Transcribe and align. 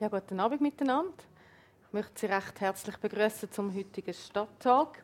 Ja, 0.00 0.06
guten 0.06 0.38
Abend 0.38 0.60
miteinander. 0.60 1.12
Ich 1.88 1.92
möchte 1.92 2.12
Sie 2.14 2.26
recht 2.26 2.60
herzlich 2.60 2.96
begrüßen 2.98 3.50
zum 3.50 3.74
heutigen 3.74 4.14
Stadttag. 4.14 5.02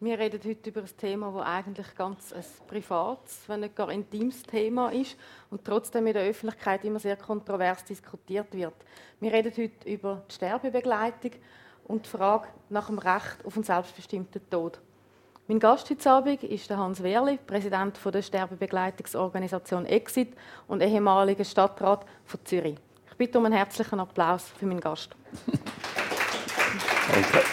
Wir 0.00 0.18
reden 0.18 0.40
heute 0.44 0.68
über 0.68 0.80
ein 0.80 0.96
Thema, 0.98 1.30
das 1.30 1.46
eigentlich 1.46 1.94
ganz 1.94 2.32
ein 2.32 2.44
privates, 2.66 3.42
wenn 3.46 3.60
nicht 3.60 3.76
gar 3.76 3.88
intimes 3.88 4.42
Thema 4.42 4.88
ist 4.88 5.16
und 5.48 5.64
trotzdem 5.64 6.08
in 6.08 6.14
der 6.14 6.24
Öffentlichkeit 6.24 6.84
immer 6.84 6.98
sehr 6.98 7.14
kontrovers 7.14 7.84
diskutiert 7.84 8.52
wird. 8.52 8.74
Wir 9.20 9.32
reden 9.32 9.52
heute 9.56 9.88
über 9.88 10.24
die 10.28 10.34
Sterbebegleitung 10.34 11.30
und 11.84 12.04
die 12.04 12.10
Frage 12.10 12.48
nach 12.68 12.88
dem 12.88 12.98
Recht 12.98 13.44
auf 13.44 13.54
einen 13.54 13.62
selbstbestimmten 13.62 14.50
Tod. 14.50 14.80
Mein 15.46 15.60
Gast 15.60 15.88
heute 15.88 16.10
Abend 16.10 16.42
ist 16.42 16.68
Hans 16.68 17.00
Wehrli, 17.00 17.38
Präsident 17.46 17.96
der 18.04 18.22
Sterbebegleitungsorganisation 18.22 19.86
Exit 19.86 20.34
und 20.66 20.82
ehemaliger 20.82 21.44
Stadtrat 21.44 22.04
von 22.24 22.44
Zürich. 22.44 22.80
Ich 23.16 23.18
bitte 23.18 23.38
um 23.38 23.46
einen 23.46 23.54
herzlichen 23.54 23.98
Applaus 23.98 24.44
für 24.58 24.66
meinen 24.66 24.78
Gast. 24.78 25.08
Danke. 27.10 27.46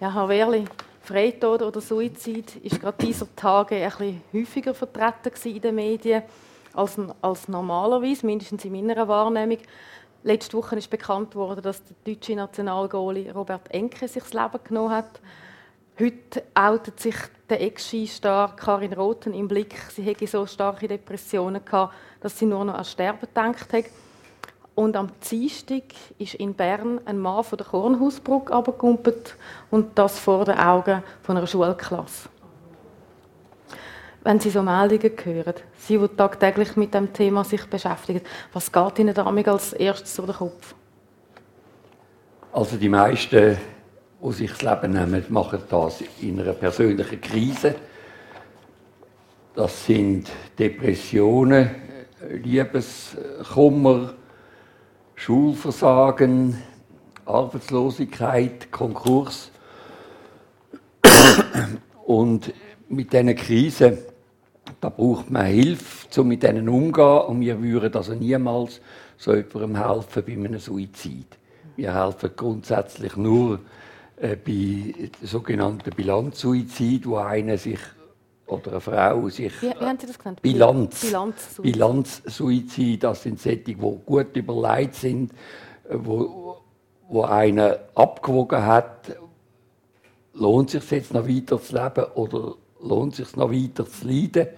Ja, 0.00 0.14
Herr 0.14 0.26
Wehrli, 0.26 0.64
Freitod 1.02 1.60
oder 1.60 1.82
Suizid 1.82 2.56
ist 2.56 2.80
gerade 2.80 3.06
dieser 3.06 3.26
Tage 3.36 3.74
ein 3.76 3.90
bisschen 3.90 4.22
häufiger 4.32 4.72
vertreten 4.72 5.32
in 5.50 5.60
den 5.60 5.74
Medien 5.74 6.22
als, 6.72 6.96
als 7.20 7.46
normalerweise, 7.46 8.24
mindestens 8.24 8.64
in 8.64 8.72
meiner 8.72 9.06
Wahrnehmung. 9.06 9.58
Letzte 10.22 10.56
Woche 10.56 10.76
ist 10.76 10.88
bekannt 10.88 11.34
worden, 11.34 11.60
dass 11.60 11.82
der 11.84 11.96
deutsche 12.06 12.36
Nationalgoalie 12.36 13.34
Robert 13.34 13.70
Enke 13.70 14.08
sich 14.08 14.22
das 14.22 14.32
Leben 14.32 14.64
genommen 14.64 14.92
hat. 14.92 15.20
Heute 16.00 16.44
outet 16.54 16.98
sich 16.98 17.16
der 17.50 17.60
Ex-Skistar 17.60 18.56
Karin 18.56 18.94
Roten 18.94 19.34
im 19.34 19.46
Blick. 19.46 19.74
Sie 19.94 20.00
hätte 20.00 20.26
so 20.26 20.46
starke 20.46 20.88
Depressionen 20.88 21.62
gehabt, 21.62 21.92
dass 22.20 22.38
sie 22.38 22.46
nur 22.46 22.64
noch 22.64 22.72
an 22.72 22.86
Sterben 22.86 23.20
gedacht 23.20 23.70
hat. 23.70 23.84
Und 24.74 24.96
am 24.96 25.10
Dienstag 25.30 25.82
ist 26.16 26.36
in 26.36 26.54
Bern 26.54 27.02
ein 27.04 27.18
Mann 27.18 27.44
von 27.44 27.58
der 27.58 27.66
Kornhausbrücke 27.66 28.50
abgekumpelt 28.50 29.36
und 29.70 29.98
das 29.98 30.18
vor 30.18 30.46
den 30.46 30.56
Augen 30.56 31.02
von 31.20 31.36
einer 31.36 31.46
Schulklasse. 31.46 32.30
Wenn 34.22 34.40
Sie 34.40 34.48
so 34.48 34.62
Meldungen 34.62 35.12
hören, 35.22 35.54
Sie, 35.76 35.98
die 35.98 36.08
tagtäglich 36.08 36.76
mit 36.76 36.94
dem 36.94 37.12
Thema 37.12 37.44
sich 37.44 37.66
beschäftigen, 37.66 38.22
was 38.54 38.72
geht 38.72 39.00
Ihnen 39.00 39.12
damit 39.12 39.48
als 39.48 39.74
erstes 39.74 40.16
durch 40.16 40.28
den 40.28 40.36
Kopf? 40.36 40.74
Also 42.52 42.78
die 42.78 42.88
meisten 42.88 43.58
die 44.22 44.32
sich 44.32 44.50
das 44.52 44.62
Leben 44.62 44.92
nehmen, 44.92 45.24
machen 45.28 45.60
das 45.68 46.02
in 46.20 46.40
einer 46.40 46.52
persönlichen 46.52 47.20
Krise. 47.20 47.74
Das 49.54 49.86
sind 49.86 50.28
Depressionen, 50.58 51.70
Liebeskummer, 52.42 54.14
Schulversagen, 55.14 56.62
Arbeitslosigkeit, 57.24 58.70
Konkurs. 58.70 59.50
Und 62.04 62.52
mit 62.88 63.12
diesen 63.12 63.34
Krisen, 63.36 63.98
da 64.80 64.88
braucht 64.88 65.30
man 65.30 65.46
Hilfe, 65.46 66.20
um 66.20 66.28
mit 66.28 66.42
denen 66.42 66.68
umzugehen. 66.68 67.26
Und 67.26 67.40
wir 67.40 67.62
würden 67.62 67.94
also 67.94 68.14
niemals 68.14 68.80
so 69.16 69.34
jemandem 69.34 69.76
helfen 69.76 70.24
bei 70.26 70.32
einem 70.32 70.58
Suizid. 70.58 71.38
Wir 71.76 71.94
helfen 71.94 72.30
grundsätzlich 72.36 73.16
nur 73.16 73.60
äh, 74.20 74.36
bei 74.36 75.10
sogenannten 75.22 75.90
Bilanzsuizid, 75.94 77.06
wo 77.06 77.16
einer 77.16 77.56
sich 77.56 77.78
oder 78.46 78.72
eine 78.72 78.80
Frau 78.80 79.28
sich 79.28 79.62
wie, 79.62 79.70
wie 79.70 79.86
haben 79.86 79.98
Sie 79.98 80.06
das 80.06 80.18
genannt? 80.18 80.42
Bilanz 80.42 81.00
Bilanzsuizid. 81.00 81.62
Bilanzsuizid, 81.62 83.02
das 83.04 83.22
sind 83.22 83.40
solche, 83.40 83.58
die 83.58 83.74
gut 83.74 84.36
überlegt 84.36 84.94
sind, 84.96 85.32
äh, 85.88 85.94
wo, 85.94 86.58
wo 87.08 87.22
einer 87.22 87.78
abgewogen 87.94 88.64
hat, 88.64 89.16
lohnt 90.34 90.74
es 90.74 90.88
sich 90.88 90.98
jetzt 90.98 91.14
noch 91.14 91.26
weiter 91.26 91.60
zu 91.62 91.74
leben 91.74 92.04
oder 92.14 92.54
lohnt 92.82 93.18
es 93.18 93.28
sich 93.28 93.36
noch 93.36 93.50
weiter 93.50 93.86
zu 93.86 94.06
leiden 94.06 94.48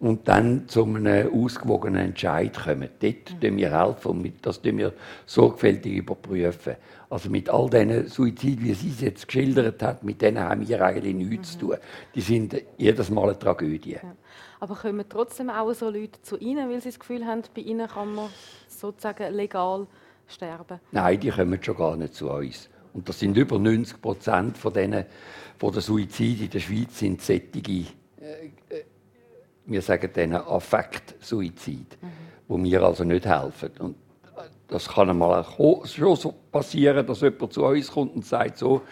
und 0.00 0.26
dann 0.28 0.68
zu 0.68 0.84
einem 0.84 1.32
ausgewogenen 1.32 2.06
Entscheid 2.06 2.56
kommen. 2.64 2.88
Dort 3.00 3.42
mhm. 3.42 3.56
wir 3.56 3.70
helfen 3.78 4.10
und 4.10 4.32
das 4.42 4.62
wir 4.62 4.92
sorgfältig 5.26 5.92
überprüfen. 5.92 6.76
Also 7.10 7.30
mit 7.30 7.48
all 7.48 7.70
diesen 7.70 8.08
Suiziden, 8.08 8.64
wie 8.64 8.74
sie 8.74 8.90
es 8.90 9.00
jetzt 9.00 9.26
geschildert 9.26 9.82
hat, 9.82 10.04
mit 10.04 10.20
denen 10.20 10.40
haben 10.40 10.68
wir 10.68 10.82
eigentlich 10.82 11.14
nichts 11.14 11.54
mhm. 11.54 11.60
zu 11.60 11.66
tun. 11.66 11.76
Die 12.14 12.20
sind 12.20 12.62
jedes 12.76 13.08
Mal 13.08 13.24
eine 13.24 13.38
Tragödie. 13.38 13.92
Ja. 13.92 14.14
Aber 14.60 14.74
kommen 14.74 15.04
trotzdem 15.08 15.50
auch 15.50 15.72
so 15.72 15.88
Leute 15.88 16.20
zu 16.22 16.36
Ihnen, 16.36 16.68
weil 16.68 16.80
sie 16.80 16.90
das 16.90 16.98
Gefühl 16.98 17.24
haben, 17.24 17.42
bei 17.54 17.62
Ihnen 17.62 17.88
kann 17.88 18.14
man 18.14 18.28
sozusagen 18.66 19.32
legal 19.32 19.86
sterben? 20.26 20.80
Nein, 20.92 21.20
die 21.20 21.30
kommen 21.30 21.62
schon 21.62 21.76
gar 21.76 21.96
nicht 21.96 22.14
zu 22.14 22.30
uns. 22.30 22.68
Und 22.92 23.08
das 23.08 23.18
sind 23.20 23.36
über 23.36 23.58
90 23.58 24.02
Prozent 24.02 24.58
von 24.58 24.72
denen, 24.72 25.06
von 25.58 25.72
den 25.72 25.80
Suiziden 25.80 26.44
in 26.44 26.50
der 26.50 26.60
Schweiz 26.60 26.98
sind 26.98 27.22
sättige, 27.22 27.86
äh, 28.20 28.46
äh, 28.68 28.84
wir 29.66 29.82
sagen 29.82 30.12
denen 30.12 30.36
Affekt-Suizid, 30.36 31.96
mhm. 32.02 32.08
wo 32.48 32.62
wir 32.62 32.82
also 32.82 33.04
nicht 33.04 33.26
helfen. 33.26 33.70
Und 33.78 33.96
das 34.68 34.88
kann 34.88 35.10
einmal 35.10 35.44
schon 35.84 36.16
so 36.16 36.34
passieren, 36.52 37.06
dass 37.06 37.22
jemand 37.22 37.52
zu 37.52 37.64
uns 37.64 37.90
kommt 37.90 38.14
und 38.14 38.24
sagt 38.24 38.58
so, 38.58 38.82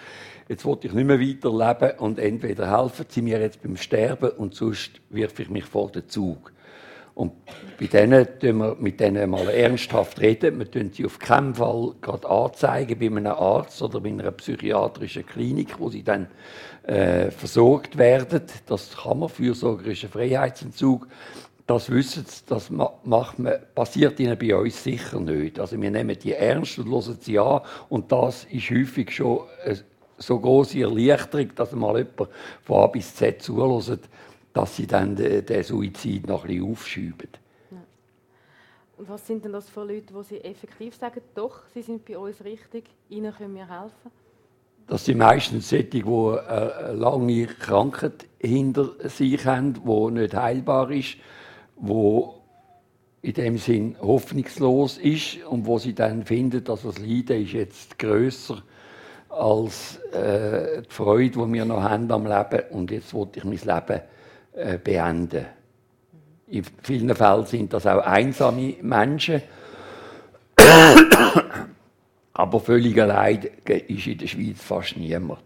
jetzt 0.49 0.65
will 0.65 0.79
ich 0.83 0.93
nicht 0.93 1.07
mehr 1.07 1.21
weiterleben 1.21 1.99
und 1.99 2.19
entweder 2.19 2.71
helfen 2.79 3.07
Sie 3.09 3.23
mir 3.23 3.41
jetzt 3.41 3.63
beim 3.63 3.77
Sterben 3.77 4.31
und 4.31 4.55
sonst 4.55 5.01
wirf 5.11 5.39
ich 5.39 5.51
mich 5.51 5.65
vor 5.65 5.91
den 5.91 6.09
Zug. 6.09 6.53
Und 7.17 7.33
bei 7.81 7.87
denen 7.87 8.27
tun 8.39 8.59
wir 8.59 8.77
mit 8.79 9.01
denen 9.01 9.31
mal 9.31 9.49
ernsthaft 9.49 10.21
reden. 10.21 10.59
Wir 10.59 10.71
tun 10.71 10.91
sie 10.93 11.07
auf 11.07 11.19
keinen 11.19 11.55
Fall 11.55 11.95
gerade 12.03 12.29
anzeigen 12.29 12.99
bei 12.99 13.07
einem 13.07 13.33
Arzt 13.33 13.81
oder 13.81 14.01
bei 14.01 14.11
einer 14.11 14.31
psychiatrischen 14.33 15.25
Klinik, 15.25 15.81
wo 15.81 15.89
sie 15.89 16.03
dann 16.03 16.27
äh, 16.83 17.31
versorgt 17.31 17.97
werden. 17.97 18.43
Das 18.67 18.99
kann 18.99 19.21
man, 19.21 19.31
fürsorgerischer 19.31 20.09
Freiheitsentzug 20.09 21.09
das 21.67 21.91
wissen 21.91 22.25
sie, 22.25 22.43
das 22.47 22.71
macht 22.71 23.39
man, 23.39 23.55
passiert 23.75 24.21
ihnen 24.21 24.39
bei 24.39 24.55
uns 24.55 24.83
sicher 24.83 25.19
nicht. 25.19 25.59
Also 25.59 25.81
wir 25.81 25.91
nehmen 25.91 26.17
die 26.17 26.33
ernst 26.33 26.79
und 26.79 26.89
hören 26.89 27.19
sie 27.21 27.39
an 27.39 27.63
und 27.89 28.13
das 28.13 28.45
ist 28.45 28.71
häufig 28.71 29.11
schon 29.11 29.41
eine 29.65 29.81
so 30.17 30.39
große 30.39 30.81
Erleichterung, 30.81 31.55
dass 31.57 31.73
mal 31.73 31.99
jemand 31.99 32.31
von 32.63 32.85
A 32.85 32.87
bis 32.87 33.15
Z 33.15 33.43
zuhört, 33.43 34.01
dass 34.53 34.77
sie 34.77 34.87
dann 34.87 35.17
den, 35.17 35.63
Suizid 35.63 36.27
noch 36.29 36.45
ein 36.45 36.49
bisschen 36.49 36.71
aufschieben. 36.71 37.29
Ja. 37.71 37.79
Und 38.97 39.09
was 39.09 39.27
sind 39.27 39.45
denn 39.45 39.53
das 39.53 39.69
für 39.69 39.85
Leute, 39.85 40.15
die 40.15 40.23
sie 40.23 40.41
effektiv 40.43 40.95
sagen, 40.95 41.21
doch, 41.35 41.63
sie 41.75 41.83
sind 41.83 42.05
bei 42.05 42.17
uns 42.17 42.43
richtig, 42.45 42.85
ihnen 43.11 43.35
können 43.35 43.55
wir 43.55 43.69
helfen? 43.69 44.11
Das 44.87 45.05
sind 45.05 45.19
meistens 45.19 45.69
solche, 45.69 45.85
die 45.87 46.05
eine 46.05 46.93
lange 46.95 47.47
Krankheit 47.47 48.27
hinter 48.39 48.93
sich 49.09 49.45
haben, 49.45 49.75
die 49.75 50.13
nicht 50.13 50.33
heilbar 50.33 50.93
ist 50.93 51.17
wo 51.77 52.35
in 53.23 53.35
dem 53.35 53.59
Sinn 53.59 53.97
hoffnungslos 54.01 54.99
ist 54.99 55.45
und 55.45 55.67
wo 55.67 55.79
sie 55.79 55.95
dann 55.95 56.25
finden, 56.25 56.63
dass 56.63 56.83
das 56.83 56.99
Leiden 56.99 57.43
ist 57.43 57.53
jetzt 57.53 57.99
größer 57.99 58.63
als 59.29 59.97
äh, 60.13 60.83
die 60.83 60.95
Freude, 60.95 61.31
die 61.31 61.53
wir 61.53 61.65
noch 61.65 61.83
haben 61.83 62.11
am 62.11 62.27
Leben 62.27 62.63
und 62.71 62.91
jetzt 62.91 63.13
wollte 63.13 63.41
ich 63.41 63.45
mein 63.45 63.59
Leben 63.59 64.01
äh, 64.53 64.79
beenden. 64.79 65.47
In 66.49 66.65
vielen 66.83 67.15
Fällen 67.15 67.45
sind 67.47 67.73
das 67.73 67.87
auch 67.87 68.07
einsame 68.07 68.77
Menschen, 68.81 69.43
aber 72.33 72.61
völlig 72.61 73.01
allein 73.01 73.49
ist 73.67 74.07
in 74.07 74.19
der 74.19 74.27
Schweiz 74.29 74.63
fast 74.63 74.97
niemand. 74.97 75.41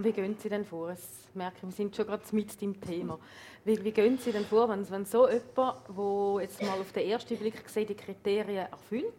Wie 0.00 0.12
gehen 0.12 0.36
Sie 0.40 0.48
denn 0.48 0.64
vor? 0.64 0.92
Ich 0.92 1.34
merke, 1.34 1.56
wir 1.62 1.72
sind 1.72 1.96
schon 1.96 2.06
gerade 2.06 2.22
mit 2.30 2.60
dem 2.60 2.80
Thema. 2.80 3.18
Wie, 3.64 3.82
wie 3.82 3.90
gehen 3.90 4.16
Sie 4.16 4.30
denn 4.30 4.44
vor, 4.44 4.68
wenn, 4.68 4.88
wenn 4.90 5.04
so 5.04 5.28
jemand, 5.28 5.48
der 5.56 6.42
jetzt 6.42 6.62
mal 6.62 6.80
auf 6.80 6.92
den 6.92 7.08
ersten 7.08 7.36
Blick 7.36 7.68
sieht, 7.68 7.88
die 7.88 7.96
Kriterien 7.96 8.68
erfüllt, 8.70 9.12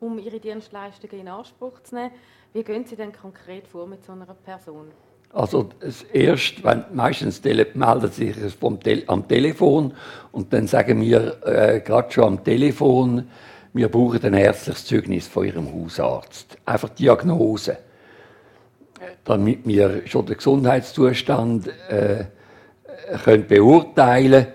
um 0.00 0.18
Ihre 0.18 0.40
Dienstleistungen 0.40 1.20
in 1.20 1.28
Anspruch 1.28 1.82
zu 1.82 1.96
nehmen, 1.96 2.12
wie 2.54 2.64
gehen 2.64 2.86
Sie 2.86 2.96
denn 2.96 3.12
konkret 3.12 3.68
vor 3.68 3.86
mit 3.86 4.02
so 4.02 4.12
einer 4.12 4.24
Person? 4.24 4.86
Also 5.30 5.68
das 5.80 6.02
erst, 6.04 6.64
wenn, 6.64 6.84
meistens 6.94 7.42
meldet 7.44 8.14
sich 8.14 8.34
vom 8.58 8.80
Te 8.80 9.02
am 9.08 9.28
Telefon 9.28 9.92
und 10.32 10.52
dann 10.54 10.66
sagen 10.66 11.02
wir 11.02 11.44
äh, 11.44 11.80
gerade 11.80 12.10
schon 12.10 12.24
am 12.24 12.44
Telefon, 12.44 13.28
wir 13.74 13.88
brauchen 13.88 14.24
ein 14.24 14.34
ärztliches 14.34 14.86
Zeugnis 14.86 15.26
von 15.26 15.44
Ihrem 15.44 15.70
Hausarzt. 15.70 16.56
Einfach 16.64 16.88
Diagnose 16.90 17.76
damit 19.24 19.66
wir 19.66 20.02
schon 20.06 20.26
den 20.26 20.36
Gesundheitszustand 20.36 21.68
äh, 21.88 22.24
können 23.24 23.46
beurteilen 23.46 24.46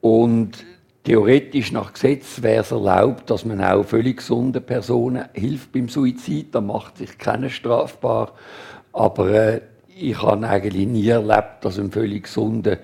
und 0.00 0.64
theoretisch 1.04 1.72
nach 1.72 1.92
Gesetz 1.92 2.42
wäre 2.42 2.62
es 2.62 2.72
erlaubt, 2.72 3.30
dass 3.30 3.44
man 3.44 3.62
auch 3.62 3.84
völlig 3.84 4.18
gesunden 4.18 4.62
Personen 4.62 5.26
hilft 5.32 5.72
beim 5.72 5.88
Suizid. 5.88 6.54
Da 6.54 6.60
macht 6.60 6.98
sich 6.98 7.16
keiner 7.18 7.50
strafbar. 7.50 8.32
Aber 8.92 9.30
äh, 9.30 9.60
ich 9.96 10.20
habe 10.20 10.46
eigentlich 10.48 10.86
nie 10.86 11.08
erlebt, 11.08 11.62
dass 11.64 11.78
ein 11.78 11.90
völlig 11.90 12.24
gesunder 12.24 12.78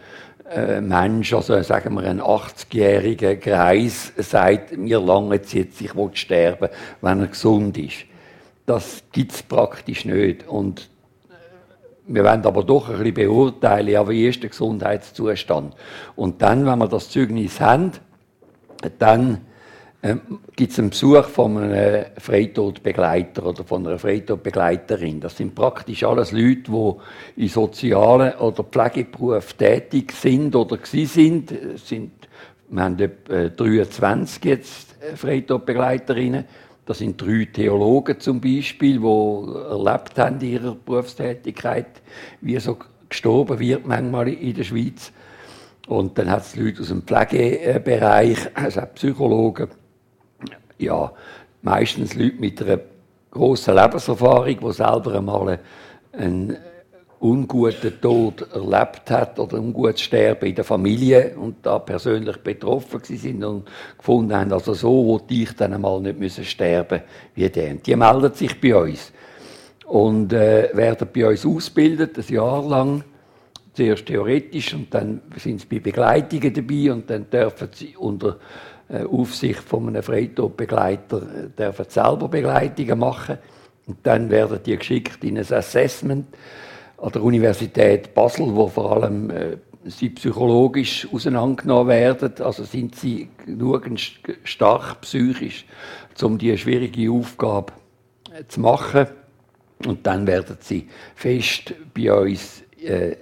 äh, 0.51 0.81
Mensch, 0.81 1.33
also 1.33 1.61
sagen 1.63 1.95
wir 1.95 2.05
ein 2.05 2.21
80-jähriger 2.21 3.37
Greis, 3.37 4.13
sagt, 4.17 4.77
mir 4.77 5.01
lange 5.01 5.37
jetzt, 5.37 5.81
ich 5.81 5.95
will 5.95 6.11
sterben, 6.15 6.69
wenn 7.01 7.21
er 7.21 7.27
gesund 7.29 7.79
ist. 7.79 8.05
Das 8.71 9.03
gibt 9.11 9.33
es 9.33 9.43
praktisch 9.43 10.05
nicht. 10.05 10.47
Und 10.47 10.89
äh, 11.29 11.33
wir 12.07 12.23
wollen 12.23 12.47
aber 12.47 12.63
doch 12.63 12.89
ein 12.89 12.99
bisschen 12.99 13.15
beurteilen, 13.15 13.89
ja, 13.89 14.09
wie 14.09 14.29
ist 14.29 14.45
der 14.45 14.51
Gesundheitszustand. 14.51 15.75
Und 16.15 16.41
dann, 16.41 16.65
wenn 16.67 16.79
wir 16.79 16.87
das 16.87 17.11
Zeugnis 17.11 17.61
haben, 17.61 17.91
dann 19.01 19.41
ähm, 20.05 20.21
gibt 20.55 20.71
es 20.71 20.79
einen 20.79 20.91
Besuch 20.91 21.25
von 21.25 21.59
einem 21.59 22.05
Freitodbegleiter 22.17 23.45
oder 23.45 23.65
von 23.65 23.85
einer 23.85 23.99
Freitodbegleiterin. 23.99 25.19
Das 25.19 25.37
sind 25.37 25.57
praktisch 25.57 26.05
alles 26.05 26.31
Leute, 26.31 26.71
die 26.71 27.43
in 27.43 27.49
sozialen 27.49 28.35
oder 28.37 28.63
Pflegeberufen 28.63 29.59
tätig 29.59 30.13
sind 30.13 30.55
oder 30.55 30.79
sind. 30.85 31.53
sind 31.75 32.13
wir 32.69 32.85
haben 32.85 33.01
etwa 33.01 33.49
23 33.49 34.45
jetzt 34.45 34.95
äh, 35.03 35.17
Freitodbegleiterinnen. 35.17 36.45
Das 36.87 36.99
sind 36.99 37.21
drei 37.21 37.47
Theologen 37.53 38.19
zum 38.19 38.41
Beispiel, 38.41 38.99
die 38.99 39.55
erlebt 39.71 40.19
haben 40.19 40.41
in 40.41 40.53
ihrer 40.53 40.75
Berufstätigkeit, 40.75 42.03
wie 42.41 42.59
so 42.59 42.79
gestorben 43.09 43.59
wird 43.59 43.87
manchmal 43.87 44.29
in 44.29 44.55
der 44.55 44.65
Schweiz. 44.65 45.13
Und 45.89 46.17
dann 46.19 46.31
hat 46.31 46.43
es 46.43 46.57
Leute 46.57 46.83
aus 46.83 46.89
dem 46.89 47.03
Pflegebereich, 47.03 48.39
also 48.55 48.81
auch 48.81 48.95
Psychologen, 48.95 49.69
ja, 50.79 51.13
meistens 51.63 52.15
Leute 52.15 52.37
mit 52.37 52.63
einer 52.63 52.81
grossen 53.31 53.75
Lebenserfahrung, 53.75 54.59
die 54.59 54.73
selber 54.73 55.15
einmal 55.15 55.59
einen 56.13 56.57
unguten 57.21 58.01
Tod 58.01 58.47
erlebt 58.53 59.11
hat 59.11 59.39
oder 59.39 59.59
ungutes 59.59 60.01
Sterben 60.01 60.47
in 60.47 60.55
der 60.55 60.65
Familie 60.65 61.37
und 61.37 61.57
da 61.63 61.79
persönlich 61.79 62.39
betroffen 62.39 63.01
sind 63.05 63.45
und 63.45 63.69
gefunden 63.99 64.35
haben, 64.35 64.53
also 64.53 64.73
so 64.73 65.07
wollte 65.07 65.35
ich 65.35 65.53
dann 65.55 65.75
einmal 65.75 66.01
nicht 66.01 66.19
müssen 66.19 66.45
sterben 66.45 67.03
wie 67.35 67.49
der. 67.49 67.75
Die 67.75 67.95
melden 67.95 68.33
sich 68.33 68.59
bei 68.59 68.75
uns 68.75 69.13
und 69.87 70.33
äh, 70.33 70.71
werden 70.73 71.09
bei 71.13 71.29
uns 71.29 71.45
ausgebildet, 71.45 72.17
ein 72.17 72.35
Jahr 72.35 72.65
lang, 72.65 73.05
zuerst 73.75 74.07
theoretisch 74.07 74.73
und 74.73 74.93
dann 74.93 75.21
sind 75.37 75.61
sie 75.61 75.67
bei 75.67 75.79
Begleitungen 75.79 76.55
dabei 76.55 76.93
und 76.93 77.11
dann 77.11 77.29
dürfen 77.29 77.69
sie 77.73 77.97
unter 77.99 78.39
äh, 78.89 79.05
Aufsicht 79.05 79.61
von 79.61 79.89
einem 79.89 80.03
Freitodbegleiter 80.03 81.19
äh, 81.19 81.49
dürfen 81.51 81.85
selber 81.89 82.29
Begleitungen 82.29 82.99
machen. 82.99 83.39
Und 83.87 83.99
dann 84.05 84.31
werden 84.31 84.61
die 84.65 84.77
geschickt 84.77 85.23
in 85.25 85.39
ein 85.39 85.53
Assessment 85.53 86.27
an 87.01 87.13
der 87.13 87.23
Universität 87.23 88.15
Basel, 88.15 88.55
wo 88.55 88.69
vor 88.69 88.93
allem 88.93 89.31
äh, 89.31 89.57
sie 89.85 90.11
psychologisch 90.11 91.09
auseinandergenommen 91.13 91.89
werden. 91.89 92.33
Also 92.41 92.65
sind 92.65 92.95
sie 92.95 93.29
genug 93.45 93.89
stark 94.45 95.01
psychisch, 95.03 95.65
um 96.23 96.39
diese 96.39 96.59
schwierige 96.59 97.11
Aufgabe 97.11 97.73
äh, 98.33 98.45
zu 98.47 98.61
machen. 98.61 99.07
Und 99.87 100.07
dann 100.07 100.27
werden 100.27 100.59
sie 100.61 100.89
fest 101.15 101.75
bei 101.95 102.13
uns 102.13 102.63
äh, 102.83 103.17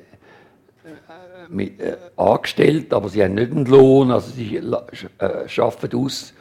mit, 1.49 1.81
äh, 1.81 1.97
angestellt, 2.17 2.93
aber 2.93 3.09
sie 3.09 3.23
haben 3.23 3.35
nicht 3.35 3.53
einen 3.53 3.67
Lohn, 3.67 4.11
also 4.11 4.31
sie 4.33 4.57
äh, 4.57 5.61
arbeiten 5.61 5.97
aus, 5.97 6.35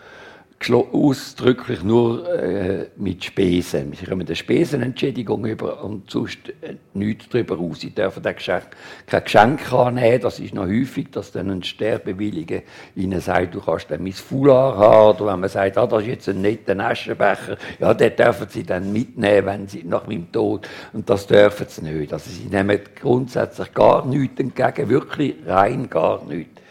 ausdrücklich 0.70 1.84
nur 1.84 2.28
äh, 2.28 2.88
mit 2.98 3.24
Spesen. 3.24 3.94
Sie 3.94 4.06
kommen 4.06 4.26
eine 4.26 4.36
Spesenentschädigung 4.36 5.46
über 5.46 5.84
und 5.84 6.10
sonst 6.12 6.50
äh, 6.62 6.76
nichts 6.94 7.30
darüber 7.30 7.58
aus. 7.58 7.82
Sie 7.82 7.92
dürfen 7.92 8.24
Geschenk, 8.24 8.68
kein 9.06 9.24
Geschenk 9.24 9.72
annehmen. 9.72 10.20
Das 10.20 10.40
ist 10.40 10.54
noch 10.54 10.66
häufig, 10.66 11.12
dass 11.12 11.32
dann 11.32 11.52
ein 11.52 11.64
Sterbewilliger 11.64 12.62
ihnen 12.96 13.22
sagt, 13.22 13.56
du 13.56 13.62
kannst 13.62 13.90
dann 13.92 14.04
mein 14.04 14.14
Foulard 14.14 14.78
haben. 14.78 15.16
Oder 15.16 15.34
wenn 15.34 15.40
man 15.40 15.50
sagt, 15.50 15.78
ah, 15.78 15.88
das 15.88 16.02
ist 16.02 16.08
jetzt 16.08 16.30
ein 16.30 16.42
netter 16.42 16.78
Aschenbecher, 16.80 17.58
ja, 17.80 17.94
den 17.94 18.16
dürfen 18.16 18.48
sie 18.50 18.64
dann 18.64 18.92
mitnehmen, 18.92 19.46
wenn 19.46 19.68
sie 19.68 19.84
nach 19.84 20.06
meinem 20.08 20.32
Tod. 20.32 20.68
Und 20.92 21.10
das 21.10 21.28
dürfen 21.28 21.68
sie 21.70 21.84
nicht. 21.84 22.12
Also 22.12 22.30
sie 22.30 22.50
nehmen 22.50 22.80
grundsätzlich 23.00 23.74
gar 23.74 24.06
nichts 24.06 24.40
entgegen, 24.40 24.90
wirklich 24.90 25.36
rein 25.46 25.90
gar 25.90 26.26
nichts. 26.26 26.62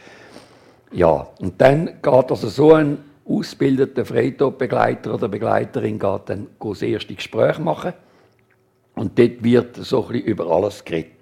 Ja, 0.92 1.26
und 1.40 1.60
dann 1.60 1.86
geht 2.02 2.30
also 2.30 2.48
so 2.48 2.74
ein 2.74 2.98
ausgebildeter 3.28 4.04
Freitodbegleiter 4.04 5.14
oder 5.14 5.28
Begleiterin 5.28 5.98
geht 5.98 6.20
dann 6.26 6.46
das 6.60 6.82
erste 6.82 7.14
Gespräch 7.14 7.58
machen. 7.58 7.92
Und 8.94 9.18
dort 9.18 9.42
wird 9.42 9.76
so 9.76 10.06
ein 10.06 10.12
bisschen 10.12 10.26
über 10.26 10.46
alles 10.46 10.84
geredet. 10.84 11.12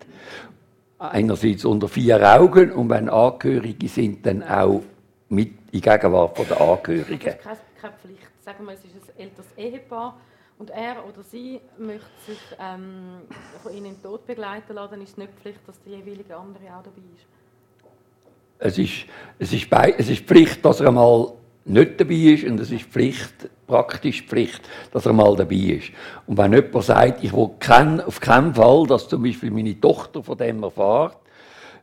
Einerseits 0.98 1.64
unter 1.64 1.88
vier 1.88 2.22
Augen 2.22 2.72
und 2.72 2.88
wenn 2.88 3.08
Angehörige 3.08 3.88
sind, 3.88 4.24
dann 4.24 4.42
auch 4.42 4.82
mit 5.28 5.52
in 5.72 5.80
Gegenwart 5.80 6.38
der 6.38 6.60
Angehörigen. 6.60 7.18
Das 7.18 7.34
ist 7.34 7.42
keine, 7.42 7.58
keine 7.80 7.94
Pflicht. 7.94 8.30
Sagen 8.44 8.64
wir, 8.64 8.74
es 8.74 8.84
ist 8.84 8.94
ein 8.94 9.20
älteres 9.20 9.46
Ehepaar 9.56 10.16
und 10.58 10.70
er 10.70 11.04
oder 11.06 11.22
sie 11.22 11.60
möchte 11.78 12.06
sich 12.26 12.38
ähm, 12.60 13.22
von 13.62 13.74
ihnen 13.74 13.86
im 13.86 14.02
Tod 14.02 14.26
begleiten 14.26 14.74
lassen, 14.74 14.92
dann 14.92 15.02
ist 15.02 15.10
es 15.10 15.16
nicht 15.16 15.32
Pflicht, 15.40 15.60
dass 15.66 15.80
der 15.82 15.98
jeweilige 15.98 16.36
andere 16.36 16.64
auch 16.76 16.82
dabei 16.82 17.02
ist. 17.14 17.26
Es 18.58 18.78
ist, 18.78 19.06
es 19.38 19.52
ist, 19.52 19.68
bei, 19.68 19.94
es 19.98 20.08
ist 20.08 20.24
Pflicht, 20.24 20.64
dass 20.64 20.80
er 20.80 20.88
einmal 20.88 21.32
nicht 21.64 22.00
dabei 22.00 22.14
ist 22.14 22.44
und 22.44 22.60
es 22.60 22.70
ist 22.70 22.84
Pflicht, 22.84 23.48
praktisch 23.66 24.22
Pflicht, 24.22 24.60
dass 24.92 25.06
er 25.06 25.12
mal 25.12 25.34
dabei 25.36 25.56
ist. 25.56 25.90
Und 26.26 26.36
wenn 26.36 26.52
jemand 26.52 26.84
sagt, 26.84 27.24
ich 27.24 27.32
will 27.32 27.50
kein, 27.58 28.00
auf 28.00 28.20
keinen 28.20 28.54
Fall, 28.54 28.86
dass 28.86 29.08
zum 29.08 29.22
Beispiel 29.22 29.50
meine 29.50 29.80
Tochter 29.80 30.22
von 30.22 30.36
dem 30.36 30.62
erfahrt, 30.62 31.16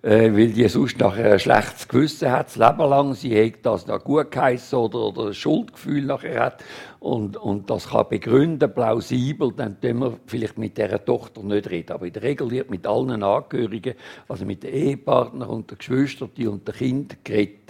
äh, 0.04 0.32
weil 0.34 0.48
die 0.48 0.68
sonst 0.68 1.00
nachher 1.00 1.34
ein 1.34 1.40
schlechtes 1.40 1.88
Gewissen 1.88 2.32
hat, 2.32 2.48
das 2.48 2.56
Leben 2.56 2.90
lang, 2.90 3.14
sie 3.14 3.36
hat 3.46 3.60
das 3.64 3.86
noch 3.86 4.04
gut 4.04 4.32
geheissen 4.32 4.80
oder, 4.80 5.00
oder 5.00 5.28
ein 5.28 5.34
Schuldgefühl 5.34 6.06
nachher 6.06 6.44
hat 6.44 6.64
und, 7.00 7.38
und 7.38 7.70
das 7.70 7.90
kann 7.90 8.08
begründen, 8.10 8.74
plausibel, 8.74 9.52
dann 9.56 9.80
können 9.80 10.00
wir 10.00 10.20
vielleicht 10.26 10.58
mit 10.58 10.78
dieser 10.78 11.04
Tochter 11.04 11.44
nicht 11.44 11.70
reden. 11.70 11.94
Aber 11.94 12.06
in 12.06 12.14
der 12.14 12.24
Regel 12.24 12.50
wird 12.50 12.70
mit 12.70 12.86
allen 12.88 13.24
Angehörigen, 13.24 13.96
also 14.28 14.46
mit 14.46 14.64
den 14.64 14.74
Ehepartnern 14.74 15.50
und 15.50 15.70
den 15.70 15.78
Geschwistern 15.78 16.30
und 16.48 16.68
den 16.68 16.76
Kindern 16.76 17.18
geredet. 17.24 17.61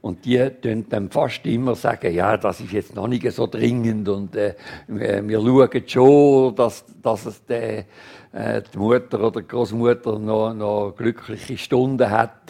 Und 0.00 0.24
die 0.24 0.38
tun 0.60 0.86
dann 0.88 1.10
fast 1.10 1.44
immer 1.46 1.74
sagen, 1.74 2.14
ja, 2.14 2.36
das 2.36 2.60
ist 2.60 2.72
jetzt 2.72 2.94
noch 2.94 3.08
nicht 3.08 3.30
so 3.32 3.46
dringend 3.46 4.08
und 4.08 4.36
äh, 4.36 4.54
wir 4.86 5.40
schauen 5.40 5.82
schon, 5.86 6.54
dass, 6.54 6.84
dass 7.02 7.26
es 7.26 7.44
der, 7.44 7.84
äh, 8.32 8.62
die 8.72 8.78
Mutter 8.78 9.20
oder 9.20 9.40
die 9.40 9.48
Großmutter 9.48 10.18
noch, 10.18 10.54
noch 10.54 10.94
glückliche 10.96 11.58
Stunden 11.58 12.08
hat 12.08 12.42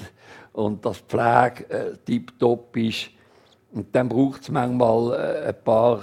und 0.53 0.85
dass 0.85 0.99
die 0.99 1.05
Pflege 1.09 1.70
äh, 1.70 1.97
tiptop 2.05 2.76
ist. 2.76 3.11
Und 3.73 3.94
dann 3.94 4.09
braucht 4.09 4.43
es 4.43 4.50
manchmal 4.50 5.15
äh, 5.15 5.48
ein 5.48 5.65
paar 5.65 6.03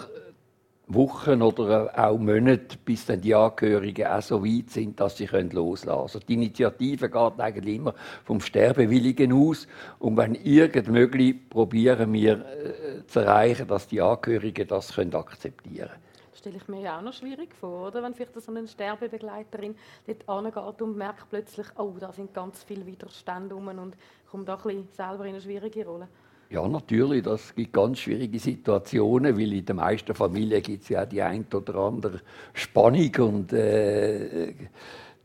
Wochen 0.88 1.42
oder 1.42 1.92
auch 1.98 2.18
Monate, 2.18 2.78
bis 2.84 3.06
dann 3.06 3.22
die 3.22 3.34
Angehörigen 3.34 4.06
auch 4.06 4.22
so 4.22 4.46
weit 4.46 4.70
sind, 4.70 5.00
dass 5.00 5.18
sie 5.18 5.26
loslassen 5.26 5.88
können. 5.88 6.02
Also 6.02 6.20
die 6.20 6.34
Initiative 6.34 7.10
geht 7.10 7.40
eigentlich 7.40 7.76
immer 7.76 7.96
vom 8.24 8.40
Sterbewilligen 8.40 9.34
aus. 9.34 9.68
Und 9.98 10.18
wenn 10.18 10.36
irgend 10.36 10.88
möglich, 10.88 11.50
probieren 11.50 12.14
wir 12.14 12.34
äh, 12.34 13.08
zu 13.08 13.22
erreichen, 13.22 13.68
dass 13.68 13.88
die 13.88 14.02
Angehörigen 14.02 14.68
das 14.68 14.94
können 14.94 15.16
akzeptieren 15.16 15.90
können. 15.90 16.02
Das 16.32 16.40
stelle 16.40 16.58
ich 16.58 16.68
mir 16.68 16.82
ja 16.82 16.98
auch 17.00 17.02
noch 17.02 17.14
schwierig 17.14 17.56
vor, 17.56 17.88
oder? 17.88 18.04
wenn 18.04 18.14
vielleicht 18.14 18.40
so 18.40 18.52
eine 18.52 18.68
Sterbebegleiterin 18.68 19.76
dort 20.06 20.30
angeht 20.30 20.82
und 20.82 20.98
merkt 20.98 21.30
plötzlich, 21.30 21.66
oh, 21.78 21.94
da 22.00 22.12
sind 22.12 22.34
ganz 22.34 22.62
viele 22.64 22.86
Widerstände 22.86 23.56
rum 23.56 23.68
und 23.70 23.96
kommt 24.30 24.48
da 24.48 24.56
ein 24.64 24.88
selber 24.92 25.24
in 25.26 25.32
eine 25.32 25.42
schwierige 25.42 25.86
Rolle. 25.86 26.08
Ja, 26.50 26.68
natürlich, 26.68 27.24
das 27.24 27.56
gibt 27.56 27.74
ganz 27.74 28.00
schwierige 28.00 28.40
Situationen, 28.40 29.36
weil 29.36 29.52
in 29.54 29.66
den 29.66 29.76
meisten 29.78 30.14
Familien 30.14 30.62
gibt 30.62 30.84
es 30.84 30.90
ja 30.90 31.06
die 31.06 31.22
ein 31.22 31.46
oder 31.52 31.76
andere 31.76 32.22
Spannung 32.54 33.16
und 33.20 33.52
äh, 33.54 34.54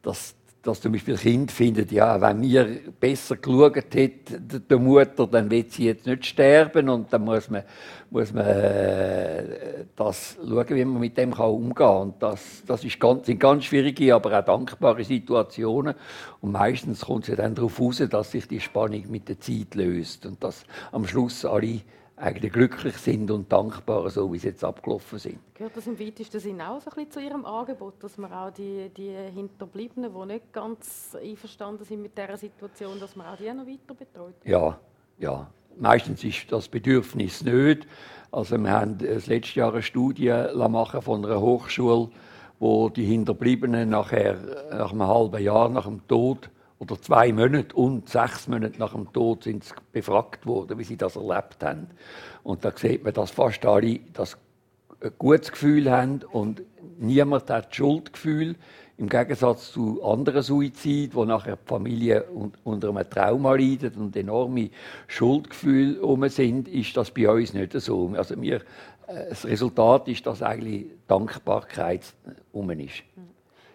das, 0.01 0.35
dass 0.63 0.81
zum 0.81 0.93
Beispiel 0.93 1.17
Kind 1.17 1.51
findet, 1.51 1.91
ja, 1.91 2.21
wenn 2.21 2.41
mir 2.41 2.81
besser 2.99 3.37
geschaut 3.37 3.77
hätte, 3.95 4.41
der 4.41 4.79
Mutter, 4.79 5.27
dann 5.27 5.51
wird 5.51 5.73
sie 5.73 5.87
jetzt 5.87 6.07
nicht 6.07 6.27
sterben 6.27 6.91
und 6.91 7.11
dann 7.13 7.25
muss 7.25 7.49
man, 7.49 7.63
muss 8.11 8.33
man 8.33 8.45
äh, 8.47 9.85
das 9.97 10.37
schauen, 10.47 10.69
wie 10.69 10.85
man 10.85 11.01
mit 11.01 11.17
dem 11.17 11.33
umgehen 11.33 11.75
kann. 11.75 11.97
Und 11.97 12.23
das, 12.23 12.63
das 12.67 12.85
ist 12.85 13.01
ganz, 13.01 13.27
sind 13.27 13.41
ganz 13.41 13.65
schwierige, 13.65 14.15
aber 14.15 14.39
auch 14.39 14.45
dankbare 14.45 15.03
Situationen. 15.03 15.95
Und 16.43 16.53
meistens 16.53 17.07
kommt 17.07 17.23
es 17.23 17.29
ja 17.29 17.37
dann 17.37 17.55
darauf 17.55 17.81
raus, 17.81 18.03
dass 18.11 18.31
sich 18.31 18.47
die 18.47 18.61
Spannung 18.61 19.05
mit 19.11 19.29
der 19.31 19.41
Zeit 19.41 19.75
löst 19.75 20.27
und 20.27 20.45
dass 20.45 20.65
am 20.93 21.07
Schluss 21.07 21.47
alle 21.47 21.81
eigentlich 22.21 22.53
glücklich 22.53 22.97
sind 22.99 23.31
und 23.31 23.51
dankbar, 23.51 24.09
so 24.11 24.33
wie 24.33 24.39
sie 24.39 24.49
jetzt 24.49 24.63
abgelaufen 24.63 25.19
sind. 25.19 25.39
Gehört 25.55 25.77
das 25.77 25.87
im 25.87 25.99
weitesten 25.99 26.39
Sinne 26.39 26.71
auch 26.71 26.81
so 26.81 26.91
ein 26.91 26.95
bisschen 26.95 27.11
zu 27.11 27.21
Ihrem 27.21 27.45
Angebot, 27.45 27.95
dass 28.03 28.19
man 28.19 28.33
auch 28.33 28.51
die, 28.51 28.91
die 28.95 29.15
Hinterbliebenen, 29.35 30.13
die 30.13 30.27
nicht 30.27 30.53
ganz 30.53 31.17
einverstanden 31.21 31.85
sind 31.85 32.03
mit 32.03 32.17
dieser 32.17 32.37
Situation, 32.37 33.01
dass 33.01 33.17
man 33.17 33.27
auch 33.27 33.37
die 33.37 33.53
noch 33.53 33.67
weiter 33.67 33.95
betreut? 33.95 34.35
Ja, 34.45 34.79
ja. 35.19 35.51
Meistens 35.79 36.23
ist 36.25 36.53
das 36.53 36.69
Bedürfnis 36.69 37.43
nicht. 37.43 37.87
Also 38.31 38.59
wir 38.59 38.71
haben 38.71 38.99
das 38.99 39.27
letzte 39.27 39.61
Jahr 39.61 39.73
eine 39.73 39.83
Studie 39.83 40.35
machen 40.55 41.01
von 41.01 41.25
einer 41.25 41.41
Hochschule, 41.41 42.11
wo 42.59 42.91
die 42.91 43.07
Hinterbliebenen 43.07 43.89
nachher, 43.89 44.37
nach 44.71 44.93
einem 44.93 45.07
halben 45.07 45.43
Jahr 45.43 45.69
nach 45.71 45.87
dem 45.87 46.07
Tod 46.07 46.51
oder 46.81 47.01
zwei 47.01 47.33
Monate 47.33 47.77
und 47.77 48.09
sechs 48.09 48.49
Monate 48.49 48.79
nach 48.79 48.95
dem 48.95 49.13
Tod 49.13 49.45
sind 49.45 49.65
sie 49.65 49.75
befragt 49.93 50.47
worden, 50.47 50.79
wie 50.79 50.85
sie 50.85 50.97
das 50.97 51.15
erlebt 51.15 51.63
haben. 51.63 51.89
Und 52.43 52.65
da 52.65 52.73
sieht 52.75 53.05
man, 53.05 53.13
dass 53.13 53.31
fast 53.31 53.65
alle 53.67 54.01
das 54.15 54.37
ein 55.03 55.13
gutes 55.19 55.53
Gefühl 55.53 55.91
haben 55.91 56.23
und 56.33 56.63
niemand 56.99 57.49
hat 57.51 57.75
Schuldgefühl. 57.75 58.57
Im 58.97 59.09
Gegensatz 59.09 59.73
zu 59.73 60.03
anderen 60.03 60.43
Suiziden, 60.43 61.15
wo 61.15 61.25
nachher 61.25 61.57
die 61.57 61.69
Familie 61.69 62.25
unter 62.65 62.91
einem 62.91 63.09
Trauma 63.09 63.55
leidet 63.55 63.97
und 63.97 64.15
enorme 64.17 64.71
Schuldgefühle 65.07 66.03
um 66.03 66.29
sind, 66.29 66.69
ist 66.69 66.97
das 66.97 67.11
bei 67.11 67.31
uns 67.31 67.55
nicht 67.55 67.73
so. 67.73 68.13
Also 68.15 68.41
wir, 68.41 68.57
äh, 69.07 69.29
das 69.31 69.47
Resultat 69.47 70.09
ist, 70.09 70.27
dass 70.27 70.43
eigentlich 70.43 70.87
Dankbarkeit 71.07 72.03
um 72.53 72.71
ist. 72.71 73.03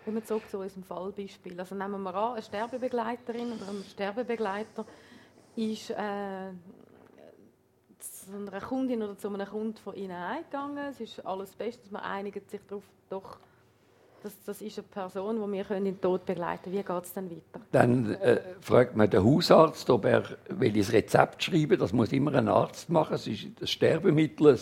Wenn 0.06 0.16
wir 0.16 0.24
zurück 0.24 0.44
zu 0.50 0.60
unserem 0.60 0.84
Fallbeispiel. 0.84 1.60
Also 1.60 1.74
nehmen 1.74 2.02
wir 2.04 2.14
an, 2.14 2.34
eine 2.34 2.42
Sterbebegleiterin 2.42 3.54
oder 3.54 3.70
ein 3.70 3.84
Sterbebegleiter 3.90 4.86
ist 5.56 5.90
äh, 5.90 6.52
zu 7.98 8.36
einer 8.36 8.62
Kundin 8.62 9.02
oder 9.02 9.18
zu 9.18 9.30
einem 9.30 9.48
Kunden 9.48 9.78
von 9.78 9.96
Ihnen 9.96 10.12
eingegangen. 10.12 10.90
Es 10.90 11.00
ist 11.00 11.26
alles 11.26 11.56
Beste, 11.56 11.82
man 11.92 12.04
einigt 12.04 12.50
sich 12.50 12.62
darauf, 12.68 12.84
doch, 13.10 13.38
das, 14.22 14.34
das 14.46 14.62
ist 14.62 14.78
eine 14.78 14.88
Person, 14.88 15.42
die 15.42 15.58
wir 15.58 15.72
in 15.72 15.86
den 15.86 16.02
Tod 16.02 16.26
begleiten 16.26 16.64
können. 16.64 16.78
Wie 16.78 16.84
geht 16.84 17.04
es 17.04 17.14
dann 17.14 17.30
weiter? 17.30 17.66
Dann 17.72 18.16
äh, 18.16 18.42
fragt 18.60 18.96
man 18.96 19.10
den 19.10 19.24
Hausarzt, 19.24 19.90
ob 19.90 20.06
er 20.06 20.24
will 20.50 20.74
das 20.74 20.92
Rezept 20.92 21.44
schreiben 21.44 21.78
Das 21.78 21.94
muss 21.94 22.12
immer 22.12 22.34
ein 22.34 22.48
Arzt 22.48 22.90
machen. 22.90 23.16
Es 23.16 23.28
ist 23.28 23.48
das 23.60 23.70
Sterbemittel, 23.70 24.58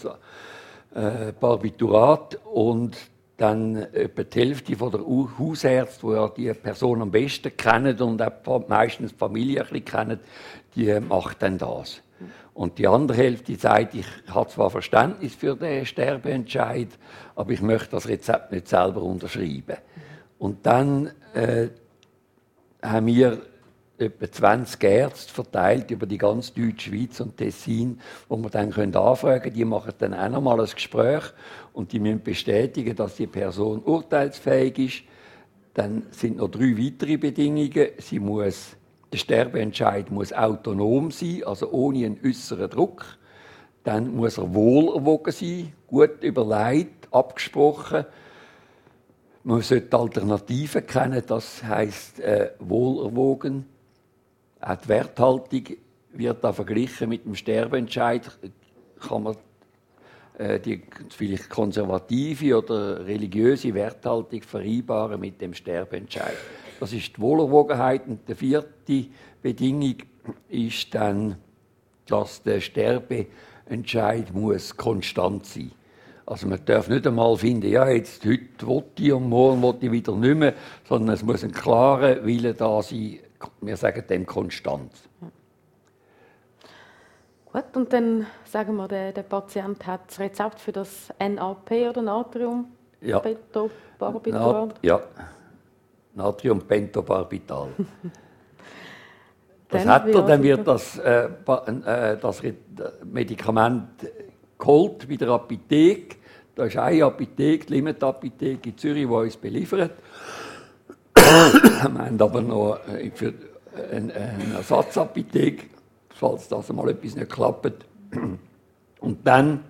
ein 0.93 1.29
äh, 1.29 1.33
Barbiturat. 1.39 2.39
Und 2.45 2.97
dann 3.37 3.75
etwa 3.75 4.23
die 4.23 4.39
Hälfte 4.39 4.75
von 4.75 4.91
der 4.91 5.01
Hausärzte, 5.01 6.07
die 6.37 6.43
ja 6.43 6.53
die 6.53 6.59
Person 6.59 7.01
am 7.01 7.11
besten 7.11 7.55
kennen 7.57 7.99
und 7.99 8.21
auch 8.21 8.67
meistens 8.67 9.11
die 9.11 9.17
Familie 9.17 9.61
ein 9.61 9.67
bisschen 9.67 9.85
kennen, 9.85 10.19
die 10.75 10.99
macht 10.99 11.41
dann 11.41 11.57
das. 11.57 12.01
Und 12.53 12.77
die 12.77 12.87
andere 12.87 13.17
Hälfte 13.17 13.55
sagt, 13.55 13.95
ich 13.95 14.05
habe 14.27 14.49
zwar 14.49 14.69
Verständnis 14.69 15.33
für 15.33 15.55
den 15.55 15.85
Sterbeentscheid, 15.85 16.89
aber 17.35 17.51
ich 17.51 17.61
möchte 17.61 17.91
das 17.91 18.07
Rezept 18.07 18.51
nicht 18.51 18.67
selber 18.67 19.01
unterschreiben. 19.01 19.77
Und 20.37 20.65
dann 20.65 21.11
äh, 21.33 21.69
haben 22.81 23.07
wir 23.07 23.41
etwa 23.97 24.31
20 24.31 24.83
Ärzte 24.83 25.33
verteilt 25.33 25.91
über 25.91 26.05
die 26.05 26.17
ganze 26.17 26.53
deutsche 26.53 26.89
Schweiz 26.89 27.19
und 27.19 27.38
Tessin, 27.38 28.00
wo 28.27 28.38
wir 28.38 28.50
dann 28.50 28.73
anfragen 28.73 29.41
können. 29.41 29.53
Die 29.55 29.65
machen 29.65 29.93
dann 30.00 30.13
auch 30.13 30.29
nochmal 30.29 30.62
ein 30.62 30.69
Gespräch 30.73 31.23
und 31.73 31.91
die 31.91 32.00
müssen 32.00 32.23
bestätigen, 32.23 32.95
dass 32.95 33.15
die 33.15 33.27
Person 33.27 33.81
urteilsfähig 33.83 34.79
ist. 34.79 35.03
Dann 35.73 36.03
sind 36.12 36.38
noch 36.38 36.50
drei 36.50 36.77
weitere 36.77 37.17
Bedingungen. 37.17 37.89
Sie 38.00 38.19
muss 38.19 38.75
der 39.13 39.19
Sterbeentscheid 39.19 40.09
muss 40.09 40.33
autonom 40.33 41.12
sein, 41.12 41.43
also 41.45 41.69
ohne 41.69 42.07
einen 42.07 42.19
äußeren 42.25 42.67
Druck. 42.67 43.05
Dann 43.83 44.15
muss 44.15 44.39
er 44.39 44.55
wohlerwogen 44.55 45.31
sein, 45.31 45.71
gut 45.85 46.23
überlegt, 46.23 47.13
abgesprochen. 47.13 48.05
Man 49.43 49.62
sollte 49.62 49.95
Alternativen 49.95 50.88
kennen, 50.88 51.21
das 51.27 51.63
heißt 51.63 52.21
äh, 52.21 52.53
wohlerwogen. 52.57 53.67
Auch 54.65 54.77
die 54.77 54.88
Werthaltung 54.88 55.63
wird 56.13 56.43
da 56.43 56.53
verglichen 56.53 57.10
mit 57.10 57.25
dem 57.25 57.36
Sterbeentscheid. 57.36 58.29
Kann 59.00 59.24
man 59.24 59.36
äh, 60.38 60.60
die 60.60 60.84
vielleicht 61.10 61.50
konservative 61.50 62.58
oder 62.58 63.05
religiöse 63.05 63.74
Werthaltung 63.74 64.41
vereinbaren 64.41 65.20
mit 65.20 65.41
dem 65.41 65.53
Sterbeentscheid. 65.53 66.38
Das 66.79 66.93
ist 66.93 67.17
die 67.17 67.22
Wohlerwogenheit. 67.22 68.08
Und 68.08 68.27
die 68.27 68.36
vierte 68.36 69.05
Bedingung 69.41 69.98
ist 70.48 70.96
dann, 70.96 71.36
dass 72.05 72.41
der 72.43 72.62
Sterbeentscheid 72.62 74.34
muss 74.34 74.77
konstant 74.77 75.46
sein 75.46 75.72
also 76.25 76.48
man 76.48 76.60
darf 76.65 76.88
nicht 76.88 77.05
einmal 77.05 77.36
finden, 77.36 77.70
ja, 77.70 77.89
jetzt 77.89 78.25
heute 78.25 78.67
will 78.67 78.84
ich 78.98 79.12
und 79.12 79.27
morgen 79.27 79.62
will 79.62 79.75
ich 79.82 79.91
wieder 79.91 80.15
nicht 80.15 80.38
mehr, 80.38 80.53
sondern 80.88 81.15
es 81.15 81.24
muss 81.24 81.43
ein 81.43 81.51
klarer 81.51 82.25
Wille 82.25 82.53
da 82.53 82.82
sein, 82.82 83.20
wir 83.62 83.77
sagen 83.77 84.03
dem 84.07 84.25
konstant. 84.25 84.91
Gut, 87.51 87.65
und 87.75 87.93
dann 87.93 88.25
sagen 88.45 88.75
wir, 88.75 88.88
der, 88.88 89.12
der 89.12 89.23
Patient 89.23 89.85
hat 89.85 90.01
das 90.07 90.19
Rezept 90.19 90.59
für 90.59 90.71
das 90.71 91.13
NAP 91.19 91.71
oder 91.89 92.01
Natrium? 92.01 92.65
Ja. 93.00 93.19
Pentobarbital? 93.19 94.69
ja. 94.81 95.01
Natriumpentobarbital. 96.15 97.69
das 99.69 99.85
hat 99.88 100.07
er, 100.07 100.21
dann 100.21 100.41
wird 100.43 100.67
das, 100.67 100.97
äh, 100.97 101.25
äh, 101.25 102.17
das 102.17 102.41
Medikament 103.03 103.89
geholt 104.57 105.07
bei 105.07 105.15
der 105.15 105.29
Apotheke. 105.29 106.17
Da 106.55 106.65
ist 106.65 106.77
eine 106.77 107.05
Apotheke, 107.05 107.65
die 107.65 107.73
Limit-Apotheke 107.73 108.69
in 108.69 108.77
Zürich, 108.77 109.07
die 109.07 109.13
uns 109.13 109.38
beliefert. 109.38 109.93
Wir 111.51 111.83
haben 111.83 112.21
aber 112.21 112.41
noch 112.41 112.79
äh, 112.88 113.12
für 113.13 113.33
eine, 113.91 114.13
eine 114.13 114.53
Ersatzapotheke, 114.55 115.65
falls 116.09 116.47
das 116.47 116.69
mal 116.69 116.89
etwas 116.89 117.15
nicht 117.15 117.29
klappt. 117.29 117.85
Und 119.00 119.27
dann 119.27 119.65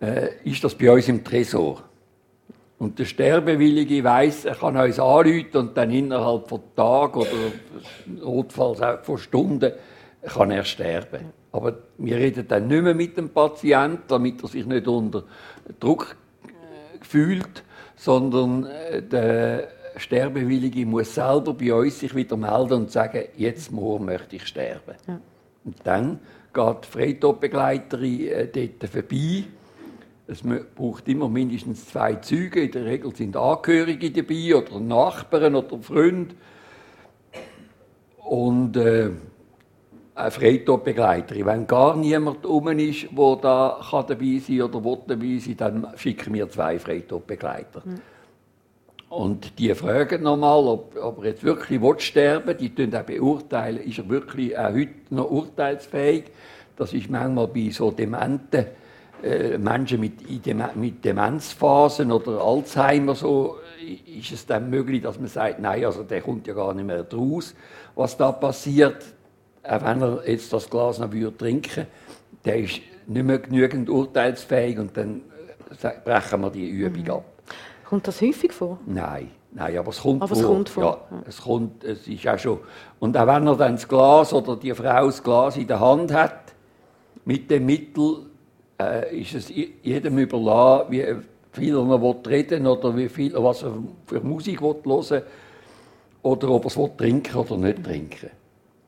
äh, 0.00 0.28
ist 0.44 0.64
das 0.64 0.74
bei 0.74 0.90
uns 0.90 1.08
im 1.08 1.24
Tresor. 1.24 1.82
Und 2.78 2.98
der 2.98 3.06
Sterbewillige 3.06 4.04
weiß, 4.04 4.44
er 4.44 4.54
kann 4.54 4.76
uns 4.76 5.00
anrufen 5.00 5.56
und 5.56 5.76
dann 5.76 5.90
innerhalb 5.90 6.48
von 6.48 6.60
Tagen 6.76 7.20
oder 7.20 7.28
notfalls 8.06 8.80
auch 8.80 9.02
von 9.02 9.18
Stunden 9.18 9.72
kann 10.22 10.50
er 10.52 10.64
sterben. 10.64 11.32
Aber 11.50 11.78
wir 11.96 12.16
reden 12.16 12.46
dann 12.46 12.68
nicht 12.68 12.82
mehr 12.82 12.94
mit 12.94 13.16
dem 13.16 13.30
Patienten, 13.30 14.02
damit 14.06 14.42
er 14.42 14.48
sich 14.48 14.64
nicht 14.64 14.86
unter 14.86 15.24
Druck 15.80 16.16
äh, 16.44 17.04
fühlt, 17.04 17.64
sondern 17.96 18.66
äh, 18.66 19.02
der 19.02 19.68
Sterbewillige 19.98 20.86
muss 20.86 21.14
selber 21.14 21.54
bei 21.54 21.72
uns 21.72 22.00
sich 22.00 22.14
wieder 22.14 22.36
melden 22.36 22.74
und 22.74 22.90
sagen, 22.90 23.24
jetzt 23.36 23.72
morgen 23.72 24.06
möchte 24.06 24.36
ich 24.36 24.46
sterben. 24.46 24.94
Ja. 25.06 25.20
Und 25.64 25.76
dann 25.84 26.20
geht 26.52 26.76
die 26.84 26.88
Freitodbegleiterin 26.88 28.28
äh, 28.28 28.46
dort 28.46 28.90
vorbei 28.90 29.44
es 30.30 30.42
braucht 30.74 31.08
immer 31.08 31.28
mindestens 31.30 31.86
zwei 31.86 32.16
Züge. 32.16 32.60
In 32.60 32.70
der 32.70 32.84
Regel 32.84 33.16
sind 33.16 33.34
Angehörige 33.34 34.10
dabei 34.10 34.56
oder 34.56 34.78
Nachbarn 34.78 35.54
oder 35.54 35.78
Freunde. 35.78 36.34
Und 38.18 38.76
äh, 38.76 39.08
eine 40.14 40.30
Freitodbegleiterin. 40.30 41.46
Wenn 41.46 41.66
gar 41.66 41.96
niemand 41.96 42.44
um 42.44 42.68
ist, 42.68 43.06
der 43.10 43.38
da 43.40 43.80
kann 43.90 44.06
dabei 44.06 44.38
sein 44.46 44.60
oder 44.60 44.84
will 44.84 44.98
dabei 45.06 45.38
sein, 45.38 45.56
dann 45.56 45.86
schicken 45.96 46.34
wir 46.34 46.50
zwei 46.50 46.78
Freitodbegleiter. 46.78 47.82
Mhm. 47.86 48.00
Und 49.08 49.58
die 49.58 49.74
fragen 49.74 50.22
nochmal, 50.22 50.66
ob, 50.66 50.96
ob 51.00 51.18
er 51.24 51.30
jetzt 51.30 51.42
wirklich 51.42 51.80
sterben 52.02 52.58
will. 52.58 52.70
Die 52.76 52.96
auch 52.96 53.02
beurteilen, 53.02 53.78
ist 53.78 53.98
er 53.98 54.08
wirklich 54.08 54.56
auch 54.58 54.72
heute 54.72 54.90
noch 55.10 55.30
urteilsfähig. 55.30 56.24
Das 56.76 56.92
ist 56.92 57.08
manchmal 57.08 57.48
bei 57.48 57.70
so 57.70 57.90
Dementen 57.90 58.66
äh, 59.22 59.58
Menschen 59.58 60.00
mit, 60.00 60.20
mit 60.76 61.04
Demenzphasen 61.04 62.12
oder 62.12 62.40
Alzheimer 62.40 63.14
so, 63.14 63.56
ist 64.16 64.30
es 64.30 64.46
dann 64.46 64.70
möglich, 64.70 65.02
dass 65.02 65.18
man 65.18 65.28
sagt, 65.28 65.58
nein, 65.58 65.84
also 65.84 66.04
der 66.04 66.20
kommt 66.20 66.46
ja 66.46 66.54
gar 66.54 66.74
nicht 66.74 66.86
mehr 66.86 67.04
raus, 67.12 67.54
was 67.96 68.16
da 68.16 68.30
passiert, 68.30 69.04
auch 69.64 69.84
wenn 69.84 70.02
er 70.02 70.28
jetzt 70.28 70.52
das 70.52 70.70
Glas 70.70 70.98
noch 70.98 71.10
würde 71.10 71.36
trinken, 71.36 71.86
der 72.44 72.58
ist 72.58 72.80
nicht 73.06 73.26
mehr 73.26 73.38
genügend 73.38 73.88
urteilsfähig 73.88 74.78
und 74.78 74.96
dann 74.96 75.22
äh, 75.82 75.90
brechen 76.04 76.40
wir 76.40 76.50
die 76.50 76.68
Übung 76.68 77.02
mhm. 77.02 77.10
ab. 77.10 77.24
Kommt 77.88 78.06
das 78.06 78.20
häufig 78.20 78.52
vor? 78.52 78.78
Nein, 78.84 79.30
nein, 79.50 79.78
aber 79.78 79.88
es 79.88 80.02
kommt 80.02 80.20
aber 80.20 80.34
vor. 80.34 80.42
Es 80.42 80.46
kommt 80.46 80.68
vor. 80.68 80.82
Ja, 80.82 81.22
es 81.26 81.40
kommt, 81.40 81.84
es 81.84 82.06
ist 82.06 82.28
auch 82.28 82.38
schon. 82.38 82.58
Und 82.98 83.16
auch 83.16 83.26
wenn 83.26 83.46
er 83.46 83.56
dann 83.56 83.76
das 83.76 83.88
Glas 83.88 84.34
oder 84.34 84.56
die 84.56 84.74
Frau 84.74 85.06
das 85.06 85.22
Glas 85.22 85.56
in 85.56 85.66
der 85.66 85.80
Hand 85.80 86.12
hat, 86.12 86.52
mit 87.24 87.50
dem 87.50 87.64
Mittel 87.64 88.26
äh, 88.78 89.18
ist 89.18 89.34
es 89.34 89.48
jedem 89.48 90.18
überlassen, 90.18 90.92
wie 90.92 91.16
viel 91.52 91.76
er 91.76 92.30
reden 92.30 92.66
oder 92.66 92.94
wie 92.94 93.08
viel, 93.08 93.32
was 93.36 93.62
er 93.62 93.72
für 94.06 94.20
Musik 94.20 94.60
hören 94.60 94.84
will 94.84 95.22
oder 96.22 96.50
ob 96.50 96.64
er 96.64 96.66
es 96.66 96.96
trinken 96.98 97.36
oder 97.36 97.56
nicht 97.56 97.84
trinken 97.84 98.30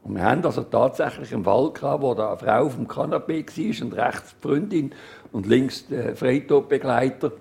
Und 0.02 0.14
wir 0.16 0.25
haben 0.25 0.45
also 0.45 0.62
tatsächlich 0.64 1.33
einen 1.33 1.45
Fall 1.45 1.73
gehabt, 1.73 2.02
wo 2.02 2.12
da 2.12 2.33
eine 2.33 2.37
Frau 2.37 2.66
auf 2.66 2.75
dem 2.75 2.87
Kanapee 2.87 3.47
war 3.47 3.87
und 3.87 3.92
rechts 3.95 4.35
die 4.37 4.47
Freundin 4.47 4.92
und 5.33 5.47
links 5.47 5.87
der 5.88 6.14
Freitodbegleiter. 6.14 7.33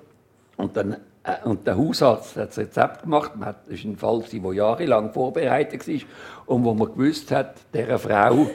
Und, 0.56 0.78
dann, 0.78 0.98
äh, 1.24 1.48
und 1.48 1.66
der 1.68 1.78
Hausarzt 1.78 2.36
hat 2.38 2.50
das 2.50 2.58
Rezept 2.58 3.04
gemacht. 3.04 3.32
Das 3.40 3.84
war 3.84 3.92
ein 3.92 3.98
Fall, 3.98 4.24
der 4.32 4.54
jahrelang 4.54 5.12
vorbereitet 5.14 5.88
war 5.88 6.00
und 6.46 6.64
wo 6.64 6.74
man 6.74 6.90
gewusst 6.90 7.32
hat, 7.32 7.56
dieser 7.74 8.00
Frau 8.00 8.48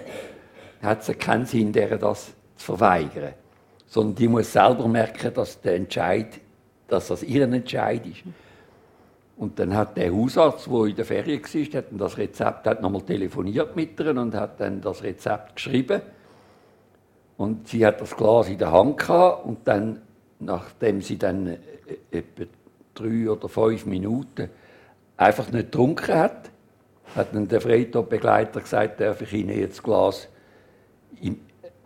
hat 0.83 1.09
es 1.09 1.19
keinen 1.19 1.47
Sinn, 1.47 1.73
der 1.73 1.97
das 1.99 2.33
zu 2.57 2.67
verweigern 2.67 3.35
sondern 3.95 4.17
die 4.17 4.27
muss 4.27 4.53
selber 4.53 4.89
merken, 4.89 5.33
dass 5.33 5.61
der 5.61 5.77
Entscheid, 5.77 6.41
dass 6.89 7.07
das 7.09 7.23
ihr 7.23 7.45
Entscheid 7.45 8.05
ist. 8.05 8.25
Und 9.37 9.57
dann 9.57 9.73
hat 9.73 9.97
der 9.97 10.13
Hausarzt, 10.13 10.67
der 10.67 10.85
in 10.87 10.97
der 10.97 11.05
Ferien 11.05 11.41
war, 11.41 11.79
hat 11.79 11.85
das 11.93 12.19
Rezept 12.19 12.67
hat 12.67 12.83
nochmal 12.83 13.03
telefoniert 13.03 13.77
mit 13.77 13.99
ihr 14.01 14.11
und 14.17 14.35
hat 14.35 14.59
dann 14.59 14.81
das 14.81 15.01
Rezept 15.05 15.55
geschrieben. 15.55 16.03
Und 17.37 17.69
sie 17.69 17.87
hat 17.87 18.01
das 18.01 18.17
Glas 18.17 18.49
in 18.49 18.59
der 18.59 18.73
Hand 18.73 18.99
gehabt 18.99 19.47
und 19.47 19.59
dann, 19.67 20.03
nachdem 20.45 21.01
sie 21.01 21.19
dann 21.19 21.47
äh, 21.47 21.59
etwa 22.11 22.45
drei 22.95 23.31
oder 23.31 23.49
fünf 23.49 23.87
Minuten 23.87 24.49
einfach 25.17 25.51
nicht 25.51 25.73
getrunken 25.73 26.15
hat, 26.15 26.51
hat 27.15 27.35
dann 27.35 27.49
der 27.49 27.61
Freitag-Begleiter 27.61 28.61
gesagt, 28.61 29.01
darf 29.01 29.21
ich 29.23 29.33
Ihnen 29.33 29.59
jetzt 29.59 29.79
das 29.79 29.83
Glas 29.83 30.29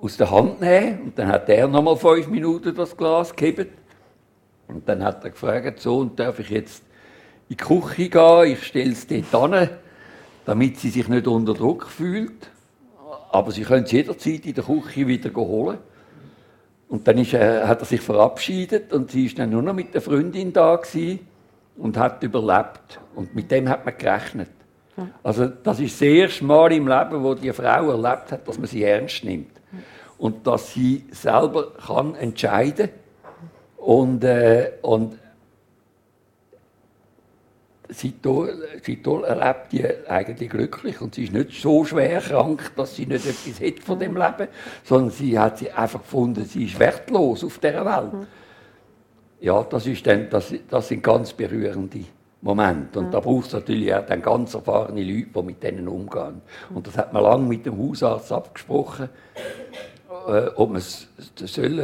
aus 0.01 0.17
der 0.17 0.31
Hand 0.31 0.61
nehmen? 0.61 1.03
Und 1.03 1.19
dann 1.19 1.29
hat 1.29 1.49
er 1.49 1.69
nochmal 1.69 1.97
fünf 1.97 2.29
Minuten 2.29 2.75
das 2.75 2.97
Glas 2.97 3.35
gegeben. 3.35 3.69
Und 4.69 4.89
dann 4.89 5.03
hat 5.03 5.25
er 5.25 5.31
gefragt, 5.31 5.81
so, 5.81 5.99
und 5.99 6.19
darf 6.19 6.39
ich 6.39 6.51
jetzt 6.51 6.83
in 7.49 7.57
die 7.57 7.65
Küche 7.65 8.09
gehen, 8.09 8.53
ich 8.53 8.65
stelle 8.65 8.93
es 8.93 9.07
dort 9.07 9.55
hin, 9.55 9.71
damit 10.45 10.79
sie 10.79 10.91
sich 10.91 11.09
nicht 11.09 11.27
unter 11.27 11.55
Druck 11.55 11.87
fühlt. 11.87 12.51
Aber 13.31 13.51
sie 13.51 13.63
können 13.63 13.85
es 13.85 13.93
jederzeit 13.93 14.47
in 14.47 14.55
der 14.55 14.65
Küche 14.65 15.07
wieder 15.07 15.35
holen. 15.35 15.79
Und 16.89 17.07
dann 17.07 17.19
ist, 17.19 17.35
äh, 17.35 17.63
hat 17.65 17.81
er 17.81 17.85
sich 17.85 18.01
verabschiedet 18.01 18.93
und 18.93 19.11
sie 19.11 19.27
ist 19.27 19.39
dann 19.39 19.51
nur 19.51 19.63
noch 19.63 19.75
mit 19.75 19.93
der 19.93 20.01
Freundin 20.01 20.53
da 20.53 20.77
gewesen 20.77 21.21
und 21.77 21.97
hat 21.97 22.23
überlebt. 22.23 23.01
Und 23.15 23.35
mit 23.35 23.51
dem 23.51 23.69
hat 23.69 23.85
man 23.85 23.97
gerechnet. 23.97 24.49
Also 25.23 25.47
das 25.47 25.79
ist 25.81 25.95
das 25.95 26.03
erste 26.03 26.45
Mal 26.45 26.73
im 26.73 26.89
Leben, 26.89 27.23
wo 27.23 27.35
die 27.35 27.53
Frau 27.53 27.91
erlebt 27.91 28.33
hat, 28.33 28.49
dass 28.49 28.59
man 28.59 28.67
sie 28.67 28.83
ernst 28.83 29.23
nimmt. 29.23 29.53
Und 30.17 30.47
dass 30.47 30.73
sie 30.73 31.05
selber 31.13 31.73
kann 31.87 32.17
entscheiden 32.17 32.89
und, 33.77 34.25
äh, 34.25 34.73
und 34.83 35.17
seitdem 37.91 39.25
erlebt 39.25 39.73
die 39.73 39.85
eigentlich 40.09 40.51
glücklich 40.51 41.01
und 41.01 41.15
sie 41.15 41.25
ist 41.25 41.33
nicht 41.33 41.61
so 41.61 41.85
schwer 41.85 42.21
krank, 42.21 42.73
dass 42.77 42.97
sie 42.97 43.07
nicht 43.07 43.27
etwas 43.27 43.61
hat 43.61 43.81
von 43.81 43.99
dem 43.99 44.17
Leben, 44.17 44.49
sondern 44.85 45.11
sie 45.11 45.39
hat 45.39 45.59
sie 45.59 45.71
einfach 45.71 46.01
gefunden, 46.01 46.45
sie 46.45 46.65
ist 46.65 46.79
wertlos 46.79 47.45
auf 47.45 47.59
dieser 47.59 47.85
Welt. 47.85 48.13
Mhm. 48.13 48.27
Ja, 49.41 49.63
das, 49.63 49.87
ist 49.87 50.07
dann, 50.07 50.29
das, 50.31 50.53
das 50.69 50.89
sind 50.89 51.03
ganz 51.03 51.33
berührende 51.33 52.05
Momente. 52.43 52.99
Und 52.99 53.07
mhm. 53.07 53.11
da 53.11 53.21
braucht 53.21 53.47
es 53.47 53.53
natürlich 53.53 53.95
auch 53.95 54.05
dann 54.05 54.21
ganz 54.21 54.55
erfahrene 54.55 55.03
Leute, 55.03 55.29
die 55.35 55.43
mit 55.43 55.63
denen 55.63 55.89
umgehen. 55.89 56.43
Und 56.75 56.87
das 56.87 56.97
hat 56.99 57.13
man 57.13 57.23
lange 57.23 57.47
mit 57.47 57.65
dem 57.65 57.79
Hausarzt 57.79 58.33
abgesprochen, 58.33 59.09
äh, 60.29 60.49
ob 60.57 60.71
man 60.71 60.79
es 60.79 61.09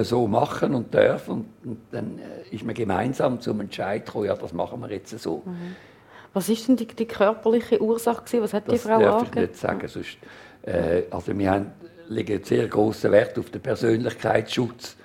so 0.03 0.27
machen 0.27 0.75
und 0.75 0.93
dürfen. 0.93 1.33
Und, 1.33 1.47
und 1.65 1.79
dann 1.93 2.19
äh, 2.19 2.55
ist 2.55 2.65
man 2.65 2.75
gemeinsam 2.75 3.41
zum 3.41 3.61
Entscheid 3.61 4.05
gekommen, 4.05 4.27
ja, 4.27 4.35
das 4.35 4.53
machen 4.53 4.81
wir 4.81 4.91
jetzt 4.91 5.17
so. 5.19 5.43
Mhm. 5.45 5.77
Was 6.35 6.49
ist 6.49 6.67
denn 6.69 6.77
die, 6.77 6.87
die 6.87 7.07
körperliche 7.07 7.81
Ursache 7.81 8.25
gewesen? 8.25 8.43
Was 8.43 8.53
hat 8.53 8.69
das 8.69 8.83
die 8.83 8.89
Frau 8.89 8.99
darf 8.99 9.15
angegeben? 9.23 9.45
ich 9.45 9.51
nicht 9.51 9.61
sagen. 9.61 9.89
Sonst, 9.89 10.19
äh, 10.63 11.03
also 11.11 11.39
wir 11.39 11.51
haben, 11.51 11.73
legen 12.09 12.43
sehr 12.45 12.67
großen 12.69 13.11
Wert 13.11 13.39
auf 13.39 13.51
den 13.51 13.63
Persönlichkeitsschutz. 13.63 14.97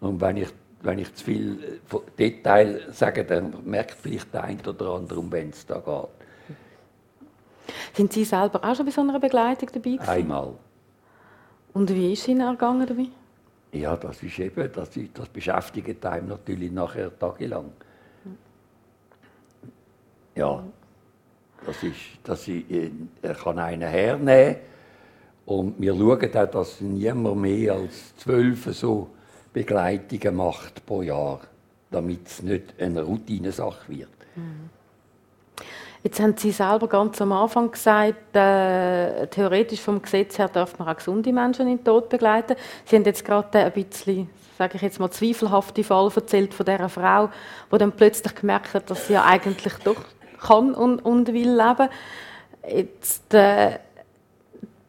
Und 0.00 0.20
wenn 0.20 0.36
ich, 0.38 0.48
wenn 0.82 0.98
ich 0.98 1.14
zu 1.14 1.24
viel 1.24 1.80
äh, 1.90 1.96
Detail 2.18 2.80
sage, 2.90 3.24
dann 3.24 3.54
merkt 3.64 3.92
vielleicht 3.92 4.34
der 4.34 4.44
eine 4.44 4.62
oder 4.68 4.90
andere, 4.90 5.20
um 5.20 5.32
wen 5.32 5.50
es 5.50 5.64
da 5.64 5.78
geht. 5.78 6.08
Sind 7.94 8.12
Sie 8.12 8.24
selber 8.24 8.62
auch 8.64 8.74
schon 8.74 8.84
bei 8.84 8.92
so 8.92 9.00
einer 9.00 9.20
Begleitung 9.20 9.68
dabei 9.72 9.90
gewesen? 9.90 10.08
Einmal. 10.08 10.54
Und 11.72 11.94
wie 11.94 12.12
ist 12.12 12.22
es 12.22 12.28
Ihnen 12.28 12.40
ergangen 12.40 12.86
dabei? 12.86 13.06
Ja, 13.72 13.96
das 13.96 14.22
ist 14.22 14.38
eben, 14.38 14.70
das, 14.72 14.90
das 15.14 15.28
beschäftigt 15.28 16.04
einem 16.04 16.28
natürlich 16.28 16.70
nachher 16.70 17.16
tagelang. 17.18 17.72
Ja, 20.36 20.62
das 21.66 21.82
ist, 21.82 21.96
dass 22.24 22.48
ich, 22.48 22.64
er 23.22 23.34
kann 23.34 23.58
einen 23.58 23.88
hernehmen 23.88 24.56
und 25.46 25.74
wir 25.78 25.94
schauen 25.94 26.36
auch, 26.36 26.50
dass 26.50 26.80
niemand 26.80 27.36
mehr 27.36 27.74
als 27.74 28.16
zwölf 28.16 28.64
so 28.72 29.10
Begleitungen 29.52 30.36
macht 30.36 30.84
pro 30.84 31.02
Jahr, 31.02 31.40
damit 31.90 32.26
es 32.26 32.42
nicht 32.42 32.74
eine 32.80 33.02
Routinesache 33.02 33.88
wird. 33.88 34.08
Mhm. 34.34 34.70
Jetzt 36.02 36.20
haben 36.20 36.36
Sie 36.36 36.50
selber 36.50 36.86
ganz 36.86 37.22
am 37.22 37.32
Anfang 37.32 37.70
gesagt, 37.70 38.36
äh, 38.36 39.26
theoretisch 39.28 39.80
vom 39.80 40.02
Gesetz 40.02 40.38
her 40.38 40.48
darf 40.48 40.78
man 40.78 40.88
auch 40.88 40.96
gesunde 40.96 41.32
Menschen 41.32 41.66
in 41.66 41.78
den 41.78 41.84
Tod 41.84 42.10
begleiten. 42.10 42.56
Sie 42.84 42.96
haben 42.96 43.04
jetzt 43.04 43.24
gerade 43.24 43.58
ein 43.58 43.72
bisschen 43.72 44.28
sage 44.58 44.76
ich 44.76 44.82
jetzt 44.82 45.00
mal, 45.00 45.10
zweifelhafte 45.10 45.82
Fall 45.82 46.10
erzählt 46.14 46.54
von 46.54 46.66
dieser 46.66 46.88
Frau, 46.88 47.30
die 47.72 47.78
dann 47.78 47.92
plötzlich 47.92 48.34
gemerkt 48.34 48.74
hat, 48.74 48.88
dass 48.90 49.06
sie 49.06 49.14
ja 49.14 49.24
eigentlich 49.24 49.74
doch 49.82 50.04
kann 50.44 50.74
und, 50.74 51.00
und 51.00 51.32
will 51.32 51.50
leben. 51.50 51.88
Jetzt, 52.66 53.34
äh, 53.34 53.78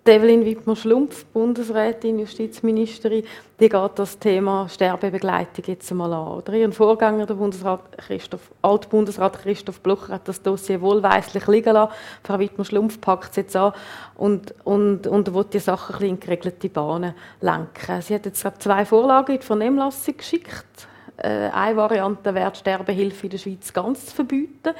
Evelyn 0.07 0.45
Wittmer-Schlumpf, 0.45 1.25
Bundesrätin, 1.25 2.19
Justizministerin, 2.19 3.23
die 3.59 3.69
geht 3.69 3.91
das 3.95 4.19
Thema 4.19 4.69
Sterbebegleitung 4.69 5.65
jetzt 5.65 5.89
einmal 5.89 6.13
an. 6.13 6.27
Oder? 6.27 6.53
Ihr 6.53 6.71
Vorgänger, 6.71 7.25
der 7.25 7.33
Bundesrat 7.33 7.81
Christoph, 7.97 8.51
Altbundesrat 8.61 9.41
Christoph 9.41 9.79
Blocher, 9.79 10.13
hat 10.13 10.27
das 10.27 10.43
Dossier 10.43 10.79
wohlweislich 10.79 11.47
liegen 11.47 11.73
lassen. 11.73 11.93
Frau 12.23 12.37
Wittmer-Schlumpf 12.37 13.01
packt 13.01 13.31
es 13.31 13.35
jetzt 13.37 13.55
an 13.55 13.73
und, 14.15 14.53
und, 14.63 15.07
und 15.07 15.33
will 15.33 15.45
die 15.51 15.57
Sachen 15.57 16.05
in 16.05 16.19
geregelte 16.19 16.69
Bahnen 16.69 17.15
lenken. 17.41 18.01
Sie 18.03 18.13
hat 18.13 18.27
jetzt 18.27 18.45
zwei 18.59 18.85
Vorlagen 18.85 19.31
in 19.31 19.39
die 19.39 19.45
Vernehmlassung 19.45 20.17
geschickt 20.17 20.87
äh, 21.17 21.49
eine 21.49 21.77
Variante 21.77 22.33
wäre, 22.33 22.51
die 22.51 22.59
Sterbehilfe 22.59 23.25
in 23.25 23.29
der 23.29 23.37
Schweiz 23.37 23.71
ganz 23.73 24.07
zu 24.07 24.15
verbieten. 24.15 24.73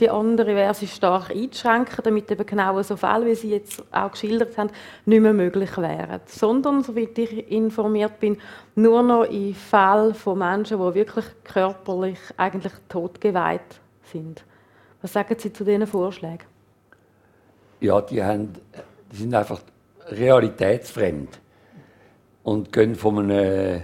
Die 0.00 0.08
andere 0.08 0.54
wäre, 0.54 0.74
sie 0.74 0.86
stark 0.86 1.30
einzuschränken, 1.30 2.02
damit 2.02 2.30
eben 2.30 2.46
genau 2.46 2.80
so 2.82 2.96
Fälle, 2.96 3.26
wie 3.26 3.34
Sie 3.34 3.50
jetzt 3.50 3.84
auch 3.92 4.10
geschildert 4.10 4.56
haben, 4.56 4.70
nicht 5.04 5.20
mehr 5.20 5.32
möglich 5.32 5.76
wären. 5.76 6.20
Sondern, 6.26 6.82
soweit 6.82 7.16
ich 7.18 7.50
informiert 7.50 8.18
bin, 8.18 8.38
nur 8.74 9.02
noch 9.02 9.24
in 9.24 9.54
Fällen 9.54 10.14
von 10.14 10.38
Menschen, 10.38 10.78
die 10.78 10.94
wirklich 10.94 11.26
körperlich 11.44 12.18
eigentlich 12.36 12.72
totgeweiht 12.88 13.80
sind. 14.10 14.42
Was 15.02 15.12
sagen 15.12 15.36
Sie 15.38 15.52
zu 15.52 15.64
diesen 15.64 15.86
Vorschlägen? 15.86 16.46
Ja, 17.80 18.00
die, 18.00 18.22
haben, 18.22 18.54
die 19.10 19.16
sind 19.16 19.34
einfach 19.34 19.60
realitätsfremd 20.08 21.40
und 22.42 22.72
gehen 22.72 22.94
von 22.94 23.18
einem 23.18 23.82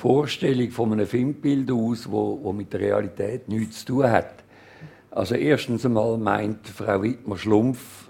Vorstellung 0.00 0.70
von 0.70 0.94
einem 0.94 1.06
Filmbild 1.06 1.70
aus, 1.70 2.10
wo, 2.10 2.40
wo 2.42 2.54
mit 2.54 2.72
der 2.72 2.80
Realität 2.80 3.50
nichts 3.50 3.80
zu 3.80 3.92
tun 3.92 4.10
hat. 4.10 4.32
Also 5.10 5.34
erstens 5.34 5.84
einmal 5.84 6.16
meint 6.16 6.66
Frau 6.66 7.02
Wittmer-Schlumpf 7.02 8.08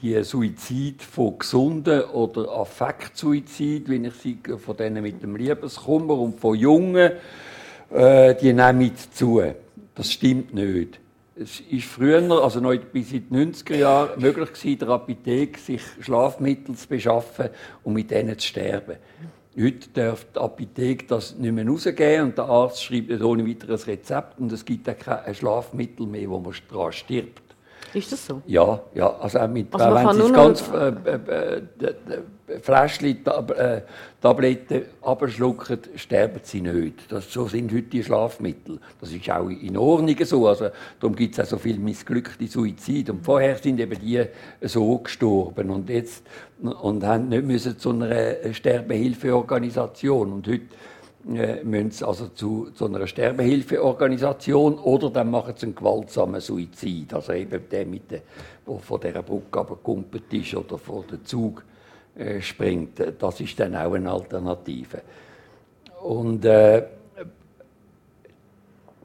die 0.00 0.22
Suizid 0.22 1.02
von 1.02 1.36
Gesunden 1.36 2.02
oder 2.02 2.52
Affektsuizid, 2.52 3.90
wie 3.90 4.06
ich 4.06 4.14
sie 4.14 4.38
von 4.58 4.76
denen 4.76 5.02
mit 5.02 5.24
dem 5.24 5.34
Liebeskummer 5.34 6.16
und 6.20 6.38
von 6.38 6.54
Jungen, 6.54 7.10
äh, 7.92 8.36
die 8.36 8.52
nehmen 8.52 8.92
zu. 9.12 9.42
Das 9.96 10.12
stimmt 10.12 10.54
nicht. 10.54 11.00
Es 11.34 11.58
ist 11.58 11.86
früher, 11.86 12.22
also 12.44 12.60
noch 12.60 12.76
bis 12.76 13.12
in 13.12 13.28
die 13.28 13.34
90er 13.34 13.74
Jahre, 13.74 14.20
möglich 14.20 14.52
gewesen, 14.52 14.78
der 14.78 14.88
Apotheke 14.90 15.58
sich 15.58 15.82
Schlafmittel 16.00 16.76
zu 16.76 16.86
beschaffen 16.86 17.48
und 17.82 17.94
mit 17.94 18.12
denen 18.12 18.38
zu 18.38 18.46
sterben. 18.46 18.98
Heute 19.56 19.88
darf 19.90 20.26
die 20.34 20.40
Apotheke 20.40 21.06
das 21.06 21.36
nicht 21.36 21.52
mehr 21.52 21.64
rausgeben 21.64 22.26
und 22.26 22.38
der 22.38 22.46
Arzt 22.46 22.82
schreibt 22.82 23.10
nicht 23.10 23.22
ohne 23.22 23.46
weiteres 23.46 23.86
Rezept 23.86 24.40
und 24.40 24.50
es 24.50 24.64
gibt 24.64 24.88
auch 24.88 24.98
kein 24.98 25.32
Schlafmittel 25.32 26.08
mehr, 26.08 26.28
wo 26.28 26.40
man 26.40 26.52
daran 26.68 26.92
stirbt. 26.92 27.43
Ist 27.94 28.12
das 28.12 28.26
so? 28.26 28.42
Ja, 28.46 28.80
ja. 28.94 29.16
Also 29.20 29.38
auch 29.38 29.48
mit, 29.48 29.68
also 29.72 29.94
wenn 29.94 30.12
Sie 30.12 30.20
das 30.20 30.32
ganze 30.32 30.96
äh, 31.06 31.32
äh, 31.32 31.86
äh, 31.86 32.60
Fläschchen 32.60 33.24
Tab 33.24 33.50
äh, 33.52 33.82
Tabletten 34.20 34.82
abschlucken, 35.02 35.78
sterben 35.96 36.40
sie 36.42 36.60
nicht. 36.60 37.10
Das, 37.10 37.32
so 37.32 37.46
sind 37.46 37.72
heute 37.72 37.82
die 37.82 38.02
Schlafmittel. 38.02 38.78
Das 39.00 39.12
ist 39.12 39.30
auch 39.30 39.48
in 39.48 39.76
Ordnung 39.76 40.16
so. 40.24 40.46
Also, 40.48 40.68
darum 41.00 41.16
gibt 41.16 41.38
es 41.38 41.40
auch 41.44 41.50
so 41.50 41.58
viele 41.58 41.78
missglückte 41.78 42.46
Suizide. 42.46 43.12
Und 43.12 43.24
vorher 43.24 43.56
sind 43.56 43.80
eben 43.80 43.98
die 43.98 44.24
so 44.62 44.98
gestorben 44.98 45.70
und 45.70 45.88
jetzt 45.88 46.24
und 46.62 47.04
haben 47.04 47.28
nicht 47.28 47.44
müssen 47.44 47.78
zu 47.78 47.90
einer 47.90 48.52
Sterbehilfeorganisation. 48.52 50.32
Und 50.32 50.46
heute 50.46 50.66
müssen 51.24 51.90
sie 51.90 52.06
also 52.06 52.28
zu, 52.28 52.70
zu 52.74 52.86
einer 52.86 53.06
Sterbehilfeorganisation 53.06 54.78
oder 54.78 55.10
dann 55.10 55.30
machen 55.30 55.54
sie 55.56 55.66
einen 55.66 55.74
gewaltsamen 55.74 56.40
Suizid. 56.40 57.14
Also 57.14 57.32
eben 57.32 57.68
der, 57.70 57.86
mit 57.86 58.10
der, 58.10 58.20
der 58.66 58.78
von 58.78 59.00
dieser 59.00 59.22
Brücke 59.22 59.60
abgekumpelt 59.60 60.32
ist 60.32 60.54
oder 60.54 60.78
vor 60.78 61.04
den 61.10 61.24
Zug 61.24 61.64
äh, 62.16 62.40
springt. 62.40 63.02
Das 63.18 63.40
ist 63.40 63.58
dann 63.58 63.74
auch 63.74 63.94
eine 63.94 64.10
Alternative. 64.10 65.00
Und 66.02 66.44
äh, 66.44 66.84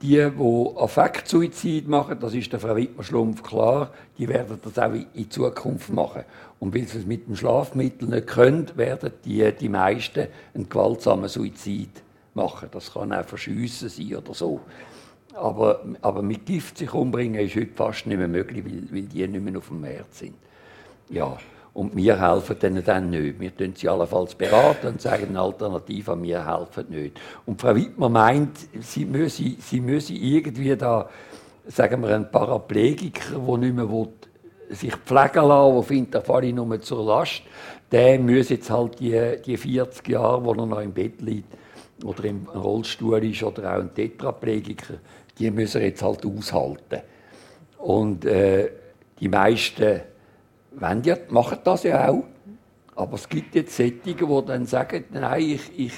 die, 0.01 0.29
die 0.29 0.77
Affektsuizid 0.77 1.87
machen, 1.87 2.17
das 2.19 2.33
ist 2.33 2.51
der 2.51 2.59
Frau 2.59 2.75
Wittmer-Schlumpf 2.75 3.43
klar, 3.43 3.91
die 4.17 4.27
werden 4.27 4.59
das 4.61 4.77
auch 4.77 4.93
in 4.93 5.31
Zukunft 5.31 5.91
machen. 5.91 6.23
Und 6.59 6.75
weil 6.75 6.85
sie 6.85 6.99
es 6.99 7.05
mit 7.05 7.27
dem 7.27 7.35
Schlafmittel 7.35 8.09
nicht 8.09 8.27
können, 8.27 8.69
werden 8.75 9.11
die, 9.23 9.49
die 9.53 9.69
meisten 9.69 10.27
einen 10.53 10.67
gewaltsamen 10.67 11.29
Suizid 11.29 11.89
machen. 12.35 12.69
Das 12.71 12.93
kann 12.93 13.13
auch 13.13 13.25
Verschiessen 13.25 13.89
sein 13.89 14.15
oder 14.15 14.33
so. 14.33 14.59
Aber, 15.35 15.81
aber 16.01 16.21
mit 16.21 16.45
Gift 16.45 16.77
sich 16.77 16.93
umbringen 16.93 17.39
ist 17.39 17.55
heute 17.55 17.73
fast 17.75 18.07
nicht 18.07 18.17
mehr 18.17 18.27
möglich, 18.27 18.63
weil, 18.65 18.83
weil 18.91 19.03
die 19.03 19.27
nicht 19.27 19.43
mehr 19.43 19.57
auf 19.57 19.67
dem 19.67 19.81
Markt 19.81 20.15
sind. 20.15 20.35
Ja, 21.09 21.37
und 21.73 21.95
wir 21.95 22.19
helfen 22.19 22.57
denen 22.59 22.83
dann 22.83 23.09
nicht. 23.09 23.39
Wir 23.39 23.55
tun 23.55 23.73
sie 23.75 23.87
allenfalls 23.87 24.35
beraten 24.35 24.87
und 24.87 25.01
sagen 25.01 25.29
eine 25.29 25.39
Alternative, 25.39 26.21
wir 26.21 26.45
helfen 26.45 26.85
nicht. 26.89 27.19
Und 27.45 27.61
Frau 27.61 27.75
Wittmer 27.75 28.09
meint, 28.09 28.57
sie 28.81 29.05
müsse, 29.05 29.43
sie 29.59 29.79
müsse 29.79 30.13
irgendwie 30.13 30.75
da, 30.75 31.09
sagen 31.67 32.01
wir, 32.01 32.15
ein 32.15 32.29
Paraplegiker, 32.29 33.39
der 33.39 33.57
nicht 33.57 33.75
mehr 33.75 33.89
will, 33.89 34.09
sich 34.69 34.95
pflegen 34.95 35.45
lassen, 35.45 35.73
der 35.75 35.83
findet, 35.83 36.25
falle 36.25 36.47
ich 36.47 36.53
nur 36.53 36.81
zur 36.81 37.05
Last, 37.05 37.43
der 37.91 38.19
muss 38.19 38.49
jetzt 38.49 38.69
halt 38.69 38.99
die, 38.99 39.37
die 39.45 39.57
40 39.57 40.07
Jahre, 40.09 40.43
wo 40.43 40.51
er 40.51 40.65
noch 40.65 40.81
im 40.81 40.91
Bett 40.91 41.21
liegt, 41.21 41.53
oder 42.03 42.25
im 42.25 42.47
Rollstuhl 42.47 43.23
ist, 43.25 43.43
oder 43.43 43.75
auch 43.75 43.81
ein 43.81 43.93
Tetraplegiker, 43.93 44.95
die 45.37 45.51
müssen 45.51 45.81
jetzt 45.81 46.01
halt 46.01 46.25
aushalten. 46.25 47.01
Und 47.77 48.25
äh, 48.25 48.69
die 49.19 49.29
meisten 49.29 50.01
wollen 50.71 51.03
ja, 51.03 51.17
machen 51.29 51.59
das 51.63 51.83
ja 51.83 52.09
auch. 52.09 52.23
Aber 52.95 53.15
es 53.15 53.27
gibt 53.29 53.55
jetzt 53.55 53.75
Sättige, 53.75 54.27
die 54.27 54.45
dann 54.45 54.65
sagen, 54.65 55.05
nein, 55.11 55.41
ich, 55.41 55.79
ich, 55.79 55.93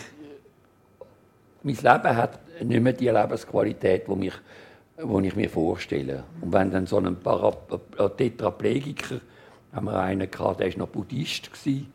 mein 1.63 1.75
Leben 1.75 2.15
hat 2.15 2.39
nicht 2.63 2.81
mehr 2.81 2.93
die 2.93 3.09
Lebensqualität, 3.09 4.07
die, 4.07 4.15
mich, 4.15 4.33
die 4.97 5.27
ich 5.27 5.35
mir 5.35 5.49
vorstelle. 5.49 6.23
Und 6.41 6.53
wenn 6.53 6.69
dann 6.69 6.85
so 6.85 6.97
ein 6.97 7.19
Para 7.19 7.55
Tetraplegiker, 8.17 9.19
haben 9.73 9.85
wir 9.85 9.99
einen 9.99 10.29
gehabt, 10.29 10.59
der 10.59 10.71
war 10.71 10.79
noch 10.79 10.89
Buddhist, 10.89 11.51
gewesen, 11.51 11.91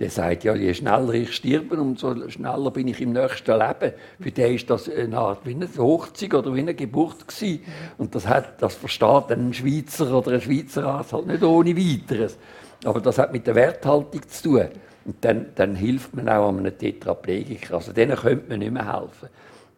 der 0.00 0.10
sagt, 0.10 0.44
ja, 0.44 0.54
je 0.54 0.72
schneller 0.74 1.12
ich 1.14 1.34
sterbe, 1.34 1.76
umso 1.76 2.28
schneller 2.28 2.70
bin 2.70 2.86
ich 2.86 3.00
im 3.00 3.12
nächsten 3.12 3.50
Leben. 3.50 3.92
Für 4.20 4.30
den 4.30 4.54
ist 4.54 4.70
das 4.70 4.88
eine 4.88 5.18
Art 5.18 5.44
wie 5.44 5.54
eine 5.54 5.68
Hochzeit 5.76 6.34
oder 6.34 6.54
wie 6.54 6.60
eine 6.60 6.74
Geburt 6.74 7.26
gewesen. 7.26 7.64
Und 7.96 8.14
das, 8.14 8.28
hat, 8.28 8.62
das 8.62 8.74
versteht 8.76 9.30
ein 9.30 9.52
Schweizer 9.52 10.16
oder 10.16 10.32
ein 10.32 10.40
Schweizer 10.40 10.84
Arzt 10.84 11.12
halt 11.12 11.26
nicht 11.26 11.42
ohne 11.42 11.76
Weiteres. 11.76 12.38
Aber 12.84 13.00
das 13.00 13.18
hat 13.18 13.32
mit 13.32 13.46
der 13.46 13.56
Werthaltung 13.56 14.22
zu 14.28 14.42
tun. 14.42 14.68
Und 15.04 15.24
dann, 15.24 15.46
dann 15.56 15.74
hilft 15.74 16.14
man 16.14 16.28
auch 16.28 16.48
einem 16.48 16.78
Tetraplegiker. 16.78 17.74
Also 17.74 17.92
denen 17.92 18.16
könnte 18.16 18.50
man 18.50 18.60
nicht 18.60 18.72
mehr 18.72 19.00
helfen. 19.00 19.28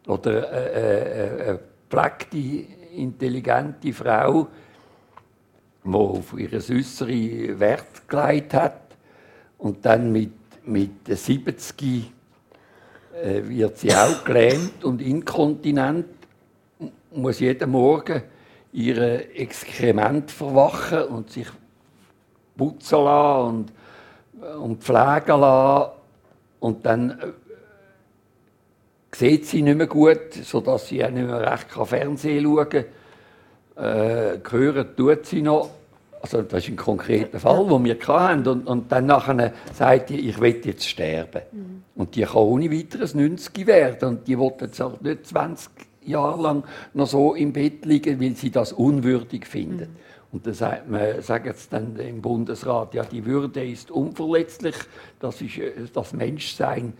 Oder 0.07 0.51
äh, 0.51 1.45
äh, 1.45 1.49
eine 1.49 1.59
gepflegte, 1.89 2.37
intelligente 2.95 3.93
Frau, 3.93 4.47
die 5.83 5.93
auf 5.93 6.33
ihre 6.37 6.57
Äußere 6.57 7.59
Wert 7.59 8.07
gelegt 8.07 8.53
hat, 8.53 8.80
und 9.61 9.85
dann 9.85 10.11
mit, 10.11 10.31
mit 10.65 11.07
70 11.07 12.11
äh, 13.13 13.41
wird 13.43 13.77
sie 13.77 13.93
auch 13.93 14.23
gelähmt 14.23 14.83
und 14.83 15.01
inkontinent, 15.01 16.07
muss 17.11 17.39
jeden 17.39 17.69
Morgen 17.69 18.23
ihre 18.73 19.29
Exkrement 19.35 20.31
verwachen 20.31 21.03
und 21.03 21.29
sich 21.29 21.47
putzen 22.57 23.03
lassen 23.03 23.47
und, 23.47 23.73
und 24.59 24.83
pflegen 24.83 25.39
lassen. 25.39 25.91
Und 26.59 26.85
dann 26.85 27.11
äh, 27.11 27.15
sieht 29.11 29.45
sie 29.45 29.61
nicht 29.61 29.77
mehr 29.77 29.87
gut, 29.87 30.33
sodass 30.33 30.87
sie 30.87 31.05
auch 31.05 31.11
nicht 31.11 31.27
mehr 31.27 31.51
recht 31.51 31.71
Fernsehen 31.71 32.43
schauen 32.43 32.69
kann. 32.69 32.85
Äh, 33.75 34.39
hören 34.49 34.95
tut 34.95 35.25
sie 35.27 35.43
noch 35.43 35.69
also 36.21 36.41
das 36.41 36.63
ist 36.63 36.69
ein 36.69 36.75
konkreter 36.75 37.39
Fall, 37.39 37.67
den 37.67 37.85
wir 37.85 37.97
hatten. 37.99 38.47
Und, 38.47 38.67
und 38.67 38.91
dann 38.91 39.05
nachher 39.07 39.53
sagt 39.73 40.09
die, 40.09 40.29
ich 40.29 40.39
will 40.39 40.61
jetzt 40.63 40.87
sterben. 40.87 41.41
Mhm. 41.51 41.83
Und 41.95 42.15
die 42.15 42.23
kann 42.23 42.35
ohne 42.37 42.71
weiteres 42.71 43.15
90 43.15 43.65
werden. 43.67 44.09
Und 44.09 44.27
die 44.27 44.37
will 44.37 44.51
jetzt 44.61 44.81
auch 44.81 44.99
nicht 45.01 45.25
20 45.27 45.71
Jahre 46.03 46.41
lang 46.41 46.63
noch 46.93 47.07
so 47.07 47.35
im 47.35 47.53
Bett 47.53 47.85
liegen, 47.85 48.19
weil 48.19 48.35
sie 48.35 48.51
das 48.51 48.73
unwürdig 48.73 49.45
findet. 49.45 49.89
Mhm. 49.89 49.95
Und 50.31 50.47
dann 50.47 50.53
sagt 50.53 50.89
man, 50.89 51.21
sagen 51.21 51.45
jetzt 51.45 51.73
dann 51.73 51.97
im 51.97 52.21
Bundesrat, 52.21 52.93
ja, 52.93 53.03
die 53.03 53.25
Würde 53.25 53.65
ist 53.65 53.91
unverletzlich. 53.91 54.75
Das, 55.19 55.41
ist, 55.41 55.57
äh, 55.57 55.71
das 55.93 56.13
Menschsein 56.13 56.93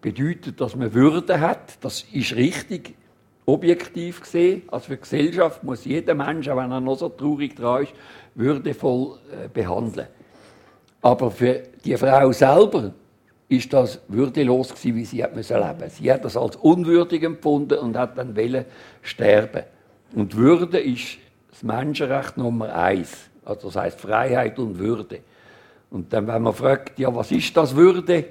bedeutet, 0.00 0.60
dass 0.60 0.76
man 0.76 0.94
Würde 0.94 1.40
hat. 1.40 1.78
Das 1.80 2.04
ist 2.12 2.36
richtig 2.36 2.94
objektiv 3.48 4.20
gesehen. 4.20 4.62
Also 4.68 4.86
für 4.86 4.96
die 4.96 5.00
Gesellschaft 5.00 5.64
muss 5.64 5.84
jeder 5.84 6.14
Mensch, 6.14 6.48
auch 6.48 6.56
wenn 6.58 6.70
er 6.70 6.80
noch 6.80 6.98
so 6.98 7.08
traurig 7.08 7.56
dran 7.56 7.84
ist, 7.84 7.92
würdevoll 8.34 9.18
äh, 9.32 9.48
behandeln. 9.48 10.06
Aber 11.00 11.30
für 11.30 11.62
die 11.84 11.96
Frau 11.96 12.30
selber 12.32 12.92
ist 13.48 13.72
das 13.72 14.00
würdelos 14.08 14.68
gewesen, 14.68 14.96
wie 14.96 15.04
sie 15.06 15.24
hat 15.24 15.34
müssen 15.34 15.56
leben. 15.56 15.90
Sie 15.90 16.12
hat 16.12 16.24
das 16.24 16.36
als 16.36 16.56
unwürdig 16.56 17.22
empfunden 17.22 17.78
und 17.78 17.96
hat 17.96 18.18
dann 18.18 18.36
wollen 18.36 18.66
sterben. 19.00 19.62
Und 20.14 20.36
Würde 20.36 20.78
ist 20.78 21.16
das 21.50 21.62
Menschenrecht 21.62 22.36
Nummer 22.36 22.74
eins. 22.74 23.30
Also 23.44 23.68
das 23.68 23.76
heißt 23.76 24.00
Freiheit 24.00 24.58
und 24.58 24.78
Würde. 24.78 25.20
Und 25.90 26.12
dann, 26.12 26.26
wenn 26.26 26.42
man 26.42 26.52
fragt, 26.52 26.98
ja, 26.98 27.14
was 27.14 27.30
ist 27.30 27.56
das 27.56 27.74
Würde? 27.74 28.26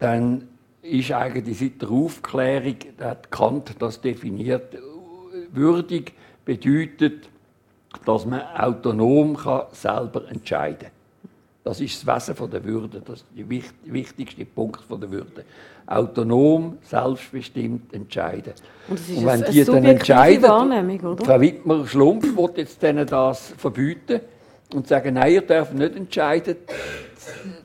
Dann 0.00 0.48
ist 0.90 1.12
eigentlich 1.12 1.58
seit 1.58 1.82
der 1.82 1.90
Aufklärung, 1.90 2.76
hat 3.00 3.30
Kant 3.30 3.74
das 3.78 4.00
definiert, 4.00 4.76
würdig 5.52 6.12
bedeutet, 6.44 7.28
dass 8.04 8.26
man 8.26 8.42
autonom 8.56 9.36
kann 9.36 9.62
selber 9.72 10.28
entscheiden 10.28 10.78
kann. 10.78 10.90
Das 11.64 11.80
ist 11.80 12.06
das 12.06 12.28
Wesen 12.28 12.50
der 12.50 12.64
Würde, 12.64 13.02
das 13.04 13.20
ist 13.20 13.26
der 13.36 13.48
wichtigste 13.92 14.44
Punkt 14.44 14.84
der 14.88 15.10
Würde. 15.10 15.44
Autonom, 15.86 16.78
selbstbestimmt 16.82 17.92
entscheiden. 17.92 18.52
Und, 18.88 19.00
das 19.00 19.08
ist 19.08 19.18
Und 19.18 19.26
wenn 19.26 19.44
die 19.50 19.64
dann 19.64 19.84
entscheiden, 19.84 20.44
oder? 21.04 21.24
Frau 21.24 21.40
Wittmer-Schlumpf 21.40 22.36
will 22.36 22.50
jetzt 22.56 22.80
denen 22.80 23.06
das 23.06 23.52
verbieten 23.56 24.20
und 24.74 24.86
sagen, 24.86 25.14
nein, 25.14 25.32
ihr 25.32 25.42
dürft 25.42 25.74
nicht 25.74 25.96
entscheiden, 25.96 26.56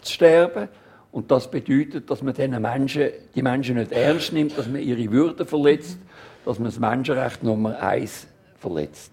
zu 0.02 0.14
sterben. 0.14 0.68
Und 1.12 1.30
das 1.30 1.52
bedeutet, 1.52 2.10
dass 2.10 2.22
man 2.22 2.34
diesen 2.34 2.62
Menschen, 2.62 3.10
die 3.36 3.42
Menschen 3.42 3.76
nicht 3.76 3.92
ernst 3.92 4.32
nimmt, 4.32 4.58
dass 4.58 4.68
man 4.68 4.82
ihre 4.82 5.12
Würde 5.12 5.46
verletzt, 5.46 5.98
dass 6.46 6.58
man 6.58 6.66
das 6.66 6.80
Menschenrecht 6.80 7.44
Nummer 7.44 7.78
eins 7.82 8.28
verletzt. 8.58 9.12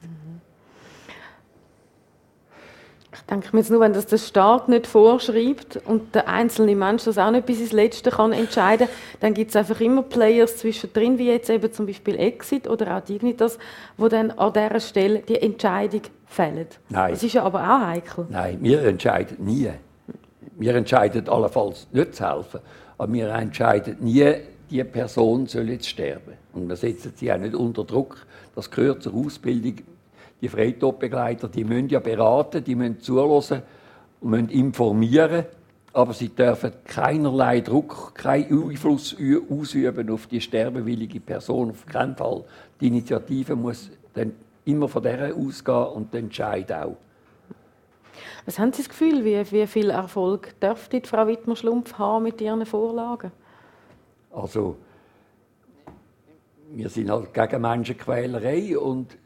Ich 3.12 3.22
denke 3.22 3.48
mir 3.52 3.61
jetzt 3.61 3.70
nur, 3.70 3.80
wenn 3.80 3.92
das 3.92 4.06
der 4.06 4.18
Staat 4.18 4.68
nicht 4.68 4.87
vorschreibt 4.87 5.80
und 5.84 6.14
der 6.14 6.28
einzelne 6.28 6.76
Mensch 6.76 7.04
das 7.04 7.18
auch 7.18 7.30
nicht 7.30 7.46
bis 7.46 7.61
ins 7.61 7.72
Letzte 7.72 8.11
kann 8.11 8.32
entscheiden 8.32 8.87
kann, 8.87 8.96
dann 9.20 9.34
gibt 9.34 9.50
es 9.50 9.56
einfach 9.56 9.80
immer 9.80 10.02
Players 10.02 10.58
zwischendrin, 10.58 11.18
wie 11.18 11.26
jetzt 11.26 11.50
eben 11.50 11.72
zum 11.72 11.87
Beispiel 11.87 12.16
Exit 12.16 12.68
oder 12.68 12.96
auch 12.96 13.00
Dignitas, 13.00 13.58
wo 13.96 14.08
dann 14.08 14.30
an 14.30 14.52
dieser 14.52 14.80
Stelle 14.80 15.20
die 15.20 15.40
Entscheidung 15.42 16.02
fällen. 16.26 16.66
Nein. 16.88 17.12
Das 17.12 17.22
ist 17.22 17.32
ja 17.32 17.42
aber 17.42 17.61
auch 17.62 17.87
heikel. 17.87 18.26
Nein, 18.30 18.58
wir 18.61 18.82
entscheiden 18.82 19.44
nie. 19.44 19.70
Wir 20.58 20.74
entscheiden 20.74 21.28
allenfalls 21.28 21.86
nicht 21.92 22.16
zu 22.16 22.28
helfen, 22.28 22.60
aber 22.98 23.12
wir 23.12 23.28
entscheiden 23.28 23.96
nie, 24.00 24.34
die 24.68 24.84
Person 24.84 25.46
soll 25.46 25.70
jetzt 25.70 25.88
sterben. 25.88 26.34
Und 26.52 26.68
wir 26.68 26.76
setzen 26.76 27.12
sie 27.14 27.32
auch 27.32 27.38
nicht 27.38 27.54
unter 27.54 27.84
Druck. 27.84 28.26
Das 28.54 28.70
gehört 28.70 29.02
zur 29.02 29.14
Ausbildung 29.14 29.76
die 30.40 30.48
Freitodbegleiter, 30.48 31.48
die 31.48 31.64
müssen 31.64 31.88
ja 31.88 32.00
beraten, 32.00 32.62
die 32.62 32.74
müssen 32.74 33.00
zuhören 33.00 33.62
und 34.20 34.30
müssen 34.30 34.48
informieren, 34.50 35.44
aber 35.92 36.12
sie 36.12 36.28
dürfen 36.28 36.72
keinerlei 36.84 37.60
Druck, 37.60 38.14
keinen 38.14 38.70
Einfluss 38.70 39.16
ausüben 39.50 40.10
auf 40.10 40.26
die 40.26 40.40
sterbewillige 40.40 41.20
Person, 41.20 41.70
auf 41.70 41.86
keinen 41.86 42.16
Fall. 42.16 42.44
Die 42.80 42.88
Initiative 42.88 43.56
muss 43.56 43.90
dann 44.14 44.32
immer 44.64 44.88
von 44.88 45.02
der 45.02 45.34
ausgehen 45.34 45.86
und 45.86 46.12
den 46.12 46.24
Entscheid 46.24 46.70
auch. 46.72 46.96
Was 48.48 48.58
haben 48.58 48.72
Sie 48.72 48.80
das 48.80 48.88
Gefühl, 48.88 49.26
wie, 49.26 49.52
wie 49.52 49.66
viel 49.66 49.90
Erfolg 49.90 50.58
dürfte 50.58 51.02
Frau 51.04 51.26
Wittmer-Schlumpf 51.26 51.98
haben 51.98 52.22
mit 52.22 52.40
ihren 52.40 52.64
Vorlagen? 52.64 53.30
Also, 54.32 54.78
wir 56.70 56.88
sind 56.88 57.11
halt 57.11 57.34
gegen 57.34 57.61
Menschenquälerei 57.61 58.78
und 58.78 59.18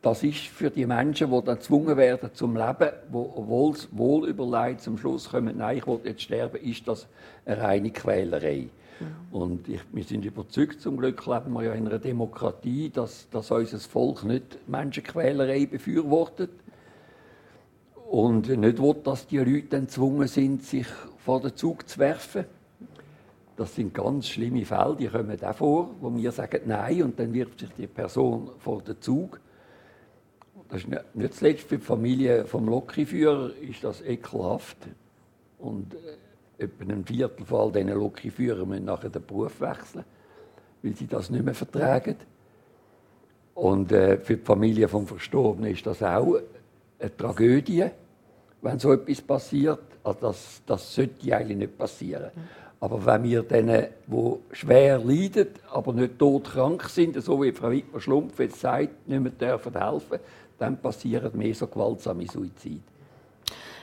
das 0.00 0.22
ist 0.22 0.46
für 0.46 0.70
die 0.70 0.86
Menschen, 0.86 1.30
die 1.30 1.44
dann 1.44 1.56
gezwungen 1.56 1.98
werden 1.98 2.30
zum 2.32 2.56
Leben, 2.56 2.88
wo 3.10 3.30
obwohl 3.36 3.74
es 3.74 3.86
wohl 3.92 4.26
überlegt 4.26 4.80
zum 4.80 4.96
Schluss 4.96 5.28
kommen, 5.28 5.58
nein, 5.58 5.76
ich 5.76 5.86
will 5.86 6.00
jetzt 6.04 6.22
sterben, 6.22 6.56
ist 6.56 6.88
das 6.88 7.06
eine 7.44 7.60
reine 7.60 7.90
Quälerei. 7.90 8.70
Ja. 8.98 9.06
Und 9.30 9.68
ich, 9.68 9.82
wir 9.92 10.04
sind 10.04 10.24
überzeugt, 10.24 10.80
zum 10.80 10.96
Glück 10.96 11.26
leben 11.26 11.52
wir 11.52 11.64
ja 11.64 11.72
in 11.74 11.86
einer 11.86 11.98
Demokratie, 11.98 12.88
dass, 12.88 13.28
dass 13.28 13.50
unser 13.50 13.78
Volk 13.78 14.24
nicht 14.24 14.66
Menschenquälerei 14.66 15.66
befürwortet 15.66 16.52
und 18.10 18.48
nicht 18.48 18.82
will, 18.82 18.96
dass 19.04 19.28
die 19.28 19.38
Leute 19.38 19.80
gezwungen 19.80 20.26
sind, 20.26 20.64
sich 20.64 20.88
vor 21.18 21.40
den 21.40 21.54
Zug 21.54 21.88
zu 21.88 22.00
werfen. 22.00 22.44
Das 23.56 23.76
sind 23.76 23.94
ganz 23.94 24.26
schlimme 24.26 24.64
Fälle, 24.64 24.96
die 24.96 25.06
kommen 25.06 25.40
auch 25.44 25.54
vor, 25.54 25.90
wo 26.00 26.12
wir 26.16 26.32
sagen 26.32 26.62
Nein 26.66 27.04
und 27.04 27.20
dann 27.20 27.32
wirft 27.32 27.60
sich 27.60 27.70
die 27.78 27.86
Person 27.86 28.50
vor 28.58 28.82
den 28.82 29.00
Zug. 29.00 29.38
Das 30.68 30.82
ist 30.82 30.88
nicht 31.14 31.34
zuletzt 31.34 31.68
für 31.68 31.78
die 31.78 31.84
Familie 31.84 32.46
vom 32.46 32.66
Lokriführer 32.68 33.52
ist 33.60 33.84
das 33.84 34.02
ekelhaft. 34.02 34.78
Und 35.60 35.94
äh, 35.94 36.64
etwa 36.64 36.92
ein 36.92 37.04
Viertel 37.04 37.46
von 37.46 37.60
all 37.60 37.72
diesen 37.72 37.96
Lokriführern 37.96 38.68
müssen 38.68 38.86
nachher 38.86 39.10
den 39.10 39.24
Beruf 39.24 39.60
wechseln. 39.60 40.04
weil 40.82 40.96
sie 40.96 41.06
das 41.06 41.30
nicht 41.30 41.44
mehr 41.44 41.54
vertragen. 41.54 42.16
Und 43.54 43.92
äh, 43.92 44.18
für 44.18 44.36
die 44.36 44.44
Familie 44.44 44.88
vom 44.88 45.06
Verstorbenen 45.06 45.70
ist 45.70 45.86
das 45.86 46.02
auch 46.02 46.40
eine 46.98 47.16
Tragödie, 47.16 47.90
wenn 48.62 48.78
so 48.78 48.92
etwas 48.92 49.20
passiert. 49.20 49.80
Also 50.02 50.18
das, 50.20 50.62
das 50.66 50.94
sollte 50.94 51.36
eigentlich 51.36 51.58
nicht 51.58 51.78
passieren. 51.78 52.30
Aber 52.80 53.04
wenn 53.04 53.24
wir 53.24 53.42
denen, 53.42 53.86
die 54.06 54.34
schwer 54.52 54.98
leiden, 54.98 55.48
aber 55.70 55.92
nicht 55.92 56.18
todkrank 56.18 56.88
sind, 56.88 57.22
so 57.22 57.42
wie 57.42 57.52
Frau 57.52 57.70
Wittmer-Schlumpf 57.70 58.38
jetzt 58.38 58.60
sagt, 58.60 59.06
nicht 59.06 59.20
mehr 59.20 59.32
dürfen 59.32 59.78
helfen, 59.78 60.18
dann 60.58 60.78
passieren 60.78 61.30
mehr 61.34 61.54
so 61.54 61.66
gewaltsame 61.66 62.26
Suizide. 62.26 62.80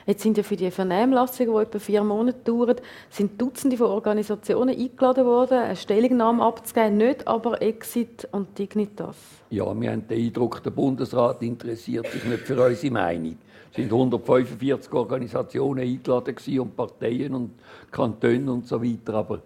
Jetzt 0.08 0.22
sind 0.22 0.38
ja 0.38 0.42
für 0.42 0.56
die 0.56 0.70
Vernehmlassungen, 0.70 1.54
die 1.54 1.60
etwa 1.60 1.78
vier 1.78 2.02
Monate 2.02 2.38
dauern, 2.42 2.76
sind 3.10 3.38
Dutzende 3.40 3.76
von 3.76 3.88
Organisationen 3.88 4.74
eingeladen 4.74 5.26
worden, 5.26 5.58
eine 5.58 5.76
Stellungnahme 5.76 6.42
abzugeben, 6.42 6.96
nicht 6.96 7.28
aber 7.28 7.60
Exit 7.60 8.26
und 8.32 8.58
Dignitas. 8.58 9.16
Ja, 9.50 9.78
wir 9.78 9.92
haben 9.92 10.08
den 10.08 10.26
Eindruck, 10.26 10.62
der 10.62 10.70
Bundesrat 10.70 11.42
interessiert 11.42 12.10
sich 12.10 12.24
nicht 12.24 12.40
für 12.40 12.64
unsere 12.64 12.92
Meinung. 12.92 13.36
Sind 13.74 13.92
145 13.92 14.92
Organisationen 14.92 15.84
eingeladen 15.84 16.36
und 16.60 16.76
Parteien 16.76 17.34
und 17.34 17.50
Kantone 17.90 18.52
und 18.52 18.66
so 18.66 18.82
weiter, 18.82 19.14
aber 19.14 19.40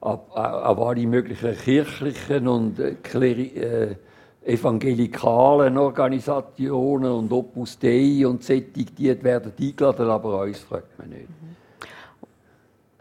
auch 0.00 0.88
alle 0.88 1.06
möglichen 1.06 1.56
kirchlichen 1.56 2.48
und 2.48 2.78
äh, 2.78 2.96
äh 3.14 3.96
evangelikalen 4.44 5.78
Organisationen 5.78 7.12
und 7.12 7.32
Opus 7.32 7.78
Dei 7.78 8.26
und 8.26 8.42
solche, 8.42 8.72
die 8.72 9.22
werden 9.22 9.52
eingeladen, 9.58 10.10
aber 10.10 10.40
uns 10.40 10.58
fragt 10.58 10.98
man 10.98 11.10
nicht. 11.10 11.28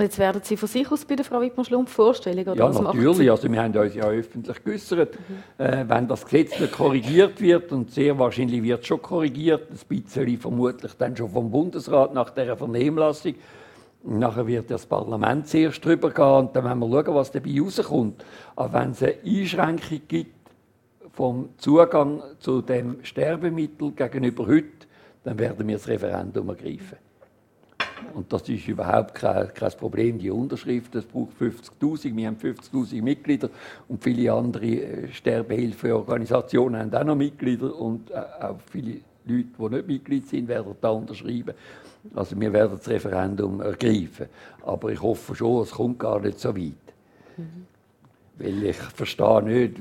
Jetzt 0.01 0.19
werden 0.19 0.41
Sie 0.43 0.57
von 0.57 0.67
sich 0.67 0.91
aus 0.91 1.05
bei 1.05 1.15
der 1.15 1.25
Frau 1.25 1.41
Wittmann-Schlumpf 1.41 1.91
vorstellen? 1.91 2.47
Oder 2.47 2.55
ja, 2.55 2.81
natürlich. 2.81 3.29
Also 3.29 3.51
wir 3.51 3.61
haben 3.61 3.75
uns 3.75 3.95
ja 3.95 4.05
öffentlich 4.05 4.63
geäußert. 4.63 5.15
Mhm. 5.15 5.65
Äh, 5.65 5.85
wenn 5.87 6.07
das 6.07 6.25
Gesetz 6.25 6.59
nicht 6.59 6.73
korrigiert 6.73 7.39
wird, 7.39 7.71
und 7.71 7.91
sehr 7.91 8.17
wahrscheinlich 8.17 8.63
wird 8.63 8.81
es 8.81 8.87
schon 8.87 9.01
korrigiert, 9.01 9.69
ein 9.69 9.77
bisschen 9.87 10.37
vermutlich 10.37 10.93
dann 10.97 11.15
schon 11.15 11.29
vom 11.29 11.51
Bundesrat 11.51 12.13
nach 12.13 12.31
der 12.31 12.57
Vernehmlassung, 12.57 13.35
Nachher 14.03 14.47
wird 14.47 14.71
das 14.71 14.87
Parlament 14.87 15.47
zuerst 15.47 15.85
drüber 15.85 16.09
gehen 16.09 16.25
und 16.25 16.55
dann 16.55 16.63
werden 16.63 16.79
wir 16.79 17.03
schauen, 17.03 17.15
was 17.15 17.31
dabei 17.31 17.61
rauskommt. 17.61 18.25
Aber 18.55 18.73
wenn 18.73 18.91
es 18.91 19.03
eine 19.03 19.13
Einschränkung 19.23 20.01
gibt 20.07 20.35
vom 21.11 21.49
Zugang 21.57 22.23
zu 22.39 22.63
dem 22.63 23.03
Sterbemittel 23.03 23.91
gegenüber 23.91 24.47
heute, 24.47 24.87
dann 25.23 25.37
werden 25.37 25.67
wir 25.67 25.75
das 25.75 25.87
Referendum 25.87 26.49
ergreifen. 26.49 26.97
Und 28.13 28.31
das 28.31 28.47
ist 28.49 28.67
überhaupt 28.67 29.15
kein, 29.15 29.53
kein 29.53 29.71
Problem. 29.71 30.19
Die 30.19 30.29
Unterschrift, 30.29 30.93
das 30.95 31.05
braucht 31.05 31.33
50.000. 31.39 32.15
Wir 32.15 32.27
haben 32.27 32.37
50.000 32.37 33.01
Mitglieder 33.01 33.49
und 33.87 34.03
viele 34.03 34.31
andere 34.31 34.65
äh, 34.65 35.11
Sterbehilfeorganisationen 35.11 36.81
haben 36.81 36.93
auch 36.93 37.03
noch 37.03 37.15
Mitglieder 37.15 37.75
und 37.75 38.11
äh, 38.11 38.15
auch 38.15 38.57
viele 38.69 38.99
Leute, 39.25 39.47
die 39.57 39.75
nicht 39.75 39.87
Mitglied 39.87 40.27
sind, 40.27 40.47
werden 40.47 40.75
da 40.81 40.89
unterschreiben. 40.89 41.53
Also 42.15 42.39
wir 42.39 42.51
werden 42.51 42.77
das 42.77 42.87
Referendum 42.89 43.61
ergreifen. 43.61 44.27
Aber 44.65 44.89
ich 44.89 45.01
hoffe 45.01 45.35
schon, 45.35 45.63
es 45.63 45.71
kommt 45.71 45.99
gar 45.99 46.19
nicht 46.19 46.39
so 46.39 46.55
weit. 46.55 46.73
Mhm. 47.37 47.65
Weil 48.37 48.63
ich 48.63 48.77
verstehe 48.77 49.43
nicht, 49.43 49.75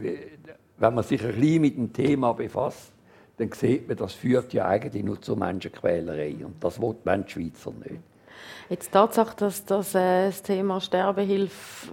wenn 0.78 0.94
man 0.94 1.04
sich 1.04 1.24
ein 1.24 1.34
bisschen 1.34 1.60
mit 1.60 1.76
dem 1.76 1.92
Thema 1.92 2.32
befasst, 2.32 2.92
dann 3.38 3.52
sieht 3.52 3.88
man, 3.88 3.96
das 3.96 4.12
führt 4.12 4.52
ja 4.52 4.66
eigentlich 4.66 5.02
nur 5.02 5.20
zur 5.20 5.36
Menschenquälerei. 5.36 6.36
Und 6.44 6.62
das 6.62 6.80
will 6.80 6.94
die 7.04 7.30
Schweizer 7.30 7.72
nicht. 7.72 8.00
Jetzt 8.68 8.88
die 8.88 8.92
Tatsache, 8.92 9.36
dass 9.36 9.64
das, 9.64 9.94
äh, 9.94 10.26
das 10.26 10.42
Thema 10.42 10.80
Sterbehilfe 10.80 11.92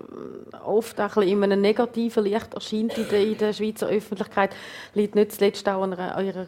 oft 0.66 1.00
ein 1.00 1.28
in 1.28 1.44
einem 1.44 1.62
negativen 1.62 2.24
Licht 2.24 2.54
erscheint 2.54 2.98
in 2.98 3.10
der, 3.10 3.22
in 3.22 3.38
der 3.38 3.54
Schweizer 3.54 3.88
Öffentlichkeit, 3.88 4.56
liegt 4.94 5.16
nicht 5.16 5.32
zuletzt 5.32 5.68
auch 5.68 5.82
an 5.82 5.94
eurer 5.94 6.48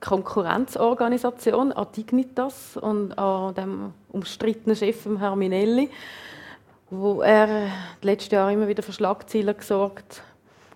Konkurrenzorganisation, 0.00 1.72
an 1.72 1.86
Dignitas 1.96 2.76
und 2.76 3.18
an 3.18 3.54
dem 3.54 3.92
umstrittenen 4.10 4.76
Chef, 4.76 5.06
Herrn 5.18 5.38
Minelli, 5.38 5.90
wo 6.90 7.22
er 7.22 7.68
letztes 8.02 8.32
Jahr 8.32 8.50
immer 8.50 8.68
wieder 8.68 8.82
für 8.82 8.92
Schlagzeilen 8.92 9.56
gesorgt 9.56 10.22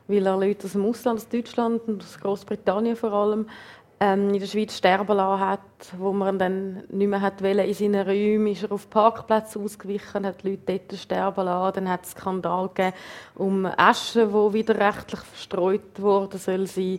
weil 0.06 0.26
er 0.26 0.36
Leute 0.36 0.66
aus 0.66 0.72
dem 0.72 0.84
Ausland, 0.84 1.20
aus 1.20 1.28
Deutschland 1.28 1.82
und 1.86 2.02
aus 2.02 2.18
Großbritannien 2.20 2.96
vor 2.96 3.12
allem, 3.12 3.48
in 4.00 4.32
der 4.32 4.46
Schweiz 4.46 4.76
sterben 4.76 5.16
lassen 5.16 5.40
hat, 5.40 5.60
wo 5.96 6.12
man 6.12 6.38
dann 6.38 6.84
nicht 6.88 7.08
mehr 7.08 7.20
hat 7.20 7.42
wollen, 7.42 7.66
in 7.66 7.74
seinen 7.74 8.06
Räumen, 8.06 8.48
ist 8.48 8.64
er 8.64 8.72
auf 8.72 8.90
Parkplätze 8.90 9.58
ausgewichen, 9.58 10.26
hat 10.26 10.42
Leute 10.42 10.62
dort 10.66 10.98
sterben 10.98 11.44
lassen, 11.44 11.76
dann 11.76 11.88
hat 11.88 12.04
es 12.04 12.10
Skandal 12.10 12.68
gegeben 12.68 12.96
um 13.36 13.66
Asche, 13.76 14.32
wo 14.32 14.52
wieder 14.52 14.78
rechtlich 14.78 15.20
verstreut 15.20 16.02
worden 16.02 16.38
soll 16.38 16.66
sein. 16.66 16.98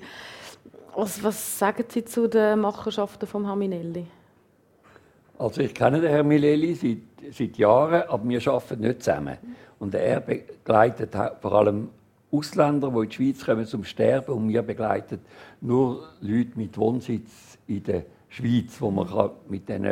Was, 0.96 1.22
was 1.24 1.60
sagen 1.60 1.84
Sie 1.90 2.06
zu 2.06 2.28
den 2.28 2.62
Machenschaften 2.62 3.28
von 3.28 3.46
Herrn 3.46 3.60
Minelli? 3.60 4.08
Also 5.38 5.62
ich 5.62 5.74
kenne 5.74 6.00
den 6.00 6.10
Herrn 6.10 6.28
Minelli 6.28 6.74
seit, 6.74 7.34
seit 7.36 7.58
Jahren, 7.58 8.04
aber 8.08 8.28
wir 8.28 8.48
arbeiten 8.48 8.80
nicht 8.80 9.04
zusammen. 9.04 9.38
Und 9.80 9.94
er 9.94 10.22
begleitet 10.22 11.14
vor 11.42 11.52
allem 11.52 11.90
Ausländer, 12.32 12.90
die 12.92 12.98
in 12.98 13.10
die 13.10 13.16
Schweiz 13.16 13.46
kommen 13.46 13.66
zum 13.66 13.84
Sterben 13.84 14.32
und 14.34 14.50
wir 14.50 14.62
begleiten 14.62 15.20
nur 15.66 16.10
Leute 16.22 16.52
mit 16.56 16.78
Wohnsitz 16.78 17.58
in 17.68 17.84
der 17.84 18.04
Schweiz, 18.30 18.80
wo 18.80 18.92
man 18.92 19.08
mit 19.48 19.68
diesen 19.68 19.84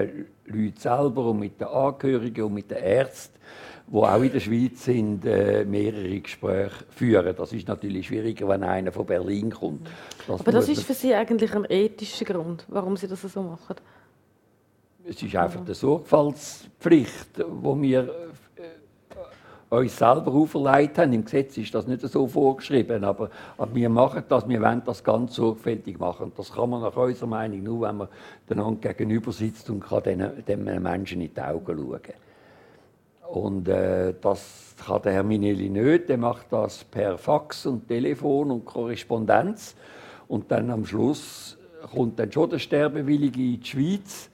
Leuten 0.45 0.77
selber 0.77 1.29
und 1.29 1.39
mit 1.39 1.59
den 1.59 1.67
Angehörigen 1.67 2.45
und 2.45 2.53
mit 2.53 2.69
den 2.69 2.77
Ärzten, 2.77 3.39
die 3.87 3.97
auch 3.97 4.21
in 4.21 4.31
der 4.31 4.39
Schweiz 4.39 4.85
sind, 4.85 5.25
äh, 5.25 5.65
mehrere 5.65 6.19
Gespräche 6.19 6.85
führen. 6.89 7.35
Das 7.35 7.53
ist 7.53 7.67
natürlich 7.67 8.07
schwieriger, 8.07 8.47
wenn 8.47 8.63
einer 8.63 8.91
von 8.91 9.05
Berlin 9.05 9.51
kommt. 9.51 9.87
Das 10.27 10.39
Aber 10.39 10.51
das 10.51 10.69
ist 10.69 10.83
für 10.83 10.93
Sie 10.93 11.13
eigentlich 11.13 11.53
ein 11.53 11.65
ethischer 11.69 12.25
Grund, 12.25 12.65
warum 12.69 12.97
Sie 12.97 13.07
das 13.07 13.21
so 13.21 13.41
machen? 13.41 13.75
Es 15.05 15.21
ist 15.21 15.35
einfach 15.35 15.61
eine 15.61 15.73
Sorgfaltspflicht, 15.73 17.37
die 17.37 17.81
wir 17.81 18.31
uns 19.79 19.97
selber 19.97 20.31
auferlegt 20.31 20.97
haben. 20.97 21.13
Im 21.13 21.25
Gesetz 21.25 21.57
ist 21.57 21.73
das 21.73 21.87
nicht 21.87 22.01
so 22.01 22.27
vorgeschrieben, 22.27 23.03
aber, 23.03 23.29
aber 23.57 23.75
wir 23.75 23.89
machen 23.89 24.23
das, 24.27 24.47
wir 24.47 24.61
wollen 24.61 24.81
das 24.85 25.03
ganz 25.03 25.35
sorgfältig 25.35 25.99
machen. 25.99 26.31
Das 26.35 26.51
kann 26.51 26.69
man 26.69 26.81
nach 26.81 26.95
unserer 26.95 27.27
Meinung 27.27 27.63
nur, 27.63 27.87
wenn 27.87 27.97
man 27.97 28.07
einander 28.49 28.93
gegenüber 28.93 29.31
sitzt 29.31 29.69
und 29.69 29.81
kann 29.81 30.03
den, 30.03 30.43
den 30.47 30.63
Menschen 30.81 31.21
in 31.21 31.33
die 31.33 31.41
Augen 31.41 31.77
schauen. 31.77 32.13
Und 33.33 33.67
äh, 33.67 34.13
das 34.21 34.75
kann 34.85 35.01
der 35.01 35.13
Herr 35.13 35.23
Minelli 35.23 35.69
nicht, 35.69 36.09
der 36.09 36.17
macht 36.17 36.47
das 36.51 36.83
per 36.83 37.17
Fax 37.17 37.65
und 37.65 37.87
Telefon 37.87 38.51
und 38.51 38.65
Korrespondenz. 38.65 39.75
Und 40.27 40.51
dann 40.51 40.69
am 40.69 40.85
Schluss 40.85 41.57
kommt 41.93 42.19
dann 42.19 42.31
schon 42.31 42.49
der 42.49 42.59
Sterbewillige 42.59 43.41
in 43.41 43.59
die 43.59 43.65
Schweiz. 43.65 44.29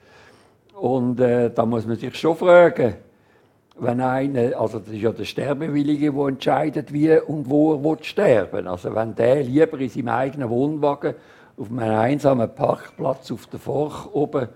Und 0.74 1.20
äh, 1.20 1.50
da 1.50 1.66
muss 1.66 1.86
man 1.86 1.98
sich 1.98 2.16
schon 2.16 2.36
fragen, 2.36 2.96
wenn 3.82 4.02
einer, 4.02 4.60
also 4.60 4.80
das 4.80 4.90
ist 4.90 5.02
ja 5.02 5.12
der 5.12 5.26
Sterbewillige, 5.26 6.12
der 6.12 6.28
entscheidet, 6.28 6.92
wie 6.94 7.18
und 7.18 7.50
wo 7.50 7.74
er 7.74 7.84
will 7.84 7.98
sterben 8.02 8.68
Also 8.68 8.94
wenn 8.94 9.16
der 9.16 9.44
lieber 9.44 9.80
in 9.80 9.90
seinem 9.90 10.10
eigenen 10.10 10.50
Wohnwagen 10.50 11.16
auf 11.58 11.70
einem 11.72 11.96
einsamen 11.96 12.54
Parkplatz 12.54 13.32
auf 13.32 13.48
der 13.48 13.60
Forch 13.60 14.08
oben 14.14 14.48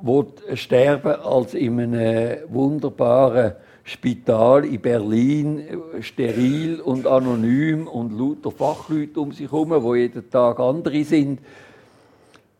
will 0.00 0.26
sterben 0.54 1.14
als 1.20 1.54
in 1.54 1.80
einem 1.80 2.38
wunderbaren 2.48 3.52
Spital 3.84 4.64
in 4.64 4.80
Berlin, 4.80 5.62
steril 6.00 6.80
und 6.80 7.06
anonym 7.06 7.86
und 7.86 8.18
lauter 8.18 8.50
Fachleute 8.50 9.20
um 9.20 9.32
sich 9.32 9.50
herum, 9.50 9.70
wo 9.82 9.94
jeden 9.94 10.30
Tag 10.30 10.58
andere 10.58 11.04
sind, 11.04 11.40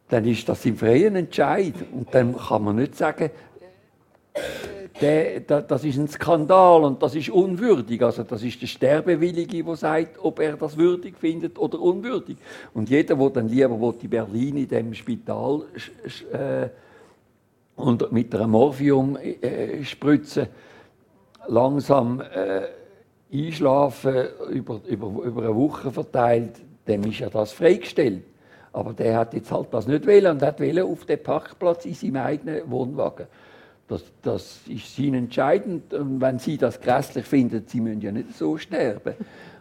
dann 0.08 0.26
ist 0.26 0.48
das 0.48 0.64
im 0.66 0.76
freien 0.76 1.16
Entscheid. 1.16 1.74
Und 1.92 2.14
dann 2.14 2.36
kann 2.36 2.62
man 2.62 2.76
nicht 2.76 2.94
sagen, 2.94 3.30
der, 5.00 5.40
das 5.40 5.84
ist 5.84 5.98
ein 5.98 6.08
Skandal 6.08 6.84
und 6.84 7.02
das 7.02 7.14
ist 7.14 7.30
unwürdig. 7.30 8.02
Also 8.02 8.22
das 8.22 8.42
ist 8.42 8.62
der 8.62 8.66
Sterbewillige, 8.66 9.64
der 9.64 9.76
sagt, 9.76 10.18
ob 10.22 10.38
er 10.38 10.56
das 10.56 10.76
würdig 10.76 11.18
findet 11.18 11.58
oder 11.58 11.80
unwürdig. 11.80 12.36
Und 12.74 12.88
jeder, 12.90 13.16
der 13.16 13.30
dann 13.30 13.48
lieber 13.48 13.94
in 14.00 14.10
Berlin 14.10 14.56
in 14.56 14.68
dem 14.68 14.94
Spital 14.94 15.62
äh, 16.32 16.68
und 17.76 18.12
mit 18.12 18.34
einer 18.34 18.46
Morphiumspritze 18.46 20.42
äh, 20.42 20.46
langsam 21.48 22.20
äh, 22.20 22.62
einschlafen, 23.32 24.28
über, 24.50 24.80
über, 24.86 25.24
über 25.24 25.42
eine 25.42 25.56
Woche 25.56 25.90
verteilt, 25.90 26.60
dem 26.86 27.02
ist 27.04 27.18
ja 27.18 27.30
das 27.30 27.52
freigestellt. 27.52 28.22
Aber 28.72 28.92
der 28.92 29.18
hat 29.18 29.34
jetzt 29.34 29.50
halt 29.50 29.68
das 29.72 29.86
nicht 29.86 30.06
wählen 30.06 30.32
und 30.32 30.42
hat 30.42 30.60
wählen 30.60 30.84
auf 30.84 31.04
dem 31.04 31.22
Parkplatz 31.22 31.84
in 31.84 31.94
seinem 31.94 32.16
eigenen 32.16 32.70
Wohnwagen. 32.70 33.26
Das, 33.86 34.02
das 34.22 34.60
ist 34.66 34.98
ihnen 34.98 35.24
entscheidend. 35.24 35.92
Und 35.92 36.20
wenn 36.20 36.38
sie 36.38 36.56
das 36.56 36.80
grässlich 36.80 37.26
finden, 37.26 37.64
sie 37.66 37.80
müssen 37.80 38.00
ja 38.00 38.12
nicht 38.12 38.34
so 38.36 38.56
sterben. 38.56 39.14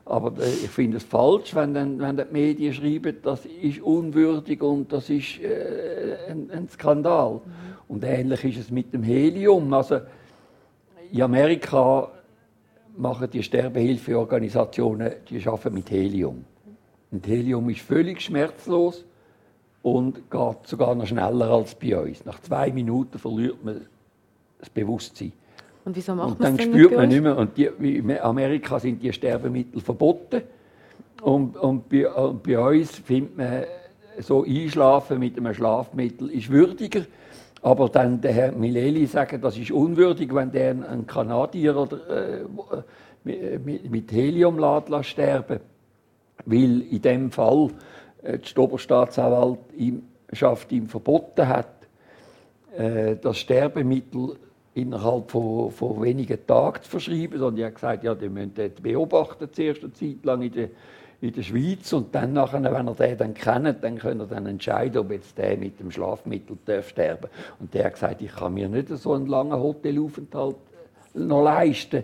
Aber 0.05 0.41
äh, 0.41 0.49
ich 0.49 0.69
finde 0.69 0.97
es 0.97 1.03
falsch, 1.03 1.55
wenn, 1.55 1.73
dann, 1.73 1.99
wenn 1.99 2.17
die 2.17 2.23
Medien 2.31 2.73
schreiben, 2.73 3.17
das 3.21 3.45
ist 3.45 3.81
unwürdig 3.81 4.61
und 4.61 4.91
das 4.91 5.09
ist 5.09 5.39
äh, 5.41 6.17
ein, 6.29 6.49
ein, 6.51 6.69
Skandal. 6.69 7.35
Mhm. 7.35 7.41
Und 7.87 8.03
ähnlich 8.03 8.43
ist 8.43 8.57
es 8.59 8.71
mit 8.71 8.93
dem 8.93 9.03
Helium. 9.03 9.73
Also 9.73 9.99
in 11.11 11.21
Amerika 11.21 12.09
machen 12.95 13.29
die 13.31 13.43
Sterbehilfeorganisationen, 13.43 15.13
die 15.29 15.45
arbeiten 15.47 15.73
mit 15.73 15.89
Helium. 15.91 16.45
Und 17.11 17.27
Helium 17.27 17.69
ist 17.69 17.81
völlig 17.81 18.21
schmerzlos 18.21 19.05
und 19.81 20.31
geht 20.31 20.57
sogar 20.67 20.95
noch 20.95 21.05
schneller 21.05 21.49
als 21.49 21.75
bei 21.75 21.97
uns. 21.97 22.25
Nach 22.25 22.39
zwei 22.41 22.71
Minuten 22.71 23.19
verliert 23.19 23.63
man 23.63 23.85
das 24.63 24.69
Bewusstsein. 24.69 25.33
Und 25.85 25.95
wieso 25.95 26.15
macht 26.15 26.39
und 26.39 26.43
dann 26.43 26.57
spürt 26.57 26.95
man 26.95 27.09
nicht 27.09 27.21
mehr. 27.21 27.37
Und 27.37 27.55
die, 27.57 27.65
in 27.65 28.17
Amerika 28.19 28.79
sind 28.79 29.03
die 29.03 29.11
Sterbemittel 29.11 29.81
verboten. 29.81 30.43
Und, 31.21 31.57
und, 31.57 31.89
bei, 31.89 32.09
und 32.09 32.41
bei 32.43 32.57
uns 32.57 32.91
findet 32.91 33.37
man 33.37 33.63
so 34.19 34.45
Einschlafen 34.45 35.19
mit 35.19 35.37
einem 35.37 35.53
Schlafmittel 35.53 36.31
ist 36.31 36.49
würdiger. 36.49 37.01
Aber 37.61 37.89
dann 37.89 38.21
der 38.21 38.31
Herr 38.33 38.53
Mileli 38.53 39.05
sagt, 39.05 39.43
das 39.43 39.57
ist 39.57 39.71
unwürdig, 39.71 40.33
wenn 40.33 40.49
der 40.51 40.71
einen 40.71 41.05
Kanadier 41.07 41.75
oder, 41.75 41.97
äh, 42.09 42.43
mit 43.65 44.11
Helium 44.11 44.59
lässt, 44.59 45.05
sterben 45.05 45.59
Weil 46.45 46.81
in 46.81 47.01
dem 47.01 47.31
Fall 47.31 47.69
äh, 48.21 48.37
die 48.37 48.59
Oberstaatsanwaltschaft 48.59 50.71
ihm 50.71 50.87
verboten 50.87 51.47
hat, 51.47 51.73
äh, 52.77 53.15
das 53.21 53.37
Sterbemittel 53.37 54.35
innerhalb 54.75 55.29
von, 55.29 55.71
von 55.71 56.01
wenigen 56.01 56.45
Tagen 56.45 56.81
zu 56.81 56.89
verschreiben, 56.89 57.37
sondern 57.37 57.55
die 57.55 57.65
hat 57.65 57.75
gesagt, 57.75 58.03
ja, 58.03 58.15
die 58.15 58.29
müssen 58.29 58.53
das 58.55 58.71
beobachten 58.81 59.49
zuerst 59.51 59.83
eine 59.83 59.93
Zeit 59.93 60.23
lang 60.23 60.41
in 60.41 60.51
der, 60.51 60.69
in 61.21 61.33
der 61.33 61.43
Schweiz 61.43 61.93
und 61.93 62.13
dann 62.13 62.33
nachher, 62.33 62.63
wenn 62.63 62.87
er 62.87 62.95
den 62.95 63.17
dann 63.17 63.33
kennt, 63.33 63.83
dann 63.83 63.97
können 63.97 64.21
er 64.21 64.27
dann 64.27 64.45
entscheiden, 64.45 64.97
ob 64.97 65.11
jetzt 65.11 65.37
der 65.37 65.57
mit 65.57 65.79
dem 65.79 65.91
Schlafmittel 65.91 66.57
darf 66.65 66.89
sterben 66.89 67.29
Und 67.59 67.73
der 67.73 67.85
hat 67.85 67.93
gesagt, 67.93 68.21
ich 68.21 68.31
kann 68.31 68.53
mir 68.53 68.67
nicht 68.67 68.89
so 68.89 69.13
einen 69.13 69.27
langen 69.27 69.57
Hotelaufenthalt 69.57 70.57
noch 71.13 71.43
leisten 71.43 72.03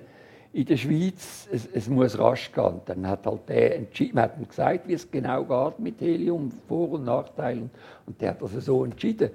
in 0.52 0.66
der 0.66 0.78
Schweiz, 0.78 1.48
es, 1.52 1.68
es 1.74 1.88
muss 1.88 2.18
rasch 2.18 2.52
gehen. 2.52 2.82
Dann 2.86 3.08
hat 3.08 3.26
halt 3.26 3.48
der 3.48 3.76
entschieden, 3.76 4.20
hat 4.20 4.38
ihm 4.38 4.48
gesagt, 4.48 4.88
wie 4.88 4.94
es 4.94 5.10
genau 5.10 5.44
geht 5.44 5.80
mit 5.80 6.02
Helium, 6.02 6.52
Vor- 6.68 6.92
und 6.92 7.06
Nachteilen, 7.06 7.70
und 8.06 8.20
der 8.20 8.32
hat 8.32 8.42
das 8.42 8.52
so 8.66 8.84
entschieden. 8.84 9.30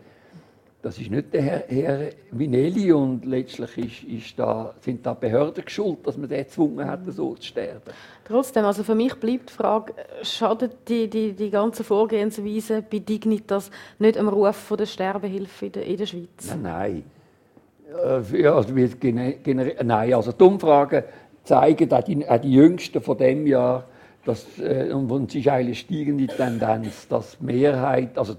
Das 0.84 0.98
ist 0.98 1.10
nicht 1.10 1.32
der 1.32 1.40
Herr, 1.40 1.64
Herr 1.66 2.10
Vinelli 2.30 2.92
und 2.92 3.24
letztlich 3.24 3.78
ist, 3.78 4.02
ist 4.04 4.38
da, 4.38 4.74
sind 4.82 5.06
da 5.06 5.14
Behörden 5.14 5.64
geschuld, 5.64 6.06
dass 6.06 6.18
man 6.18 6.28
den 6.28 6.44
gezwungen 6.44 6.86
hat, 6.86 7.00
so 7.06 7.34
zu 7.36 7.42
sterben. 7.42 7.90
Trotzdem, 8.22 8.66
also 8.66 8.84
für 8.84 8.94
mich 8.94 9.14
bleibt 9.14 9.48
die 9.48 9.54
Frage, 9.54 9.94
schadet 10.20 10.86
die, 10.86 11.08
die, 11.08 11.32
die 11.32 11.48
ganze 11.48 11.84
Vorgehensweise 11.84 12.82
bei 12.82 12.98
Dignitas 12.98 13.70
nicht 13.98 14.18
am 14.18 14.28
Ruf 14.28 14.56
von 14.56 14.76
der 14.76 14.84
Sterbehilfe 14.84 15.64
in 15.64 15.72
der, 15.72 15.86
in 15.86 15.96
der 15.96 16.04
Schweiz? 16.04 16.54
Nein, 16.62 16.62
nein. 16.62 18.22
Äh, 18.34 18.42
ja, 18.42 18.54
also 18.54 18.74
nein, 18.74 20.14
also 20.14 20.32
die 20.32 20.44
Umfragen 20.44 21.04
zeigen, 21.44 21.90
auch 21.94 22.02
die, 22.02 22.28
auch 22.28 22.40
die 22.42 22.52
jüngsten 22.52 23.00
von 23.00 23.16
dem 23.16 23.46
Jahr, 23.46 23.86
dass, 24.26 24.58
äh, 24.58 24.92
und 24.92 25.30
es 25.30 25.34
ist 25.34 25.48
eine 25.48 25.74
steigende 25.74 26.26
Tendenz, 26.26 27.08
dass 27.08 27.38
die 27.38 27.46
Mehrheit, 27.46 28.18
also 28.18 28.34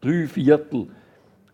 drei 0.00 0.26
Viertel 0.26 0.88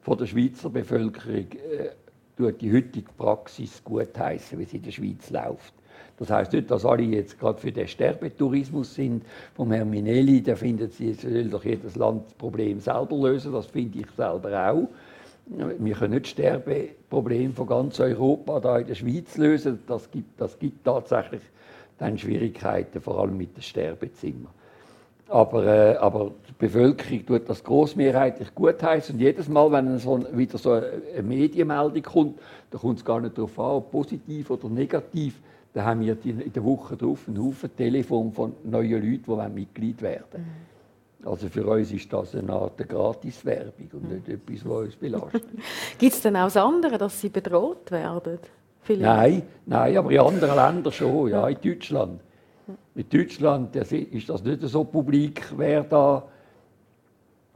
von 0.05 0.19
der 0.19 0.27
Schweizer 0.27 0.69
Bevölkerung 0.69 1.47
äh, 1.53 2.53
die 2.61 2.73
heutige 2.73 3.11
Praxis 3.17 3.83
gutheißen, 3.83 4.59
wie 4.59 4.65
sie 4.65 4.77
in 4.77 4.83
der 4.83 4.91
Schweiz 4.91 5.31
läuft. 5.31 5.73
Das 6.19 6.31
heißt 6.31 6.53
nicht, 6.53 6.71
dass 6.71 6.85
alle 6.85 7.03
jetzt 7.03 7.41
gerade 7.41 7.59
für 7.59 7.73
den 7.73 7.89
Sterbetourismus 7.89 8.95
sind. 8.95 9.25
Vom 9.55 9.73
Herrn 9.73 9.91
Minelli, 9.91 10.43
der 10.43 10.57
findet, 10.57 10.93
sie 10.93 11.15
soll 11.15 11.45
doch 11.45 11.65
jedes 11.65 11.97
Land 11.97 12.27
das 12.27 12.35
Problem 12.35 12.81
selber 12.81 13.17
lösen. 13.17 13.53
Das 13.53 13.67
finde 13.67 14.01
ich 14.01 14.11
selber 14.17 14.71
auch. 14.71 14.89
Wir 15.47 15.95
können 15.95 16.15
nicht 16.15 16.29
Sterbeproblem 16.29 17.53
von 17.53 17.67
ganz 17.67 17.99
Europa 17.99 18.61
da 18.61 18.79
in 18.79 18.87
der 18.87 18.95
Schweiz 18.95 19.37
lösen. 19.37 19.81
Das 19.87 20.11
gibt, 20.11 20.41
das 20.41 20.59
gibt 20.59 20.85
tatsächlich 20.85 21.43
dann 21.99 22.19
Schwierigkeiten, 22.19 23.01
vor 23.01 23.21
allem 23.21 23.37
mit 23.37 23.57
den 23.57 23.63
Sterbezimmern. 23.63 24.53
Aber, 25.35 25.67
äh, 25.67 25.97
aber 25.97 26.31
die 26.49 26.53
Bevölkerung 26.57 27.27
tut 27.27 27.49
das 27.49 27.65
großmehrheitlich 27.65 28.55
gutheißen. 28.55 29.17
Und 29.17 29.21
jedes 29.21 29.49
Mal, 29.49 29.73
wenn 29.73 29.99
so, 29.99 30.25
wieder 30.33 30.59
so 30.59 30.75
eine 30.75 31.23
Medienmeldung 31.25 32.03
kommt, 32.05 32.39
da 32.71 32.79
kommt 32.79 33.01
es 33.01 33.05
gar 33.05 33.21
nicht 33.21 33.37
darauf 33.37 33.59
an, 33.59 33.71
ob 33.73 33.91
positiv 33.91 34.49
oder 34.51 34.69
negativ. 34.69 35.41
Da 35.73 35.87
haben 35.87 36.03
wir 36.03 36.17
in 36.25 36.53
der 36.53 36.63
Woche 36.63 36.97
drauf 36.97 37.25
einen 37.27 37.45
Haufen 37.45 37.77
Telefon 37.77 38.33
von 38.33 38.53
neuen 38.63 38.93
Leuten, 38.93 39.25
die 39.27 39.61
Mitglied 39.61 40.01
werden 40.03 40.25
wollen. 40.31 40.45
Mhm. 40.45 41.29
Also 41.29 41.49
für 41.49 41.67
uns 41.67 41.91
ist 41.91 42.13
das 42.13 42.37
eine 42.37 42.53
Art 42.53 42.89
Gratiswerbung 42.89 43.89
und 43.93 44.13
nicht 44.13 44.29
etwas, 44.29 44.65
was 44.65 44.85
uns 44.85 44.95
belastet. 44.95 45.43
Gibt 45.99 46.13
es 46.13 46.21
denn 46.21 46.37
auch 46.37 46.45
das 46.45 46.57
andere, 46.59 46.97
dass 46.97 47.21
sie 47.21 47.31
bedroht 47.31 47.91
werden? 47.91 48.39
Vielleicht? 48.83 49.03
Nein, 49.03 49.43
nein, 49.67 49.97
aber 49.97 50.13
in 50.13 50.21
anderen 50.21 50.55
Ländern 50.55 50.93
schon, 50.93 51.31
ja, 51.31 51.49
in 51.49 51.57
Deutschland. 51.61 52.21
In 52.95 53.09
Deutschland 53.09 53.77
ist 53.77 54.29
das 54.29 54.43
nicht 54.43 54.63
so 54.63 54.85
publik, 54.85 55.43
wer 55.57 55.83
da, 55.83 56.23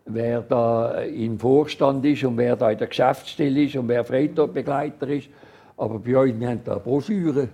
wer 0.04 0.42
da 0.42 1.00
im 1.02 1.38
Vorstand 1.38 2.04
ist 2.04 2.24
und 2.24 2.36
wer 2.36 2.56
da 2.56 2.70
in 2.70 2.78
der 2.78 2.88
Geschäftsstelle 2.88 3.64
ist 3.64 3.76
und 3.76 3.88
wer 3.88 4.04
Freitagbegleiter 4.04 5.08
ist. 5.08 5.28
Aber 5.76 5.98
bei 5.98 6.16
uns, 6.18 6.38
wir 6.38 6.48
haben 6.48 6.60
da 6.64 6.78
Broschüren 6.78 7.48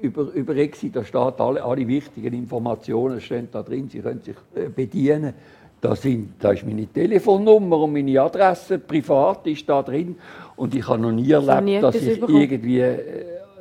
über, 0.00 0.22
über 0.32 0.56
Exit, 0.56 0.96
da 0.96 1.04
steht 1.04 1.40
alle, 1.40 1.62
alle 1.62 1.86
wichtigen 1.86 2.32
Informationen 2.32 3.20
stehen 3.20 3.48
da 3.50 3.62
drin, 3.62 3.88
Sie 3.88 4.00
können 4.00 4.22
sich 4.22 4.36
äh, 4.54 4.68
bedienen. 4.68 5.34
Da, 5.80 5.94
sind, 5.94 6.34
da 6.38 6.52
ist 6.52 6.64
meine 6.64 6.86
Telefonnummer 6.86 7.80
und 7.80 7.92
meine 7.92 8.20
Adresse 8.20 8.78
privat 8.78 9.46
ist 9.46 9.68
da 9.68 9.82
drin 9.82 10.16
und 10.56 10.74
ich 10.74 10.88
habe 10.88 11.00
noch 11.00 11.12
nie 11.12 11.30
erlebt, 11.30 11.64
nie 11.64 11.80
dass 11.80 11.94
ich 11.96 12.18
irgendwie 12.18 12.80
äh, 12.80 12.92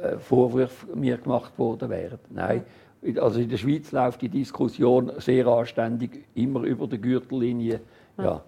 äh, 0.01 0.17
Vorwürfe 0.19 0.95
mir 0.95 1.17
gemacht 1.17 1.51
worden 1.57 1.89
wären. 1.89 2.19
Nein. 2.29 2.63
Also 3.19 3.39
in 3.39 3.49
der 3.49 3.57
Schweiz 3.57 3.91
läuft 3.91 4.21
die 4.21 4.29
Diskussion 4.29 5.11
sehr 5.17 5.45
anständig, 5.47 6.25
immer 6.33 6.61
über 6.63 6.87
der 6.87 6.99
Gürtellinie. 6.99 7.81
Ja. 8.17 8.41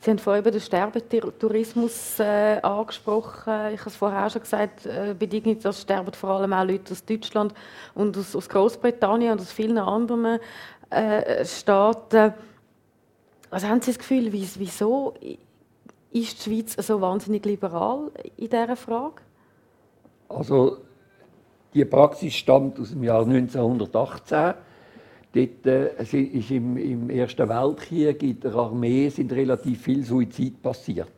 Sie 0.00 0.10
haben 0.10 0.18
vorhin 0.18 0.42
über 0.42 0.50
den 0.50 0.60
Sterbetourismus 0.60 2.18
äh, 2.18 2.58
angesprochen. 2.60 3.72
Ich 3.72 3.80
habe 3.80 3.90
es 3.90 3.96
vorher 3.96 4.28
schon 4.30 4.42
gesagt, 4.42 4.84
äh, 4.84 5.14
bei 5.18 5.26
Dignitas 5.26 5.80
sterben 5.80 6.12
vor 6.12 6.30
allem 6.30 6.52
auch 6.52 6.64
Leute 6.64 6.92
aus 6.92 7.04
Deutschland 7.04 7.54
und 7.94 8.16
aus, 8.16 8.34
aus 8.34 8.48
Großbritannien 8.48 9.32
und 9.32 9.40
aus 9.40 9.52
vielen 9.52 9.78
anderen 9.78 10.40
äh, 10.90 11.44
Staaten. 11.44 12.34
Also 13.50 13.68
haben 13.68 13.80
Sie 13.80 13.92
das 13.92 13.98
Gefühl, 13.98 14.32
wieso 14.32 15.14
ist 16.10 16.46
die 16.46 16.50
Schweiz 16.50 16.74
so 16.84 17.00
wahnsinnig 17.00 17.44
liberal 17.44 18.10
in 18.36 18.50
dieser 18.50 18.76
Frage? 18.76 19.22
Also 20.28 20.78
die 21.74 21.84
Praxis 21.84 22.34
stammt 22.34 22.78
aus 22.78 22.90
dem 22.90 23.04
Jahr 23.04 23.24
1918 23.24 24.54
Dort 25.34 25.66
äh, 25.66 26.02
ist 26.02 26.50
im, 26.50 26.76
im, 26.76 27.08
Ersten 27.08 27.48
Weltkrieg 27.48 28.22
in 28.22 28.40
der 28.40 28.54
Armee 28.54 29.08
sind 29.08 29.32
relativ 29.32 29.80
viel 29.82 30.04
Suizid 30.04 30.62
passiert. 30.62 31.08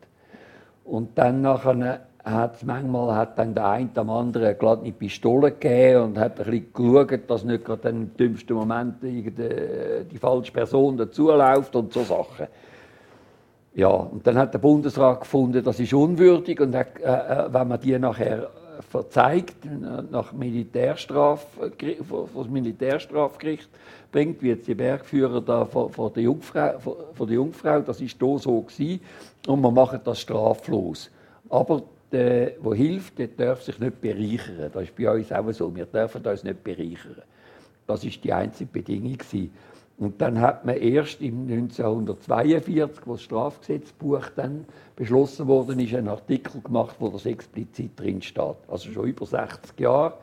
Und 0.85 1.19
dann 1.19 1.43
nachher 1.43 2.07
hat 2.23 2.63
manchmal 2.63 3.17
hat 3.17 3.39
dann 3.39 3.55
der 3.55 3.67
eine 3.67 3.91
am 3.97 4.11
anderen 4.11 4.57
gerade 4.57 4.83
eine 4.83 4.93
Pistole 4.93 5.51
gegeben 5.51 6.03
und 6.03 6.19
hat 6.19 6.39
ein 6.39 6.47
bisschen 6.47 6.73
geschaut, 6.73 7.29
dass 7.29 7.45
nicht 7.45 7.65
gerade 7.65 7.89
im 7.89 8.17
dümmsten 8.17 8.57
Moment 8.57 9.03
die, 9.03 9.31
die 9.31 10.19
falsche 10.19 10.53
Person 10.53 10.97
dazuläuft 10.97 11.75
und 11.75 11.93
so 11.93 12.03
Sachen. 12.03 12.47
Ja, 13.75 13.89
und 13.89 14.25
dann 14.25 14.39
hat 14.39 14.55
der 14.55 14.61
Bundesrat 14.61 15.21
gefunden, 15.21 15.63
das 15.65 15.81
ist 15.81 15.93
unwürdig 15.93 16.61
und 16.61 16.77
hat, 16.77 17.01
äh, 17.01 17.09
äh 17.09 17.53
wenn 17.53 17.67
man 17.67 17.81
die 17.81 17.99
nachher 17.99 18.49
verzeigt 18.81 19.57
nach 20.11 20.33
Militärstraf, 20.33 21.47
vor 22.09 22.29
das 22.35 22.49
Militärstrafgericht 22.49 23.69
bringt, 24.11 24.43
wie 24.43 24.49
jetzt 24.49 24.67
die 24.67 24.75
Bergführer 24.75 25.41
da 25.41 25.65
vor, 25.65 25.91
vor, 25.91 26.11
der 26.13 26.23
Jungfrau, 26.25 26.79
vor, 26.79 26.97
vor 27.15 27.27
der 27.27 27.37
Jungfrau, 27.37 27.81
das 27.81 28.01
ist 28.01 28.17
hier 28.19 28.39
so 28.39 28.61
gewesen, 28.61 29.01
und 29.47 29.61
man 29.61 29.75
macht 29.75 30.07
das 30.07 30.21
straflos. 30.21 31.11
Aber 31.49 31.83
der, 32.13 32.51
der 32.51 32.75
hilft, 32.75 33.19
der 33.19 33.29
darf 33.29 33.63
sich 33.63 33.79
nicht 33.79 34.01
bereichern. 34.01 34.71
Das 34.73 34.85
ist 34.85 34.97
bei 34.97 35.11
uns 35.11 35.33
auch 35.33 35.51
so. 35.53 35.75
Wir 35.75 35.87
dürfen 35.87 36.25
uns 36.25 36.45
nicht 36.45 36.63
bereichern. 36.63 37.23
Das 37.87 38.05
ist 38.05 38.23
die 38.23 38.33
einzige 38.33 38.71
Bedingung 38.71 39.19
gewesen. 39.19 39.53
Und 39.97 40.21
dann 40.21 40.41
hat 40.41 40.65
man 40.65 40.77
erst 40.77 41.21
im 41.21 41.43
1942, 41.43 43.07
wo 43.07 43.13
das 43.13 43.23
Strafgesetzbuch 43.23 44.29
dann 44.35 44.65
beschlossen 44.97 45.47
worden 45.47 45.79
ist, 45.79 45.95
einen 45.95 46.09
Artikel 46.09 46.61
gemacht, 46.61 46.97
wo 46.99 47.09
das 47.09 47.27
explizit 47.27 47.99
drin 47.99 48.21
steht. 48.21 48.57
Also 48.69 48.91
schon 48.91 49.07
über 49.07 49.25
60 49.25 49.79
Jahre. 49.79 50.15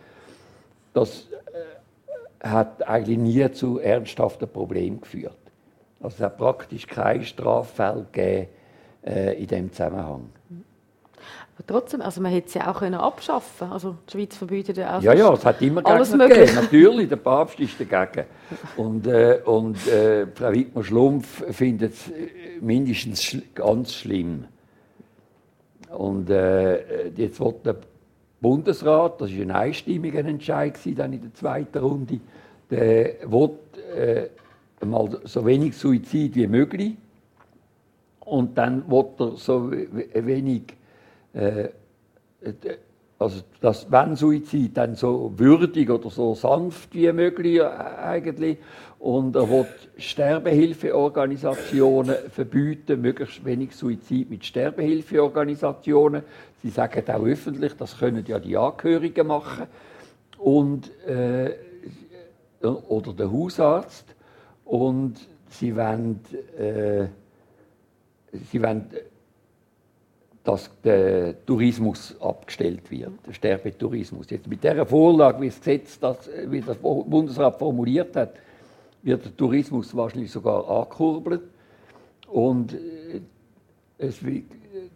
Das 0.94 1.28
äh, 1.54 2.48
hat 2.48 2.86
eigentlich 2.88 3.18
nie 3.18 3.50
zu 3.52 3.80
ernsthaften 3.80 4.50
Problemen 4.50 5.00
geführt. 5.00 5.38
Also 6.02 6.16
es 6.16 6.22
hat 6.22 6.38
praktisch 6.38 6.86
keine 6.86 7.24
Straffälle 7.24 8.06
gegeben 8.12 8.48
äh, 9.06 9.42
in 9.42 9.48
diesem 9.48 9.72
Zusammenhang. 9.72 10.30
Aber 11.62 11.80
trotzdem, 11.80 12.02
also 12.02 12.22
man 12.22 12.32
hätte 12.32 12.48
es 12.48 12.54
ja 12.56 12.72
auch 12.72 12.80
können 12.80 12.96
abschaffen 12.96 13.72
Also 13.72 13.96
die 14.08 14.12
Schweiz 14.12 14.36
verbietet 14.36 14.78
ja 14.78 14.98
auch 14.98 15.02
Ja, 15.02 15.14
ja, 15.14 15.34
es 15.34 15.46
hat 15.46 15.62
immer 15.62 15.86
alles 15.86 16.12
gegeben. 16.12 16.56
Natürlich, 16.56 17.10
der 17.10 17.18
Papst 17.18 17.60
ist 17.60 17.80
dagegen. 17.80 18.28
Und, 18.78 19.06
äh, 19.06 19.40
und 19.46 19.76
äh, 19.88 20.28
Frau 20.34 20.52
Wittmer-Schlumpf 20.52 21.44
findet 21.52 21.94
es 21.94 22.10
äh, 22.10 22.60
mindestens 22.62 23.38
ganz 23.54 23.94
schlimm. 23.94 24.46
Und 25.96 26.30
äh, 26.30 27.10
jetzt 27.16 27.40
wird 27.40 27.66
der 27.66 27.76
Bundesrat, 28.40 29.22
das 29.22 29.30
war 29.32 29.42
ein 29.42 29.52
einstimmiger 29.52 30.26
Entscheid 30.26 30.80
dann 30.96 31.14
in 31.14 31.22
der 31.22 31.34
zweiten 31.34 31.78
Runde, 31.78 32.20
der 32.72 33.30
will 33.30 33.52
äh, 33.96 34.86
mal 34.86 35.20
so 35.26 35.46
wenig 35.46 35.78
Suizid 35.78 36.36
wie 36.36 36.48
möglich 36.48 36.94
und 38.22 38.58
dann 38.58 38.90
will 38.90 39.06
er 39.20 39.36
so 39.36 39.72
wenig 39.72 40.64
äh, 41.34 41.70
also 43.20 43.42
das 43.60 43.92
wenn 43.92 44.16
Suizid 44.16 44.76
dann 44.76 44.96
so 44.96 45.32
würdig 45.38 45.92
oder 45.92 46.10
so 46.10 46.34
sanft 46.34 46.96
wie 46.96 47.12
möglich 47.12 47.60
äh, 47.60 47.66
eigentlich. 47.66 48.58
Und 48.98 49.36
er 49.36 49.48
will 49.50 49.68
Sterbehilfeorganisationen 49.98 52.16
verbieten, 52.30 53.02
möglichst 53.02 53.46
wenig 53.46 53.76
Suizid 53.76 54.30
mit 54.30 54.46
Sterbehilfeorganisationen. 54.46 56.24
Sie 56.64 56.70
sagen 56.70 57.04
auch 57.10 57.24
öffentlich, 57.24 57.74
das 57.78 57.98
können 57.98 58.24
ja 58.28 58.38
die 58.40 58.58
Angehörigen 58.58 59.28
machen. 59.28 59.68
Und 60.38 60.90
äh, 61.06 61.52
oder 62.62 63.14
der 63.14 63.32
Hausarzt. 63.32 64.06
Und 64.66 65.16
sie 65.50 65.76
wollen, 65.76 66.22
äh, 66.58 67.08
sie 68.52 68.62
wollen 68.62 68.86
dass 70.44 70.70
der 70.84 71.46
Tourismus 71.46 72.16
abgestellt 72.20 72.90
wird, 72.90 73.12
der 73.28 73.34
Sterbetourismus. 73.34 74.30
Jetzt 74.30 74.48
mit 74.48 74.64
der 74.64 74.86
Vorlage, 74.86 75.42
wie 75.42 75.48
das 75.48 75.60
Gesetz, 75.60 76.00
das, 76.00 76.30
wie 76.48 76.62
das 76.62 76.78
Bundesrat 76.78 77.60
formuliert 77.60 78.16
hat, 78.16 78.34
wird 79.04 79.26
der 79.26 79.38
Tourismus 79.38 79.96
wahrscheinlich 79.96 80.32
sogar 80.32 80.68
angekurbelt 80.70 81.44
und 82.28 82.74
äh, 82.74 83.22
es 83.98 84.20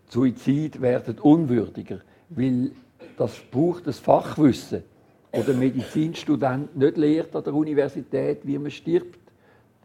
Suizid 0.09 0.81
werden 0.81 1.19
unwürdiger, 1.19 1.99
weil 2.29 2.71
das 3.17 3.39
braucht 3.51 3.87
das 3.87 3.99
Fachwissen, 3.99 4.83
das 5.31 5.45
der 5.45 5.55
Medizinstudent 5.55 6.75
nicht 6.75 6.97
lehrt 6.97 7.35
an 7.35 7.43
der 7.43 7.53
Universität, 7.53 8.39
wie 8.43 8.57
man 8.57 8.71
stirbt. 8.71 9.19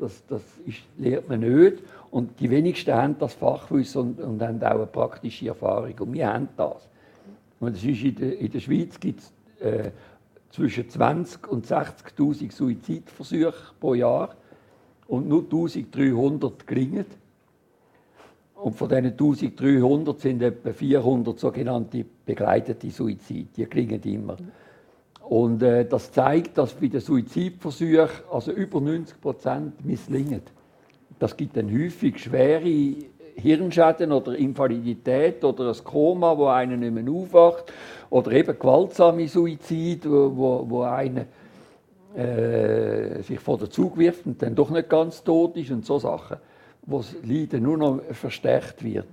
Das, 0.00 0.24
das 0.26 0.42
ist, 0.66 0.78
lehrt 0.96 1.28
man 1.28 1.40
nicht. 1.40 1.82
Und 2.10 2.40
die 2.40 2.50
wenigsten 2.50 2.92
haben 2.94 3.16
das 3.18 3.34
Fachwissen 3.34 4.00
und, 4.00 4.20
und 4.20 4.42
haben 4.42 4.62
auch 4.62 4.70
eine 4.70 4.86
praktische 4.86 5.48
Erfahrung. 5.48 5.94
Und 6.00 6.12
wir 6.14 6.26
haben 6.26 6.48
das. 6.56 6.88
Und 7.60 7.76
das 7.76 7.84
ist 7.84 8.02
in, 8.02 8.14
der, 8.14 8.38
in 8.38 8.50
der 8.50 8.60
Schweiz 8.60 8.98
gibt 8.98 9.20
es 9.20 9.32
äh, 9.60 9.90
zwischen 10.50 10.88
20 10.88 11.46
und 11.48 11.66
60.000 11.66 12.50
Suizidversuche 12.50 13.74
pro 13.78 13.94
Jahr 13.94 14.34
und 15.06 15.28
nur 15.28 15.42
1300 15.42 16.66
gelingen. 16.66 17.06
Und 18.54 18.76
von 18.76 18.88
diesen 18.88 19.06
1300 19.06 20.20
sind 20.20 20.42
etwa 20.42 20.72
400 20.72 21.38
sogenannte 21.38 22.04
begleitete 22.26 22.90
Suizide. 22.90 23.48
Die 23.56 23.68
gelingen 23.68 24.02
immer. 24.02 24.36
Und 25.30 25.62
äh, 25.62 25.84
das 25.84 26.10
zeigt, 26.10 26.58
dass 26.58 26.72
bei 26.72 26.88
den 26.88 26.98
Suizidversuchen 26.98 28.08
also 28.32 28.50
über 28.50 28.80
90 28.80 29.20
Prozent 29.20 29.84
misslingen. 29.84 30.42
Das 31.20 31.36
gibt 31.36 31.56
dann 31.56 31.70
häufig 31.72 32.18
schwere 32.18 32.96
Hirnschäden 33.36 34.10
oder 34.10 34.34
Invalidität 34.34 35.44
oder 35.44 35.68
ein 35.68 35.84
Koma, 35.84 36.36
wo 36.36 36.48
einer 36.48 36.76
nicht 36.76 36.92
mehr 36.92 37.08
aufwacht. 37.08 37.72
Oder 38.10 38.32
eben 38.32 38.58
gewaltsame 38.58 39.28
Suizid, 39.28 40.04
wo, 40.10 40.32
wo, 40.34 40.66
wo 40.68 40.82
einer 40.82 41.26
äh, 42.16 43.22
sich 43.22 43.38
vor 43.38 43.56
den 43.56 43.70
Zug 43.70 43.96
wirft 43.98 44.26
und 44.26 44.42
dann 44.42 44.56
doch 44.56 44.70
nicht 44.70 44.88
ganz 44.88 45.22
tot 45.22 45.56
ist 45.56 45.70
und 45.70 45.86
so 45.86 46.00
Sachen, 46.00 46.38
wo 46.82 46.96
das 46.98 47.14
Leiden 47.22 47.62
nur 47.62 47.78
noch 47.78 48.02
verstärkt 48.10 48.82
wird. 48.82 49.06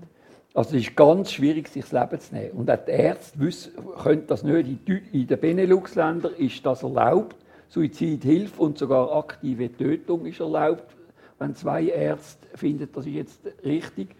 Also 0.57 0.75
es 0.75 0.87
ist 0.87 0.95
ganz 0.95 1.31
schwierig, 1.31 1.67
sich 1.67 1.85
das 1.87 1.91
Leben 1.91 2.19
zu 2.19 2.33
nehmen. 2.33 2.51
Und 2.51 2.71
auch 2.71 2.83
die 2.83 2.91
Ärzte 2.91 3.39
wissen, 3.39 3.73
können 3.99 4.25
das 4.25 4.41
nicht. 4.43 4.89
In 5.11 5.27
den 5.27 5.39
Benelux-Ländern 5.39 6.33
ist 6.33 6.65
das 6.65 6.81
erlaubt. 6.81 7.35
Suizidhilfe 7.69 8.61
und 8.63 8.77
sogar 8.77 9.15
aktive 9.15 9.71
Tötung 9.71 10.25
ist 10.25 10.39
erlaubt 10.39 10.97
wenn 11.39 11.55
zwei 11.55 11.85
Ärzte 11.85 12.47
finden, 12.55 12.89
das 12.93 13.05
ist 13.05 13.13
jetzt 13.13 13.39
richtig. 13.63 14.15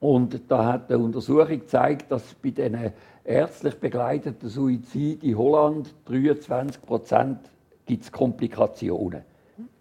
Und 0.00 0.40
da 0.48 0.72
hat 0.72 0.90
eine 0.90 1.02
Untersuchung 1.02 1.60
gezeigt, 1.60 2.10
dass 2.10 2.34
bei 2.34 2.50
den 2.50 2.92
ärztlich 3.24 3.74
begleiteten 3.74 4.48
Suiziden 4.48 5.28
in 5.28 5.36
Holland 5.36 5.94
23 6.06 6.82
Prozent 6.82 7.38
gibt 7.86 8.04
es 8.04 8.12
Komplikationen. 8.12 9.22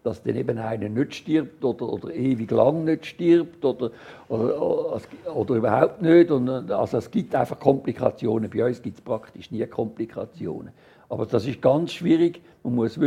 Dass 0.03 0.23
dann 0.23 0.35
eben 0.35 0.57
einer 0.57 0.89
nicht 0.89 1.15
stirbt 1.15 1.63
oder, 1.63 1.91
oder 1.91 2.13
ewig 2.13 2.49
lang 2.51 2.85
nicht 2.85 3.05
stirbt 3.05 3.63
oder, 3.63 3.91
oder, 4.27 5.01
oder 5.33 5.55
überhaupt 5.55 6.01
nicht. 6.01 6.31
Und, 6.31 6.49
also 6.49 6.97
es 6.97 7.11
gibt 7.11 7.35
einfach 7.35 7.59
Komplikationen. 7.59 8.49
Bei 8.49 8.65
uns 8.65 8.81
gibt 8.81 8.97
es 8.97 9.03
praktisch 9.03 9.51
nie 9.51 9.65
Komplikationen. 9.67 10.71
Aber 11.09 11.25
das 11.25 11.45
ist 11.45 11.61
ganz 11.61 11.93
schwierig. 11.93 12.41
Man 12.63 12.75
muss 12.75 12.99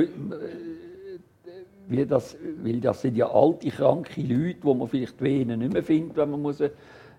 wie 1.90 2.06
das, 2.06 2.36
weil 2.62 2.80
das 2.80 3.02
sind 3.02 3.16
ja 3.16 3.30
alte, 3.30 3.68
kranke 3.68 4.20
Leute, 4.22 4.58
wo 4.62 4.74
man 4.74 4.88
vielleicht 4.88 5.20
Venen 5.20 5.58
nicht 5.58 5.72
mehr 5.72 5.82
findet, 5.82 6.16
wenn 6.16 6.30
man 6.30 6.54
eine 6.56 6.70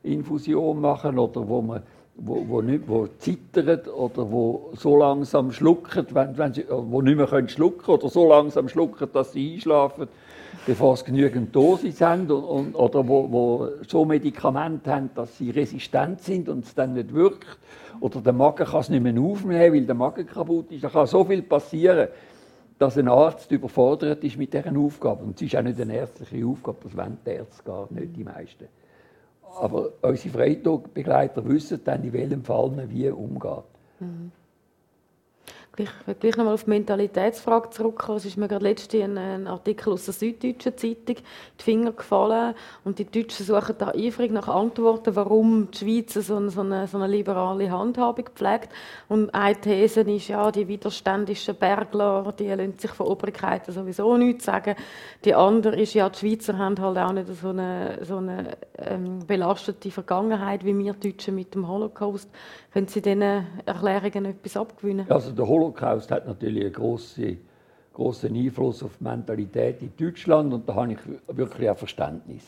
Infusion 0.03 0.79
machen 0.79 1.15
muss, 1.15 1.35
oder 1.35 1.47
wo 1.47 1.61
man 1.61 1.83
wo, 2.23 2.45
wo, 2.47 2.61
nicht, 2.61 2.87
wo 2.87 3.07
zittern 3.17 3.81
oder 3.87 4.31
wo 4.31 4.71
so 4.75 4.97
langsam 4.97 5.51
schlucken, 5.51 6.05
wenn, 6.11 6.37
wenn 6.37 6.53
sie, 6.53 6.65
wo 6.69 7.01
nicht 7.01 7.17
mehr 7.17 7.27
können 7.27 7.49
schlucken 7.49 7.91
oder 7.91 8.09
so 8.09 8.27
langsam 8.27 8.69
schlucken, 8.69 9.07
dass 9.11 9.33
sie 9.33 9.55
einschlafen, 9.55 10.07
bevor 10.65 10.97
sie 10.97 11.05
genügend 11.05 11.55
Dosis 11.55 12.01
haben 12.01 12.29
und, 12.29 12.43
und, 12.43 12.75
oder 12.75 13.07
wo, 13.07 13.31
wo 13.31 13.67
so 13.87 14.05
Medikamente 14.05 14.93
haben, 14.93 15.09
dass 15.15 15.37
sie 15.37 15.49
resistent 15.49 16.21
sind 16.21 16.49
und 16.49 16.65
es 16.65 16.75
dann 16.75 16.93
nicht 16.93 17.13
wirkt 17.13 17.57
oder 17.99 18.21
der 18.21 18.33
Magen 18.33 18.65
kann 18.65 18.81
es 18.81 18.89
nicht 18.89 19.03
mehr 19.03 19.21
aufnehmen, 19.21 19.73
weil 19.73 19.85
der 19.85 19.95
Magen 19.95 20.25
kaputt 20.25 20.71
ist. 20.71 20.83
Da 20.83 20.89
kann 20.89 21.07
so 21.07 21.23
viel 21.23 21.41
passieren 21.41 22.07
dass 22.81 22.97
ein 22.97 23.07
Arzt 23.07 23.51
überfordert 23.51 24.23
ist 24.23 24.37
mit 24.37 24.55
dieser 24.55 24.75
Aufgabe. 24.75 25.23
Und 25.23 25.35
es 25.35 25.43
ist 25.43 25.55
auch 25.55 25.61
nicht 25.61 25.79
eine 25.79 25.97
ärztliche 25.97 26.43
Aufgabe, 26.43 26.79
das 26.81 26.97
wollen 26.97 27.15
die 27.23 27.29
Ärzte 27.29 27.63
gar 27.63 27.87
nicht, 27.91 28.15
die 28.15 28.23
meisten. 28.23 28.65
Aber 29.59 29.89
unsere 30.01 30.29
Freitagbegleiter 30.29 31.47
wissen 31.47 31.81
dann, 31.83 32.03
in 32.03 32.13
welchem 32.13 32.43
Fall 32.43 32.69
man 32.69 32.89
wie 32.89 33.09
umgeht. 33.09 33.63
Mhm. 33.99 34.31
Ich 35.81 36.07
will 36.07 36.15
gleich 36.15 36.37
nochmal 36.37 36.53
auf 36.53 36.65
die 36.65 36.69
Mentalitätsfrage 36.69 37.71
zurückkommen. 37.71 38.17
Es 38.17 38.25
ist 38.25 38.37
mir 38.37 38.47
gerade 38.47 38.63
letztens 38.63 39.03
ein, 39.03 39.17
ein 39.17 39.47
Artikel 39.47 39.93
aus 39.93 40.05
der 40.05 40.13
Süddeutschen 40.13 40.77
Zeitung 40.77 41.15
die 41.15 41.63
Finger 41.63 41.91
gefallen 41.91 42.53
und 42.83 42.99
die 42.99 43.05
Deutschen 43.05 43.45
suchen 43.45 43.75
da 43.79 43.89
eifrig 43.89 44.31
nach 44.31 44.47
Antworten, 44.47 45.15
warum 45.15 45.69
die 45.71 45.77
Schweiz 45.79 46.13
so 46.13 46.35
eine, 46.35 46.51
so 46.51 46.61
eine, 46.61 46.87
so 46.87 46.97
eine 46.97 47.07
liberale 47.07 47.71
Handhabung 47.71 48.25
pflegt. 48.35 48.69
Und 49.07 49.33
eine 49.33 49.55
These 49.59 50.01
ist, 50.01 50.27
ja, 50.27 50.51
die 50.51 50.67
widerständischen 50.67 51.55
Bergler, 51.55 52.31
die 52.37 52.47
lassen 52.47 52.77
sich 52.77 52.91
von 52.91 53.07
Obrigkeiten 53.07 53.71
sowieso 53.71 54.15
nichts 54.17 54.45
sagen. 54.45 54.75
Die 55.25 55.33
andere 55.33 55.77
ist, 55.77 55.95
ja, 55.95 56.09
die 56.09 56.19
Schweizer 56.19 56.57
haben 56.57 56.79
halt 56.79 56.97
auch 56.97 57.13
nicht 57.13 57.27
so 57.27 57.49
eine, 57.49 57.97
so 58.03 58.17
eine 58.17 58.57
ähm, 58.77 59.19
belastete 59.25 59.89
Vergangenheit 59.89 60.63
wie 60.63 60.77
wir 60.77 60.93
Deutschen 60.93 61.35
mit 61.35 61.55
dem 61.55 61.67
Holocaust. 61.67 62.29
Können 62.71 62.87
Sie 62.87 63.01
diesen 63.01 63.21
Erklärungen 63.65 64.25
etwas 64.25 64.55
abgewinnen? 64.55 65.05
Also 65.09 65.31
der 65.31 65.47
Holocaust 65.47 65.70
hat 65.79 66.27
natürlich 66.27 66.65
einen 66.65 66.73
grossen, 66.73 67.37
grossen 67.93 68.35
Einfluss 68.35 68.83
auf 68.83 68.97
die 68.99 69.03
Mentalität 69.03 69.81
in 69.81 69.93
Deutschland 69.97 70.53
und 70.53 70.67
da 70.67 70.75
habe 70.75 70.93
ich 70.93 70.99
wirklich 71.27 71.69
ein 71.69 71.75
Verständnis. 71.75 72.43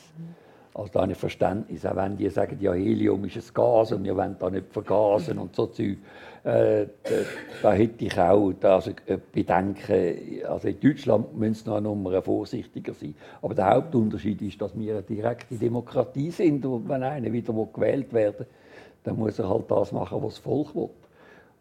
Also 0.75 0.91
da 0.91 1.01
habe 1.01 1.11
ich 1.11 1.17
Verständnis, 1.17 1.85
auch 1.85 1.95
wenn 1.95 2.17
die 2.17 2.27
sagen, 2.29 2.57
ja, 2.59 2.73
Helium 2.73 3.25
ist 3.25 3.37
ein 3.37 3.53
Gas 3.53 3.91
und 3.91 4.03
wir 4.03 4.15
wollen 4.17 4.35
da 4.39 4.49
nicht 4.49 4.71
vergasen 4.71 5.37
und 5.37 5.55
so 5.55 5.67
Zeug. 5.67 5.97
Äh, 6.43 6.87
da, 7.03 7.11
da, 7.61 7.73
hätte 7.73 8.05
ich 8.05 8.19
auch 8.19 8.51
also 8.63 8.91
Bedenken. 9.31 10.45
Also 10.47 10.67
in 10.67 10.79
Deutschland 10.79 11.37
müssen 11.37 11.63
sie 11.63 11.69
noch 11.69 11.77
eine 11.77 11.87
Nummer 11.87 12.21
vorsichtiger 12.23 12.93
sein. 12.93 13.13
Aber 13.41 13.53
der 13.53 13.69
Hauptunterschied 13.69 14.41
ist, 14.41 14.61
dass 14.61 14.77
wir 14.77 14.93
eine 14.93 15.03
direkte 15.03 15.55
Demokratie 15.55 16.31
sind 16.31 16.65
und 16.65 16.89
wenn 16.89 17.03
einer 17.03 17.31
wieder 17.31 17.53
gewählt 17.71 18.11
werden 18.11 18.39
will, 18.39 18.47
dann 19.03 19.17
muss 19.17 19.37
er 19.37 19.49
halt 19.49 19.69
das 19.69 19.91
machen, 19.91 20.23
was 20.23 20.35
das 20.35 20.43
Volk 20.43 20.75
will. 20.75 20.89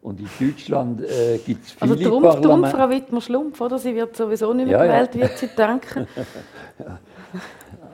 Und 0.03 0.19
in 0.19 0.27
Deutschland 0.37 1.01
äh, 1.01 1.37
gibt 1.37 1.65
es 1.65 1.71
viele 1.71 1.91
also 1.93 2.09
drum. 2.09 2.25
Also 2.25 2.77
Frau 2.77 2.89
Wittmer-Schlumpf, 2.89 3.61
oder? 3.61 3.79
Sie 3.79 3.95
wird 3.95 4.15
sowieso 4.17 4.53
nicht 4.53 4.67
mehr 4.67 4.77
ja, 4.77 4.85
gewählt, 4.85 5.15
ja. 5.15 5.21
wird 5.21 5.37
sie 5.37 5.47
denken. 5.47 6.07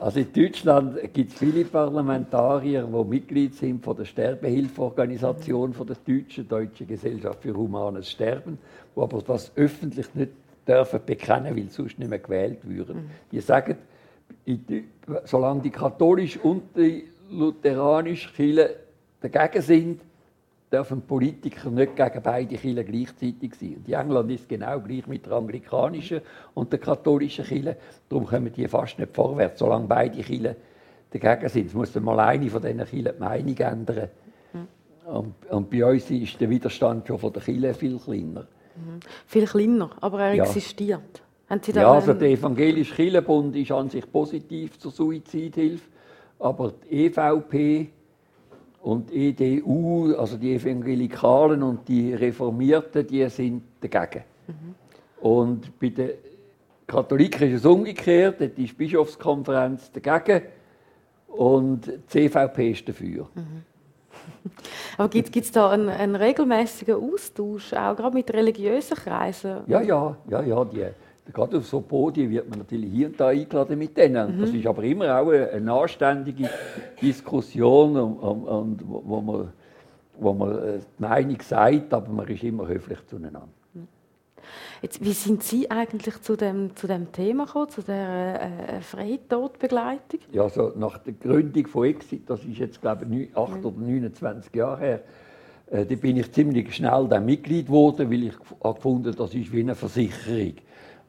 Also 0.01 0.21
in 0.21 0.31
Deutschland 0.31 0.97
gibt 1.13 1.33
es 1.33 1.39
viele 1.39 1.65
Parlamentarier, 1.65 2.83
die 2.83 3.03
Mitglied 3.09 3.53
sind 3.55 3.83
von 3.83 3.97
der 3.97 4.05
Sterbehilfeorganisation 4.05 5.73
von 5.73 5.87
der 5.87 5.97
Deutschen, 6.05 6.47
Deutsche 6.47 6.85
Gesellschaft 6.85 7.41
für 7.41 7.53
Humanes 7.53 8.09
Sterben, 8.09 8.57
die 8.95 9.01
aber 9.01 9.21
das 9.21 9.51
öffentlich 9.57 10.07
nicht 10.15 10.31
dürfen 10.65 11.01
bekennen, 11.05 11.53
weil 11.55 11.69
sonst 11.69 11.99
nicht 11.99 12.09
mehr 12.09 12.19
gewählt 12.19 12.59
würden. 12.63 12.95
Mhm. 12.95 13.09
Die 13.31 13.41
sagen, 13.41 13.75
solange 15.25 15.61
die 15.61 15.69
katholische 15.69 16.39
und 16.39 16.63
die 16.77 17.03
lutheranische 17.29 18.31
Kirche 18.33 18.75
dagegen 19.21 19.61
sind, 19.61 20.01
dürfen 20.71 21.01
Politiker 21.01 21.69
nicht 21.69 21.95
gegen 21.95 22.21
beide 22.21 22.55
Kirchen 22.55 22.85
gleichzeitig 22.85 23.55
sein. 23.55 23.75
Und 23.77 23.87
in 23.87 23.93
England 23.93 24.31
ist 24.31 24.41
es 24.41 24.47
genau 24.47 24.79
gleich 24.79 25.07
mit 25.07 25.25
der 25.25 25.33
anglikanischen 25.33 26.21
und 26.53 26.71
der 26.71 26.79
katholischen 26.79 27.45
Kirche. 27.45 27.77
Darum 28.07 28.25
kommen 28.25 28.51
die 28.53 28.67
fast 28.67 28.99
nicht 28.99 29.15
vorwärts, 29.15 29.59
solange 29.59 29.87
beide 29.87 30.21
Kirchen 30.21 30.55
dagegen 31.11 31.49
sind. 31.49 31.67
Es 31.67 31.73
muss 31.73 31.91
dann 31.91 32.03
mal 32.03 32.19
eine 32.19 32.49
von 32.49 32.61
diesen 32.61 32.85
Kirchen 32.85 33.13
die 33.15 33.19
Meinung 33.19 33.57
ändern. 33.57 34.09
Und, 35.05 35.33
und, 35.49 35.69
bei 35.71 35.83
uns 35.83 36.11
ist 36.11 36.39
der 36.39 36.49
Widerstand 36.49 37.07
schon 37.07 37.17
von 37.17 37.33
der 37.33 37.41
Kirche 37.41 37.73
viel 37.73 37.97
kleiner. 37.97 38.41
Mhm. 38.75 38.99
Viel 39.25 39.45
kleiner, 39.47 39.89
aber 40.01 40.21
er 40.21 40.33
ja. 40.35 40.43
existiert. 40.43 41.23
ja, 41.73 41.91
also 41.91 42.13
der 42.13 42.29
evangelische 42.29 42.93
Kirchenbund 42.93 43.55
ist 43.55 43.71
an 43.71 43.89
sich 43.89 44.09
positiv 44.11 44.77
zur 44.77 44.91
Suizidhilfe, 44.91 45.89
aber 46.37 46.73
die 46.83 47.05
EVP 47.07 47.89
und 48.81 49.09
die 49.09 49.29
EDU, 49.29 50.15
also 50.15 50.37
die 50.37 50.55
Evangelikalen 50.55 51.63
und 51.63 51.87
die 51.87 52.13
Reformierten, 52.13 53.05
die 53.05 53.27
sind 53.29 53.63
dagegen. 53.81 54.23
Mhm. 54.47 54.75
Und 55.21 55.79
bei 55.79 55.89
den 55.89 56.11
Katholiken 56.87 57.49
ist 57.49 57.59
es 57.59 57.65
umgekehrt, 57.65 58.39
die 58.57 58.67
Bischofskonferenz 58.67 59.91
dagegen 59.91 60.47
und 61.27 61.87
die 61.87 62.07
CVP 62.07 62.71
ist 62.71 62.87
dafür. 62.87 63.27
Mhm. 63.35 63.63
Aber 64.97 65.09
gibt 65.09 65.35
es 65.35 65.51
da 65.51 65.69
einen, 65.69 65.89
einen, 65.89 66.15
regelmäßigen 66.15 66.95
Austausch, 66.95 67.73
auch 67.73 67.95
gerade 67.95 68.13
mit 68.15 68.31
religiösen 68.33 68.95
Kreisen? 68.95 69.61
Ja, 69.67 69.81
ja, 69.81 70.15
ja, 70.29 70.41
ja. 70.41 70.65
Die, 70.65 70.85
gerade 71.33 71.57
auf 71.57 71.67
so 71.67 71.81
Podien 71.81 72.29
wird 72.29 72.49
man 72.49 72.59
natürlich 72.59 72.91
hier 72.91 73.07
und 73.07 73.19
da 73.19 73.27
eingeladen 73.27 73.77
mit 73.77 73.95
denen. 73.97 74.37
Mhm. 74.37 74.41
Das 74.41 74.49
ist 74.51 74.65
aber 74.65 74.83
immer 74.83 75.19
auch 75.19 75.29
eine, 75.29 75.71
anständige 75.71 76.49
Diskussion, 77.01 77.95
und, 77.95 78.17
und, 78.19 78.79
wo, 78.87 79.21
man, 79.21 79.49
wo 80.17 80.33
man 80.33 80.57
äh, 80.57 80.79
die 80.79 81.01
Meinung 81.01 81.37
sagt, 81.41 81.93
aber 81.93 82.09
man 82.09 82.27
ist 82.27 82.43
immer 82.43 82.67
höflich 82.67 82.99
zueinander. 83.07 83.47
Jetzt, 84.81 85.03
wie 85.03 85.11
sind 85.11 85.43
Sie 85.43 85.69
eigentlich 85.69 86.21
zu 86.21 86.37
dem, 86.37 86.75
zu 86.75 86.87
dem 86.87 87.11
Thema 87.11 87.45
gekommen, 87.45 87.69
zu 87.69 87.81
der 87.81 88.41
äh, 88.41 88.81
Freitodbegleitung? 88.81 90.21
Ja, 90.31 90.43
also 90.43 90.71
nach 90.75 90.97
der 90.99 91.13
Gründung 91.13 91.67
von 91.67 91.85
Exit, 91.85 92.29
das 92.29 92.45
ist 92.45 92.57
jetzt 92.57 92.81
glaube 92.81 93.05
ich 93.13 93.35
8 93.35 93.65
oder 93.65 93.77
29 93.77 94.55
Jahre 94.55 94.79
her, 94.79 95.01
äh, 95.69 95.85
da 95.85 95.95
bin 95.95 96.17
ich 96.17 96.31
ziemlich 96.31 96.73
schnell 96.73 97.07
dann 97.09 97.25
Mitglied 97.25 97.67
geworden, 97.67 98.09
weil 98.09 98.23
ich 98.23 98.35
gefunden 98.61 99.13
das 99.15 99.33
ist 99.33 99.51
wie 99.51 99.59
eine 99.59 99.75
Versicherung. 99.75 100.53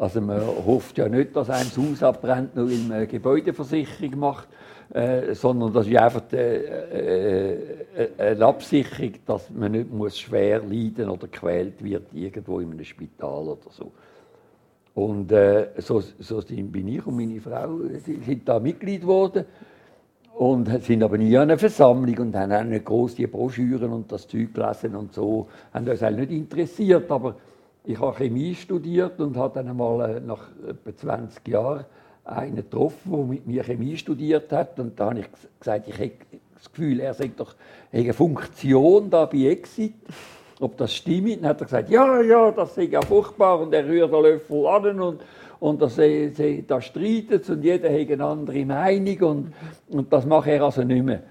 Also 0.00 0.22
man 0.22 0.40
hofft 0.40 0.96
ja 0.96 1.10
nicht, 1.10 1.36
dass 1.36 1.50
einem 1.50 1.68
das 1.68 1.76
Haus 1.76 2.02
abbrennt, 2.02 2.56
nur 2.56 2.70
weil 2.70 2.78
man 2.78 2.92
eine 2.92 3.06
Gebäudeversicherung 3.06 4.18
macht, 4.18 4.48
äh, 4.94 5.34
sondern 5.34 5.74
das 5.74 5.86
ist 5.86 5.94
einfach 5.94 6.22
äh, 6.32 7.52
äh, 7.52 8.08
eine 8.16 8.46
Absicherung, 8.46 9.12
dass 9.26 9.50
man 9.50 9.72
nicht 9.72 9.92
muss 9.92 10.18
schwer 10.18 10.60
leiden 10.60 11.10
oder 11.10 11.26
gequält 11.26 11.84
wird 11.84 12.14
irgendwo 12.14 12.60
in 12.60 12.70
einem 12.70 12.82
Spital 12.82 13.46
oder 13.46 13.68
so. 13.68 13.92
Und 14.94 15.32
äh, 15.32 15.68
so, 15.76 16.00
so 16.00 16.40
bin 16.48 16.88
ich 16.88 17.06
und 17.06 17.16
meine 17.18 17.38
Frau 17.38 17.80
sind 18.24 18.48
da 18.48 18.58
Mitglied 18.58 19.02
geworden 19.02 19.44
und 20.32 20.82
sind 20.82 21.02
aber 21.02 21.18
nie 21.18 21.36
an 21.36 21.42
einer 21.42 21.58
Versammlung 21.58 22.16
und 22.20 22.36
haben 22.36 22.52
auch 22.52 22.64
nicht 22.64 22.86
groß 22.86 23.16
die 23.16 23.26
Broschüren 23.26 23.92
und 23.92 24.10
das 24.10 24.26
Zeug 24.26 24.54
gelesen 24.54 24.96
und 24.96 25.12
so. 25.12 25.48
Haben 25.74 25.86
uns 25.90 26.00
halt 26.00 26.16
nicht 26.16 26.30
interessiert, 26.30 27.10
aber 27.10 27.36
ich 27.90 27.98
habe 27.98 28.16
Chemie 28.16 28.54
studiert 28.54 29.20
und 29.20 29.36
habe 29.36 29.54
dann 29.54 29.68
einmal 29.68 30.16
äh, 30.16 30.20
nach 30.20 30.48
etwa 30.68 30.96
20 30.96 31.48
Jahren 31.48 31.84
einen 32.24 32.56
getroffen, 32.56 33.10
der 33.10 33.24
mit 33.24 33.46
mir 33.46 33.64
Chemie 33.64 33.96
studiert 33.96 34.52
hat. 34.52 34.78
Und 34.78 34.98
da 34.98 35.06
habe 35.06 35.20
ich 35.20 35.26
gesagt, 35.58 35.88
ich 35.88 35.98
habe 35.98 36.12
das 36.54 36.70
Gefühl, 36.70 37.00
er 37.00 37.14
sagt 37.14 37.40
doch 37.40 37.54
eine 37.92 38.12
Funktion 38.12 39.10
da 39.10 39.26
bei 39.26 39.46
Exit. 39.46 39.94
Ob 40.60 40.76
das 40.76 40.94
stimmt? 40.94 41.38
Dann 41.42 41.48
hat 41.48 41.60
er 41.60 41.64
gesagt, 41.64 41.90
ja, 41.90 42.20
ja, 42.20 42.50
das 42.52 42.76
ist 42.76 42.92
ja 42.92 43.02
furchtbar. 43.02 43.60
Und 43.60 43.72
er 43.72 43.86
rührt 43.86 44.12
den 44.12 44.22
Löffel 44.22 44.66
an 44.66 45.00
und, 45.00 45.20
und 45.58 45.82
das, 45.82 45.96
da 45.96 46.80
streitet 46.80 47.48
und 47.50 47.64
jeder 47.64 47.90
hat 47.90 48.10
eine 48.10 48.24
andere 48.24 48.64
Meinung. 48.64 49.20
Und, 49.22 49.52
und 49.88 50.12
das 50.12 50.26
mache 50.26 50.50
er 50.52 50.62
also 50.62 50.82
nicht 50.82 51.04
mehr. 51.04 51.22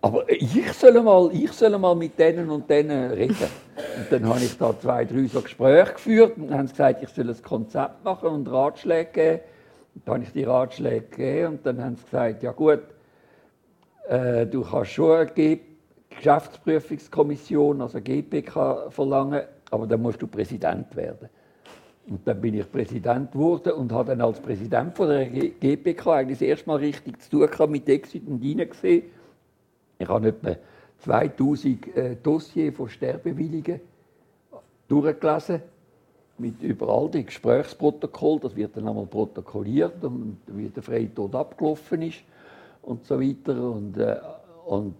Aber 0.00 0.30
ich 0.30 0.72
soll 0.72 1.00
mal, 1.02 1.30
ich 1.32 1.52
soll 1.52 1.76
mal 1.78 1.94
mit 1.94 2.18
denen 2.18 2.48
und 2.48 2.68
denen 2.68 3.10
reden. 3.10 3.36
Und 3.36 4.10
dann 4.10 4.28
habe 4.28 4.40
ich 4.40 4.56
da 4.56 4.78
zwei, 4.78 5.04
drei 5.04 5.26
so 5.26 5.42
Gespräche 5.42 5.92
geführt 5.92 6.38
und 6.38 6.52
haben 6.52 6.68
gesagt, 6.68 7.02
ich 7.02 7.08
soll 7.10 7.28
ein 7.28 7.42
Konzept 7.42 8.02
machen 8.02 8.28
und 8.28 8.50
Ratschläge 8.50 9.10
geben. 9.12 9.40
Dann 10.04 10.14
habe 10.14 10.24
ich 10.24 10.32
die 10.32 10.44
Ratschläge 10.44 11.02
gegeben 11.02 11.54
und 11.54 11.66
dann 11.66 11.82
haben 11.82 11.96
sie 11.96 12.04
gesagt, 12.04 12.42
ja 12.42 12.52
gut, 12.52 12.80
äh, 14.08 14.46
du 14.46 14.62
kannst 14.62 14.92
schon 14.92 15.28
eine 15.28 15.60
Geschäftsprüfungskommission, 16.10 17.80
also 17.82 18.00
GPK, 18.00 18.90
verlangen, 18.90 19.42
aber 19.70 19.86
dann 19.86 20.00
musst 20.00 20.22
du 20.22 20.26
Präsident 20.26 20.94
werden. 20.96 21.28
Und 22.08 22.26
dann 22.26 22.40
bin 22.40 22.54
ich 22.54 22.70
Präsident 22.70 23.32
geworden 23.32 23.72
und 23.72 23.92
habe 23.92 24.10
dann 24.10 24.20
als 24.20 24.40
Präsident 24.40 24.96
von 24.96 25.08
der 25.08 25.26
GPK 25.26 26.12
eigentlich 26.12 26.38
das 26.38 26.48
erste 26.48 26.68
Mal 26.68 26.76
richtig 26.76 27.20
zu 27.20 27.46
tun 27.46 27.70
mit 27.70 27.88
Exit 27.88 28.26
und 28.26 28.40
gesehen. 28.40 29.02
Ich 29.98 30.08
habe 30.08 30.28
etwa 30.28 30.56
2000 30.98 31.96
äh, 31.96 32.16
Dossiers 32.22 32.74
von 32.74 32.88
Sterbewilligen 32.88 33.80
durchgelesen 34.88 35.62
mit 36.38 36.62
überall 36.62 37.10
die 37.10 37.24
Gesprächsprotokoll, 37.24 38.40
das 38.40 38.54
wird 38.54 38.76
dann 38.76 38.88
einmal 38.88 39.06
protokolliert 39.06 40.04
und 40.04 40.38
wie 40.48 40.68
der 40.68 40.82
Freitod 40.82 41.34
abgelaufen 41.34 42.02
ist 42.02 42.22
und 42.82 43.04
so 43.04 43.20
weiter. 43.20 43.70
Und, 43.70 43.96
äh, 43.96 44.16
und 44.66 44.96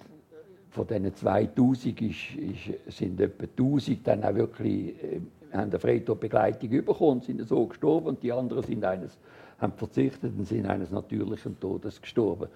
von 0.71 0.87
diesen 0.87 1.15
2000 1.15 2.01
ist, 2.03 2.17
ist, 2.37 2.97
sind 2.97 3.21
etwa 3.21 3.45
1000 3.45 4.07
dann 4.07 4.25
auch 4.25 4.35
wirklich, 4.35 5.03
äh, 5.03 5.21
haben 5.53 5.71
eine 5.71 5.79
Freitodbegleitung 5.79 6.71
bekommen 6.71 7.21
sind 7.21 7.47
so 7.47 7.67
gestorben 7.67 8.09
und 8.09 8.23
die 8.23 8.33
anderen 8.33 8.63
sind 8.63 8.85
eines, 8.85 9.19
haben 9.59 9.73
verzichtet 9.73 10.33
und 10.37 10.47
sind 10.47 10.67
eines 10.67 10.91
natürlichen 10.91 11.59
Todes 11.59 12.01
gestorben. 12.01 12.49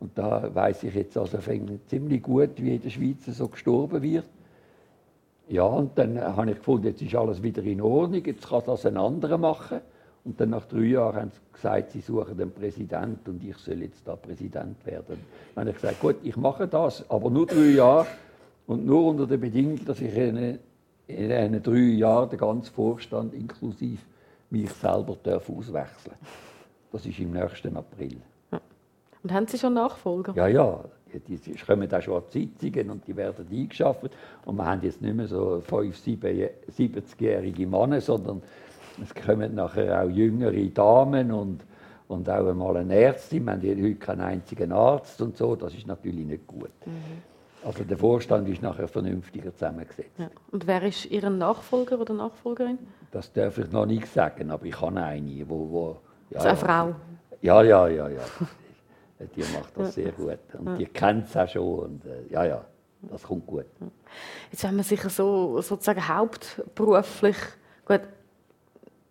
Und 0.00 0.16
da 0.16 0.52
weiß 0.52 0.84
ich 0.84 0.94
jetzt 0.94 1.16
also 1.16 1.38
ziemlich 1.86 2.22
gut, 2.22 2.50
wie 2.56 2.74
in 2.74 2.82
der 2.82 2.90
Schweiz 2.90 3.24
so 3.26 3.48
gestorben 3.48 4.02
wird. 4.02 4.24
Ja, 5.48 5.62
und 5.62 5.96
dann 5.96 6.20
habe 6.20 6.50
ich 6.50 6.58
gefunden, 6.58 6.88
jetzt 6.88 7.00
ist 7.00 7.14
alles 7.14 7.42
wieder 7.42 7.62
in 7.62 7.80
Ordnung, 7.80 8.22
jetzt 8.24 8.48
kann 8.48 8.62
das 8.66 8.84
ein 8.84 8.96
anderer 8.96 9.38
machen. 9.38 9.80
Und 10.24 10.38
dann 10.40 10.50
nach 10.50 10.66
drei 10.66 10.80
Jahren 10.80 11.16
haben 11.16 11.30
sie 11.30 11.40
gesagt, 11.54 11.92
sie 11.92 12.00
suchen 12.00 12.36
den 12.36 12.50
Präsidenten 12.50 13.30
und 13.30 13.42
ich 13.42 13.56
soll 13.56 13.82
jetzt 13.82 14.06
da 14.06 14.14
Präsident 14.14 14.84
werden. 14.84 15.18
Dann 15.54 15.62
habe 15.62 15.70
ich 15.70 15.76
gesagt, 15.76 16.00
gut, 16.00 16.16
ich 16.22 16.36
mache 16.36 16.66
das, 16.68 17.08
aber 17.08 17.30
nur 17.30 17.46
drei 17.46 17.70
Jahre 17.70 18.06
und 18.66 18.84
nur 18.84 19.06
unter 19.06 19.26
der 19.26 19.38
Bedingung, 19.38 19.82
dass 19.86 20.02
ich 20.02 20.14
in, 20.14 20.58
in 21.06 21.28
diesen 21.28 21.62
drei 21.62 21.78
Jahren 21.78 22.28
den 22.28 22.38
ganzen 22.38 22.74
Vorstand 22.74 23.32
inklusive 23.32 24.02
mich 24.50 24.70
selber 24.72 25.16
darf 25.22 25.48
auswechseln 25.48 26.16
Das 26.92 27.04
ist 27.06 27.18
im 27.18 27.32
nächsten 27.32 27.76
April. 27.76 28.20
Und 29.22 29.32
haben 29.32 29.46
Sie 29.46 29.58
schon 29.58 29.74
Nachfolger? 29.74 30.32
Ja, 30.34 30.46
ja 30.46 30.84
die 31.12 31.54
kommen 31.66 31.92
auch 31.92 32.02
schon 32.02 32.22
Sitzungen 32.28 32.90
und 32.90 33.06
die 33.06 33.16
werden 33.16 33.46
eingeschafft. 33.50 34.10
Und 34.44 34.56
wir 34.56 34.64
haben 34.64 34.82
jetzt 34.82 35.00
nicht 35.00 35.14
mehr 35.14 35.26
so 35.26 35.62
5-, 35.68 36.50
70-jährige 36.76 37.66
Männer, 37.66 38.00
sondern 38.00 38.42
es 39.02 39.14
kommen 39.14 39.54
nachher 39.54 40.02
auch 40.02 40.10
jüngere 40.10 40.66
Damen 40.66 41.32
und, 41.32 41.64
und 42.08 42.28
auch 42.28 42.46
einmal 42.46 42.76
eine 42.76 42.94
Ärztin. 42.94 43.46
Wir 43.46 43.52
haben 43.52 43.84
heute 43.84 43.94
keinen 43.94 44.20
einzigen 44.20 44.72
Arzt 44.72 45.20
und 45.22 45.36
so. 45.36 45.56
Das 45.56 45.74
ist 45.74 45.86
natürlich 45.86 46.26
nicht 46.26 46.46
gut. 46.46 46.70
Mhm. 46.84 47.22
Also 47.64 47.84
der 47.84 47.98
Vorstand 47.98 48.48
ist 48.48 48.62
nachher 48.62 48.86
vernünftiger 48.86 49.52
zusammengesetzt. 49.52 50.10
Ja. 50.18 50.30
Und 50.52 50.66
wer 50.66 50.82
ist 50.82 51.06
Ihr 51.06 51.28
Nachfolger 51.28 52.00
oder 52.00 52.14
Nachfolgerin? 52.14 52.78
Das 53.10 53.32
darf 53.32 53.58
ich 53.58 53.70
noch 53.72 53.86
nicht 53.86 54.06
sagen, 54.06 54.50
aber 54.50 54.64
ich 54.66 54.80
habe 54.80 55.00
eine, 55.00 55.48
wo, 55.48 55.70
wo 55.70 55.96
ja, 56.30 56.38
also 56.38 56.48
eine 56.48 56.56
Frau? 56.56 56.94
Ja, 57.40 57.62
ja, 57.62 57.88
ja, 57.88 58.08
ja. 58.08 58.20
die 59.36 59.40
macht 59.40 59.76
das 59.76 59.94
sehr 59.94 60.12
gut. 60.12 60.38
Und 60.58 60.78
die 60.78 60.86
kennt 60.86 61.28
es 61.28 61.36
auch 61.36 61.48
schon. 61.48 61.78
Und, 61.78 62.06
äh, 62.06 62.32
ja, 62.32 62.44
ja, 62.44 62.64
das 63.02 63.22
kommt 63.22 63.46
gut. 63.46 63.66
Jetzt, 64.50 64.64
wenn 64.64 64.76
man 64.76 64.84
sich 64.84 65.00
so 65.02 65.60
sozusagen 65.60 66.06
hauptberuflich, 66.06 67.36
gut, 67.84 68.02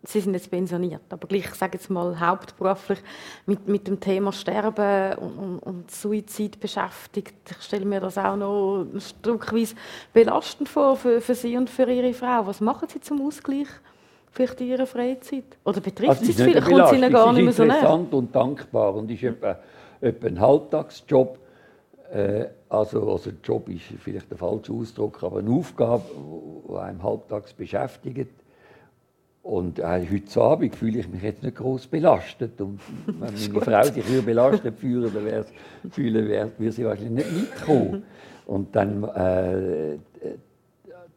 Sie 0.03 0.21
sind 0.21 0.35
jetzt 0.35 0.49
pensioniert, 0.49 1.01
aber 1.09 1.27
gleich, 1.27 1.47
ich 1.47 1.55
sage 1.55 1.77
jetzt 1.77 1.89
mal, 1.89 2.17
hauptberuflich 2.17 2.99
mit, 3.45 3.67
mit 3.67 3.87
dem 3.87 3.99
Thema 3.99 4.31
Sterben 4.31 5.17
und, 5.17 5.37
und, 5.37 5.59
und 5.59 5.91
Suizid 5.91 6.61
beschäftigt. 6.61 7.35
Ich 7.51 7.61
stelle 7.61 7.83
mir 7.83 7.99
das 7.99 8.17
auch 8.17 8.37
noch 8.37 8.83
ein 8.83 9.01
Stückweise 9.01 9.75
belastend 10.13 10.69
vor 10.69 10.95
für, 10.95 11.19
für 11.19 11.35
Sie 11.35 11.57
und 11.57 11.69
für 11.69 11.91
Ihre 11.91 12.13
Frau. 12.13 12.47
Was 12.47 12.61
machen 12.61 12.87
Sie 12.87 13.01
zum 13.01 13.25
Ausgleich? 13.25 13.67
Vielleicht 14.37 14.61
in 14.61 14.67
Ihrer 14.67 14.85
Freizeit? 14.85 15.43
Oder 15.65 15.81
betrifft 15.81 16.09
also, 16.09 16.25
Sie 16.25 16.31
es 16.31 16.37
vielleicht? 16.37 16.67
Kommt 16.67 16.79
es 16.79 16.93
Ihnen 16.93 17.11
gar 17.11 17.33
nicht 17.33 17.43
mehr 17.43 17.53
so 17.53 17.63
näher? 17.63 17.75
interessant 17.75 18.13
und 18.13 18.35
dankbar 18.35 18.95
und 18.95 19.11
ist 19.11 19.23
etwa 19.23 19.57
etwa 20.01 20.27
ein 20.27 20.39
Halbtagsjob. 20.39 21.39
Äh, 22.13 22.45
also, 22.69 23.11
also 23.11 23.31
Job 23.43 23.69
ist 23.69 23.83
vielleicht 23.99 24.29
der 24.29 24.37
falsche 24.37 24.73
Ausdruck, 24.73 25.23
aber 25.23 25.39
eine 25.39 25.49
Aufgabe, 25.49 26.03
die 26.69 26.75
einem 26.75 27.01
halbtags 27.03 27.53
beschäftigt. 27.53 28.29
Und 29.41 29.79
äh, 29.79 30.05
heute 30.11 30.41
Abend 30.41 30.75
fühle 30.75 30.99
ich 30.99 31.07
mich 31.07 31.23
jetzt 31.23 31.41
nicht 31.41 31.55
groß 31.55 31.87
belastet. 31.87 32.59
Und 32.59 32.79
wenn 33.05 33.19
meine 33.19 33.37
Frau 33.37 33.83
sich 33.83 34.05
hier 34.05 34.21
belastet 34.21 34.77
fühlen, 34.77 35.11
dann 35.13 35.91
fühlen, 35.91 36.27
würde 36.27 36.71
sie 36.71 36.85
wahrscheinlich 36.85 37.25
nicht 37.25 37.31
mitkommen. 37.31 38.03
Und 38.45 38.75
dann 38.75 39.03
äh, 39.03 39.97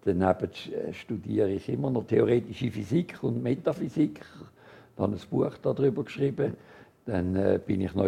daneben 0.05 0.51
studiere 0.92 1.51
ich 1.51 1.68
immer 1.68 1.90
noch 1.90 2.07
theoretische 2.07 2.70
Physik 2.70 3.18
und 3.22 3.42
Metaphysik. 3.42 4.20
Habe 4.98 5.14
ein 5.14 5.20
Buch 5.30 5.57
darüber 5.62 6.05
geschrieben. 6.05 6.55
Dann 7.07 7.36
äh, 7.36 7.59
bin 7.64 7.80
ich 7.80 7.94
noch 7.94 8.07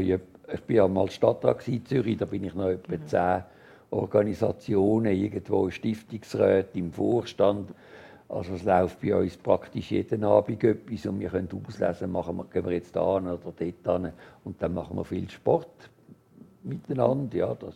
ich 0.52 0.78
war 0.78 0.88
mal 0.88 1.10
Stadtrat 1.10 1.66
in 1.68 1.84
Zürich, 1.86 2.18
da 2.18 2.24
bin 2.26 2.44
ich 2.44 2.54
noch 2.54 2.68
etwa 2.68 2.96
mhm. 2.96 3.06
10 3.06 3.42
Organisationen, 3.90 5.12
irgendwo 5.12 5.70
Stiftungsräte, 5.70 6.78
im 6.78 6.92
Vorstand. 6.92 7.70
Also 8.28 8.54
es 8.54 8.64
läuft 8.64 9.00
bei 9.02 9.14
uns 9.14 9.36
praktisch 9.36 9.90
jeden 9.90 10.24
Abend 10.24 10.64
etwas 10.64 11.04
und 11.06 11.20
wir 11.20 11.28
können 11.28 11.48
auslesen, 11.66 12.10
machen 12.10 12.36
wir, 12.38 12.44
gehen 12.44 12.64
wir 12.64 12.72
jetzt 12.72 12.96
da 12.96 13.16
oder 13.16 13.36
dort 13.36 13.58
hin. 13.58 13.74
Und 14.44 14.62
dann 14.62 14.72
machen 14.72 14.96
wir 14.96 15.04
viel 15.04 15.28
Sport 15.28 15.90
miteinander. 16.62 17.36
Ja, 17.36 17.54
das, 17.54 17.74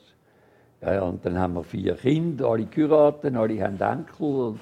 ja, 0.82 0.94
ja, 0.94 1.02
und 1.02 1.24
dann 1.24 1.38
haben 1.38 1.54
wir 1.54 1.62
vier 1.62 1.94
Kinder, 1.94 2.48
alle 2.48 2.66
geheiratet, 2.66 3.34
alle 3.34 3.62
haben 3.62 3.80
Enkel. 3.80 4.54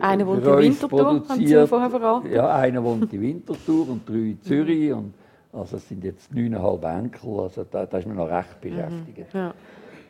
Einer 0.00 0.26
wohnt 0.26 0.46
in 0.46 0.58
Winterthur, 0.58 1.28
haben 1.28 1.46
Sie 1.46 1.66
vorher 1.66 1.90
verraten. 1.90 2.32
Ja, 2.32 2.54
einer 2.54 2.82
wohnt 2.82 3.12
in 3.12 3.20
Winterthur 3.20 3.88
und 3.88 4.08
drei 4.08 4.14
in 4.14 4.42
Zürich. 4.42 4.92
Und, 4.92 5.14
also 5.52 5.76
es 5.76 5.88
sind 5.88 6.04
jetzt 6.04 6.32
neuneinhalb 6.32 6.84
Enkel, 6.84 7.40
also 7.40 7.64
da, 7.68 7.84
da 7.84 7.98
ist 7.98 8.06
man 8.06 8.16
noch 8.16 8.30
recht 8.30 8.56
mhm. 8.62 8.68
beschäftigt. 8.68 9.34
Ja. 9.34 9.52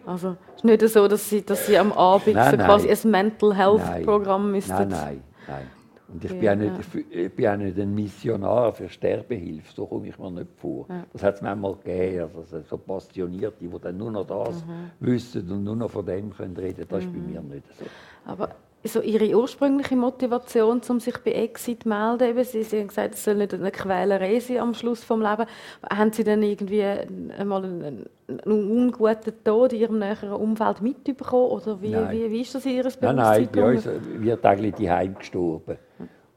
Also 0.07 0.36
es 0.49 0.57
ist 0.57 0.64
nicht 0.64 0.88
so, 0.88 1.09
dass 1.09 1.28
Sie, 1.28 1.45
dass 1.45 1.66
Sie 1.66 1.78
am 1.78 1.93
Abend 1.93 2.34
nein, 2.34 2.51
so 2.51 2.57
quasi 2.59 2.91
ein 2.91 3.11
Mental 3.11 3.55
Health 3.55 4.05
Programm 4.05 4.53
müssten. 4.53 4.72
Nein, 4.72 4.88
nein, 4.88 5.22
nein. 5.47 5.80
Und 6.13 6.25
ich, 6.25 6.33
ja, 6.33 6.55
bin 6.55 6.71
auch 6.71 6.77
nicht, 6.77 6.95
ja. 6.95 7.21
ich 7.21 7.35
bin 7.35 7.47
auch 7.47 7.57
nicht 7.57 7.79
ein 7.79 7.95
Missionar 7.95 8.73
für 8.73 8.89
Sterbehilfe, 8.89 9.73
so 9.73 9.87
komme 9.87 10.09
ich 10.09 10.19
mir 10.19 10.31
nicht 10.31 10.51
vor. 10.57 10.87
Ja. 10.89 11.05
Das 11.13 11.23
hat 11.23 11.35
es 11.37 11.43
manchmal 11.43 11.77
gegeben, 11.77 12.31
also 12.37 12.61
so 12.63 12.79
Passionierte, 12.79 13.57
die 13.61 13.79
dann 13.81 13.97
nur 13.97 14.11
noch 14.11 14.27
das 14.27 14.65
mhm. 14.65 14.91
wissen 15.01 15.51
und 15.51 15.65
nur 15.65 15.77
noch 15.77 15.91
von 15.91 16.05
dem 16.05 16.31
können 16.31 16.57
reden, 16.57 16.85
das 16.89 17.05
mhm. 17.05 17.09
ist 17.09 17.13
bei 17.13 17.19
mhm. 17.19 17.33
mir 17.33 17.55
nicht 17.55 17.67
so. 17.79 17.85
Aber 18.25 18.51
so 18.85 19.01
Ihre 19.01 19.37
ursprüngliche 19.37 19.97
Motivation, 19.97 20.81
um 20.89 21.01
sich 21.01 21.18
bei 21.18 21.33
Exit 21.33 21.83
zu 21.83 21.89
melden, 21.89 22.31
eben, 22.31 22.45
Sie, 22.45 22.62
Sie 22.62 22.81
haben 22.81 22.89
gesagt, 22.89 23.14
es 23.14 23.24
soll 23.24 23.35
nicht 23.35 23.53
eine 23.53 23.70
Quälerei 23.70 24.41
sein 24.41 24.59
am 24.59 24.74
Schluss 24.74 25.01
des 25.01 25.09
Lebens. 25.11 25.47
Haben 25.91 26.12
Sie 26.12 26.24
dann 26.24 26.43
irgendwie 26.43 26.83
einmal 26.83 27.64
einen, 27.64 28.07
einen 28.28 28.70
unguten 28.70 29.33
Tod 29.45 29.72
in 29.72 29.81
Ihrem 29.81 29.99
näheren 29.99 30.33
Umfeld 30.33 30.81
mitbekommen? 30.81 31.51
Oder 31.51 31.81
wie, 31.83 31.95
wie, 31.95 32.31
wie 32.31 32.41
ist 32.41 32.55
das 32.55 32.64
in 32.64 32.72
Ihres 32.76 32.97
Bewusstsein? 32.97 33.16
Nein, 33.16 33.37
nein, 33.43 33.49
bei 33.53 33.74
uns 33.74 33.89
wird 34.22 34.47
eigentlich 34.47 34.74
die 34.74 34.91
Heim 34.91 35.14
gestorben. 35.14 35.76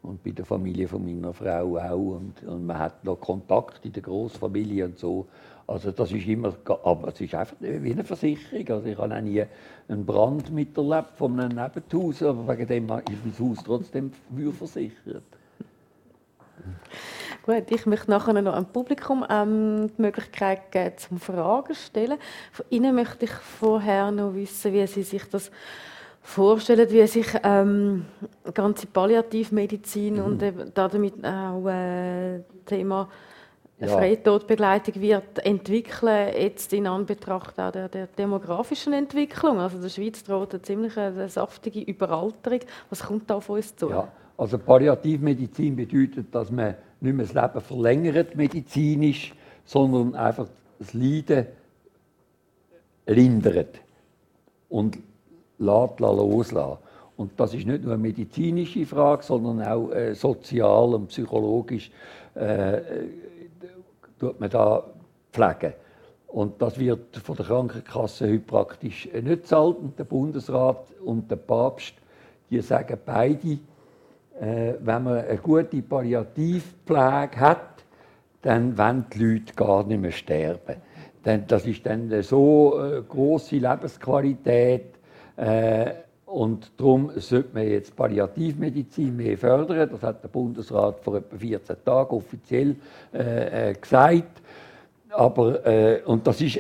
Und 0.03 0.21
bei 0.21 0.31
der 0.31 0.45
Familie 0.45 0.87
von 0.87 1.03
meiner 1.03 1.33
Frau 1.33 1.77
auch. 1.77 2.17
Und, 2.17 2.43
und 2.43 2.65
man 2.65 2.77
hat 2.77 3.03
noch 3.03 3.19
Kontakt 3.19 3.85
in 3.85 3.93
der 3.93 4.03
Großfamilie 4.03 4.85
und 4.85 4.99
so. 4.99 5.25
Also 5.65 5.91
das 5.91 6.11
ist 6.11 6.27
immer, 6.27 6.53
aber 6.83 7.07
es 7.07 7.21
ist 7.21 7.33
einfach 7.33 7.55
wie 7.59 7.91
eine 7.91 8.03
Versicherung. 8.03 8.69
Also 8.69 8.87
ich 8.87 8.97
habe 8.97 9.15
auch 9.15 9.21
nie 9.21 9.43
einen 9.87 10.05
Brand 10.05 10.51
miterlebt 10.51 11.15
von 11.15 11.39
einem 11.39 11.57
Nebenhaus, 11.57 12.21
aber 12.21 12.47
wegen 12.49 12.67
dem 12.67 12.83
ist 12.83 13.39
mein 13.39 13.49
Haus 13.49 13.63
trotzdem 13.63 14.11
versichert. 14.57 15.23
Gut, 17.45 17.71
ich 17.71 17.85
möchte 17.85 18.09
nachher 18.09 18.41
noch 18.41 18.53
am 18.53 18.65
Publikum 18.65 19.25
ähm, 19.29 19.89
die 19.97 20.01
Möglichkeit 20.01 20.71
geben, 20.71 20.97
zum 20.97 21.19
Fragen 21.19 21.73
zu 21.73 21.81
stellen. 21.81 22.17
Von 22.51 22.65
Ihnen 22.69 22.95
möchte 22.95 23.25
ich 23.25 23.31
vorher 23.31 24.11
noch 24.11 24.33
wissen, 24.33 24.71
wie 24.73 24.87
Sie 24.87 25.03
sich 25.03 25.23
das 25.29 25.51
vorstellen, 26.23 26.89
wie 26.89 27.05
sich 27.05 27.27
ähm, 27.43 28.05
ganze 28.53 28.87
Palliativmedizin 28.87 30.15
mhm. 30.15 30.23
und 30.23 30.41
eben 30.41 30.71
damit 30.73 31.23
auch 31.23 31.67
äh, 31.67 32.39
Thema 32.65 33.09
ja. 33.79 33.87
Freitodbegleitung 33.87 35.01
wird 35.01 35.45
entwickeln, 35.45 36.33
jetzt 36.37 36.71
in 36.73 36.87
Anbetracht 36.87 37.59
auch 37.59 37.71
der, 37.71 37.89
der, 37.89 38.07
demografischen 38.07 38.93
Entwicklung. 38.93 39.59
Also 39.59 39.81
der 39.81 39.89
Schweiz 39.89 40.23
droht 40.23 40.53
eine 40.53 40.61
ziemlich 40.61 40.97
eine 40.97 41.27
saftige 41.27 41.81
Überalterung. 41.81 42.61
Was 42.89 43.03
kommt 43.03 43.29
da 43.29 43.35
auf 43.35 43.49
uns 43.49 43.75
zu? 43.75 43.89
Ja, 43.89 44.07
also 44.37 44.57
Palliativmedizin 44.57 45.75
bedeutet, 45.75 46.33
dass 46.33 46.49
man 46.49 46.75
nicht 47.01 47.15
mehr 47.15 47.25
das 47.25 47.33
Leben 47.33 47.61
verlängert 47.61 48.35
medizinisch, 48.35 49.33
sondern 49.65 50.15
einfach 50.15 50.47
das 50.79 50.93
Leiden 50.93 51.47
lindert 53.05 53.79
und 54.69 54.97
lässt, 55.63 55.99
loslassen. 55.99 56.77
Und 57.15 57.39
das 57.39 57.53
ist 57.53 57.67
nicht 57.67 57.83
nur 57.83 57.93
eine 57.93 58.01
medizinische 58.01 58.85
Frage, 58.85 59.23
sondern 59.23 59.61
auch 59.63 59.91
äh, 59.91 60.13
sozial 60.15 60.95
und 60.95 61.07
psychologisch. 61.07 61.91
Äh, 62.35 62.81
tut 64.19 64.39
man 64.39 64.49
da 64.49 64.83
pflegen. 65.31 65.73
Und 66.27 66.59
das 66.61 66.79
wird 66.79 67.15
von 67.17 67.35
der 67.35 67.45
Krankenkasse 67.45 68.27
heute 68.27 68.39
praktisch 68.39 69.05
nicht 69.13 69.25
gezahlt. 69.25 69.77
Und 69.77 69.99
der 69.99 70.05
Bundesrat 70.05 70.87
und 71.05 71.29
der 71.29 71.35
Papst, 71.35 71.93
die 72.49 72.59
sagen 72.61 72.97
beide, 73.05 73.59
äh, 74.39 74.73
wenn 74.79 75.03
man 75.03 75.17
eine 75.19 75.37
gute 75.37 75.81
Palliativpflege 75.81 77.39
hat, 77.39 77.83
dann 78.41 78.77
wollen 78.77 79.05
die 79.13 79.19
Leute 79.19 79.53
gar 79.53 79.83
nicht 79.83 80.01
mehr 80.01 80.11
sterben. 80.11 80.77
Denn 81.23 81.45
das 81.47 81.65
ist 81.65 81.85
dann 81.85 82.09
so 82.23 82.79
äh, 82.79 83.01
große 83.07 83.57
Lebensqualität. 83.57 84.92
Äh, 85.35 85.91
und 86.25 86.71
darum 86.77 87.11
sollte 87.17 87.49
man 87.53 87.67
jetzt 87.67 87.95
Palliativmedizin 87.95 89.15
mehr 89.15 89.37
fördern. 89.37 89.89
Das 89.91 90.01
hat 90.01 90.23
der 90.23 90.29
Bundesrat 90.29 90.99
vor 91.01 91.17
etwa 91.17 91.37
14 91.37 91.75
Tagen 91.85 92.15
offiziell 92.15 92.75
äh, 93.13 93.69
äh, 93.69 93.73
gesagt. 93.73 94.41
Aber, 95.09 95.65
äh, 95.65 96.01
und 96.05 96.25
das 96.25 96.41
ist 96.41 96.59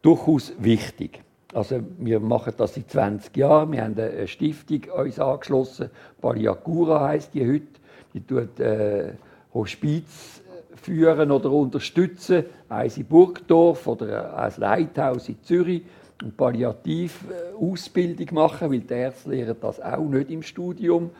durchaus 0.00 0.54
wichtig. 0.58 1.20
Also 1.52 1.80
wir 1.98 2.20
machen 2.20 2.54
das 2.56 2.74
seit 2.74 2.90
20 2.90 3.36
Jahren. 3.36 3.72
Wir 3.72 3.84
haben 3.84 3.98
eine 3.98 4.26
Stiftung 4.26 4.80
uns 4.96 5.18
angeschlossen. 5.18 5.90
Palliacura 6.20 7.08
heißt 7.08 7.34
die 7.34 7.46
heute. 7.46 7.66
Die 8.14 8.20
tut 8.26 8.58
äh, 8.60 9.12
Hospiz 9.52 10.42
führen 10.74 11.30
oder 11.30 11.50
unterstützen. 11.50 12.44
Eins 12.68 12.96
in 12.96 13.04
Burgdorf 13.04 13.86
oder 13.86 14.36
ein 14.38 14.52
Leithaus 14.56 15.28
in 15.28 15.42
Zürich 15.42 15.82
eine 16.22 16.32
Palliativausbildung 16.32 18.34
machen, 18.34 18.70
weil 18.70 18.80
die 18.80 18.94
Ärzte 18.94 19.30
lehren 19.30 19.56
das 19.60 19.80
auch 19.80 20.04
nicht 20.04 20.30
im 20.30 20.42
Studium. 20.42 21.10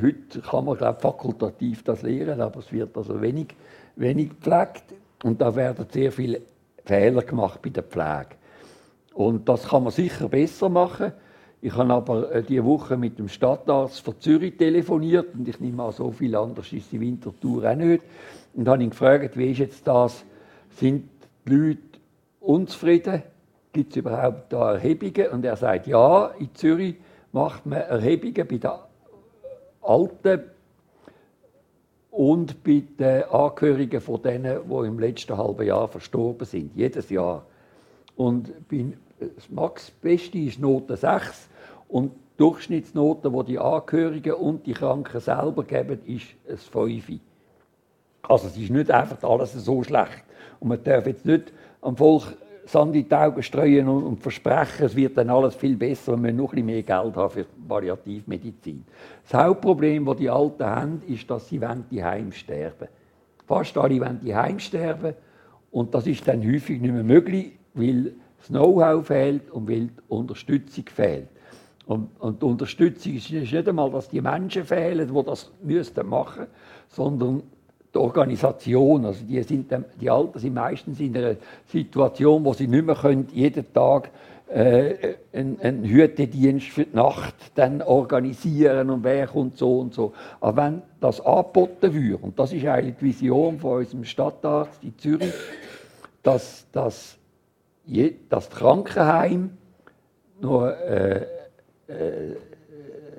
Heute 0.00 0.40
kann 0.40 0.66
man 0.66 0.76
glaube 0.76 1.00
fakultativ 1.00 1.82
das 1.82 2.02
lehren, 2.02 2.40
aber 2.40 2.60
es 2.60 2.72
wird 2.72 2.96
also 2.96 3.20
wenig, 3.20 3.48
wenig 3.96 4.30
gepflegt 4.30 4.84
und 5.24 5.40
da 5.40 5.56
werden 5.56 5.86
sehr 5.90 6.12
viele 6.12 6.42
Fehler 6.84 7.22
gemacht 7.22 7.60
bei 7.62 7.70
der 7.70 7.82
Pflege. 7.82 8.36
Und 9.14 9.48
das 9.48 9.68
kann 9.68 9.82
man 9.84 9.92
sicher 9.92 10.28
besser 10.28 10.68
machen. 10.68 11.12
Ich 11.60 11.74
habe 11.74 11.92
aber 11.92 12.32
äh, 12.32 12.42
diese 12.42 12.64
Woche 12.64 12.96
mit 12.96 13.18
dem 13.18 13.28
Stadtarzt 13.28 14.00
von 14.00 14.20
Zürich 14.20 14.56
telefoniert 14.56 15.34
und 15.34 15.48
ich 15.48 15.58
nehme 15.58 15.82
an, 15.82 15.92
so 15.92 16.12
viel 16.12 16.36
anders 16.36 16.72
ist 16.72 16.92
die 16.92 17.00
Wintertour 17.00 17.68
auch 17.68 17.74
nicht. 17.74 18.04
Und 18.54 18.68
habe 18.68 18.82
ihn 18.82 18.90
gefragt, 18.90 19.36
wie 19.36 19.50
ist 19.50 19.58
jetzt 19.58 19.84
das? 19.86 20.24
Sind 20.76 21.08
die 21.46 21.52
Leute 21.52 21.80
unzufrieden? 22.38 23.22
Gibt 23.72 23.92
es 23.92 23.96
überhaupt 23.96 24.52
da 24.52 24.72
Erhebungen? 24.74 25.28
Und 25.30 25.44
er 25.44 25.56
sagt, 25.56 25.86
ja, 25.86 26.26
in 26.38 26.54
Zürich 26.54 26.96
macht 27.32 27.66
man 27.66 27.80
Erhebungen 27.80 28.46
bei 28.48 28.58
den 28.58 28.70
Alten 29.82 30.40
und 32.10 32.64
bei 32.64 32.82
den 32.98 33.24
Angehörigen 33.24 34.00
von 34.00 34.22
denen, 34.22 34.60
die 34.68 34.86
im 34.86 34.98
letzten 34.98 35.36
halben 35.36 35.66
Jahr 35.66 35.88
verstorben 35.88 36.46
sind. 36.46 36.74
Jedes 36.74 37.10
Jahr. 37.10 37.44
Und 38.16 38.52
das 39.20 39.48
Max 39.50 39.90
Beste 39.90 40.38
ist 40.38 40.58
Note 40.58 40.96
6 40.96 41.48
und 41.88 42.12
die 42.12 42.38
Durchschnittsnote, 42.38 43.30
die 43.30 43.44
die 43.44 43.58
Angehörigen 43.58 44.34
und 44.34 44.66
die 44.66 44.72
Kranken 44.72 45.20
selber 45.20 45.64
geben, 45.64 46.00
ist 46.06 46.26
ein 46.48 46.56
5. 46.56 47.20
Also 48.22 48.46
es 48.48 48.56
ist 48.56 48.70
nicht 48.70 48.90
einfach 48.90 49.22
alles 49.28 49.52
so 49.52 49.82
schlecht. 49.82 50.24
Und 50.60 50.68
man 50.68 50.82
darf 50.82 51.06
jetzt 51.06 51.24
nicht 51.24 51.52
am 51.80 51.96
Volk 51.96 52.36
Sand 52.68 52.94
in 52.94 53.08
die 53.08 53.14
Augen 53.14 53.42
streuen 53.42 53.88
und, 53.88 54.20
versprechen, 54.20 54.84
es 54.84 54.94
wird 54.94 55.16
dann 55.16 55.30
alles 55.30 55.54
viel 55.54 55.74
besser, 55.74 56.12
wenn 56.12 56.24
wir 56.24 56.32
noch 56.34 56.52
ein 56.52 56.66
mehr 56.66 56.82
Geld 56.82 57.16
haben 57.16 57.30
für 57.30 57.46
Palliativmedizin. 57.66 58.84
Das 59.22 59.40
Hauptproblem, 59.40 60.04
das 60.04 60.16
die 60.16 60.28
Alten 60.28 60.64
haben, 60.64 61.02
ist, 61.08 61.30
dass 61.30 61.48
sie 61.48 61.60
die 61.90 62.04
Heim. 62.04 62.30
Fast 63.46 63.78
alle 63.78 64.00
wollen 64.00 64.20
die 64.22 64.34
Heim 64.34 64.58
und 65.70 65.94
das 65.94 66.06
ist 66.06 66.28
dann 66.28 66.42
häufig 66.46 66.80
nicht 66.80 66.92
mehr 66.92 67.02
möglich, 67.02 67.52
weil 67.72 68.12
das 68.38 68.48
Know-how 68.48 69.06
fehlt 69.06 69.50
und 69.50 69.68
weil 69.68 69.86
die 69.86 69.90
Unterstützung 70.08 70.84
fehlt. 70.94 71.28
Und, 71.86 72.10
und, 72.18 72.42
die 72.42 72.46
Unterstützung 72.46 73.14
ist 73.14 73.30
nicht 73.30 73.68
einmal, 73.68 73.90
dass 73.90 74.10
die 74.10 74.20
Menschen 74.20 74.64
fehlen, 74.64 75.08
die 75.08 75.24
das 75.24 75.50
machen 76.04 76.42
müssten, 76.42 76.46
sondern 76.88 77.42
die 77.98 78.04
Organisation, 78.04 79.04
also 79.04 79.24
die, 79.24 79.42
sind, 79.42 79.74
die 80.00 80.10
Alten 80.10 80.38
sind 80.38 80.54
meistens 80.54 81.00
in 81.00 81.16
einer 81.16 81.36
Situation, 81.66 82.44
wo 82.44 82.52
sie 82.52 82.68
nicht 82.68 82.86
mehr 82.86 82.94
können, 82.94 83.28
jeden 83.32 83.72
Tag 83.72 84.10
äh, 84.48 85.16
einen, 85.32 85.60
einen 85.60 85.84
Hütedienst 85.84 86.68
für 86.68 86.84
die 86.84 86.96
Nacht 86.96 87.34
dann 87.54 87.82
organisieren 87.82 88.90
und 88.90 89.04
wer 89.04 89.26
kommt 89.26 89.58
so 89.58 89.80
und 89.80 89.94
so. 89.94 90.12
Aber 90.40 90.62
wenn 90.62 90.82
das 91.00 91.20
angeboten 91.20 91.92
würde, 91.92 92.18
und 92.18 92.38
das 92.38 92.52
ist 92.52 92.64
eigentlich 92.66 92.96
die 93.00 93.06
Vision 93.06 93.58
von 93.58 93.78
unserem 93.78 94.04
Stadtarzt 94.04 94.82
in 94.82 94.96
Zürich, 94.96 95.34
dass, 96.22 96.66
dass, 96.72 97.16
je, 97.84 98.14
das 98.28 98.48
Krankenheim 98.48 99.50
nur 100.40 100.76
äh, 100.78 101.26
äh, 101.88 102.36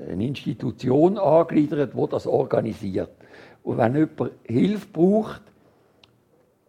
eine 0.10 0.26
Institution 0.26 1.18
angliedert, 1.18 1.96
wo 1.96 2.08
das 2.08 2.26
organisiert. 2.26 3.10
Und 3.64 3.78
wenn 3.78 3.96
jemand 3.96 4.32
Hilfe 4.44 4.88
braucht 4.92 5.42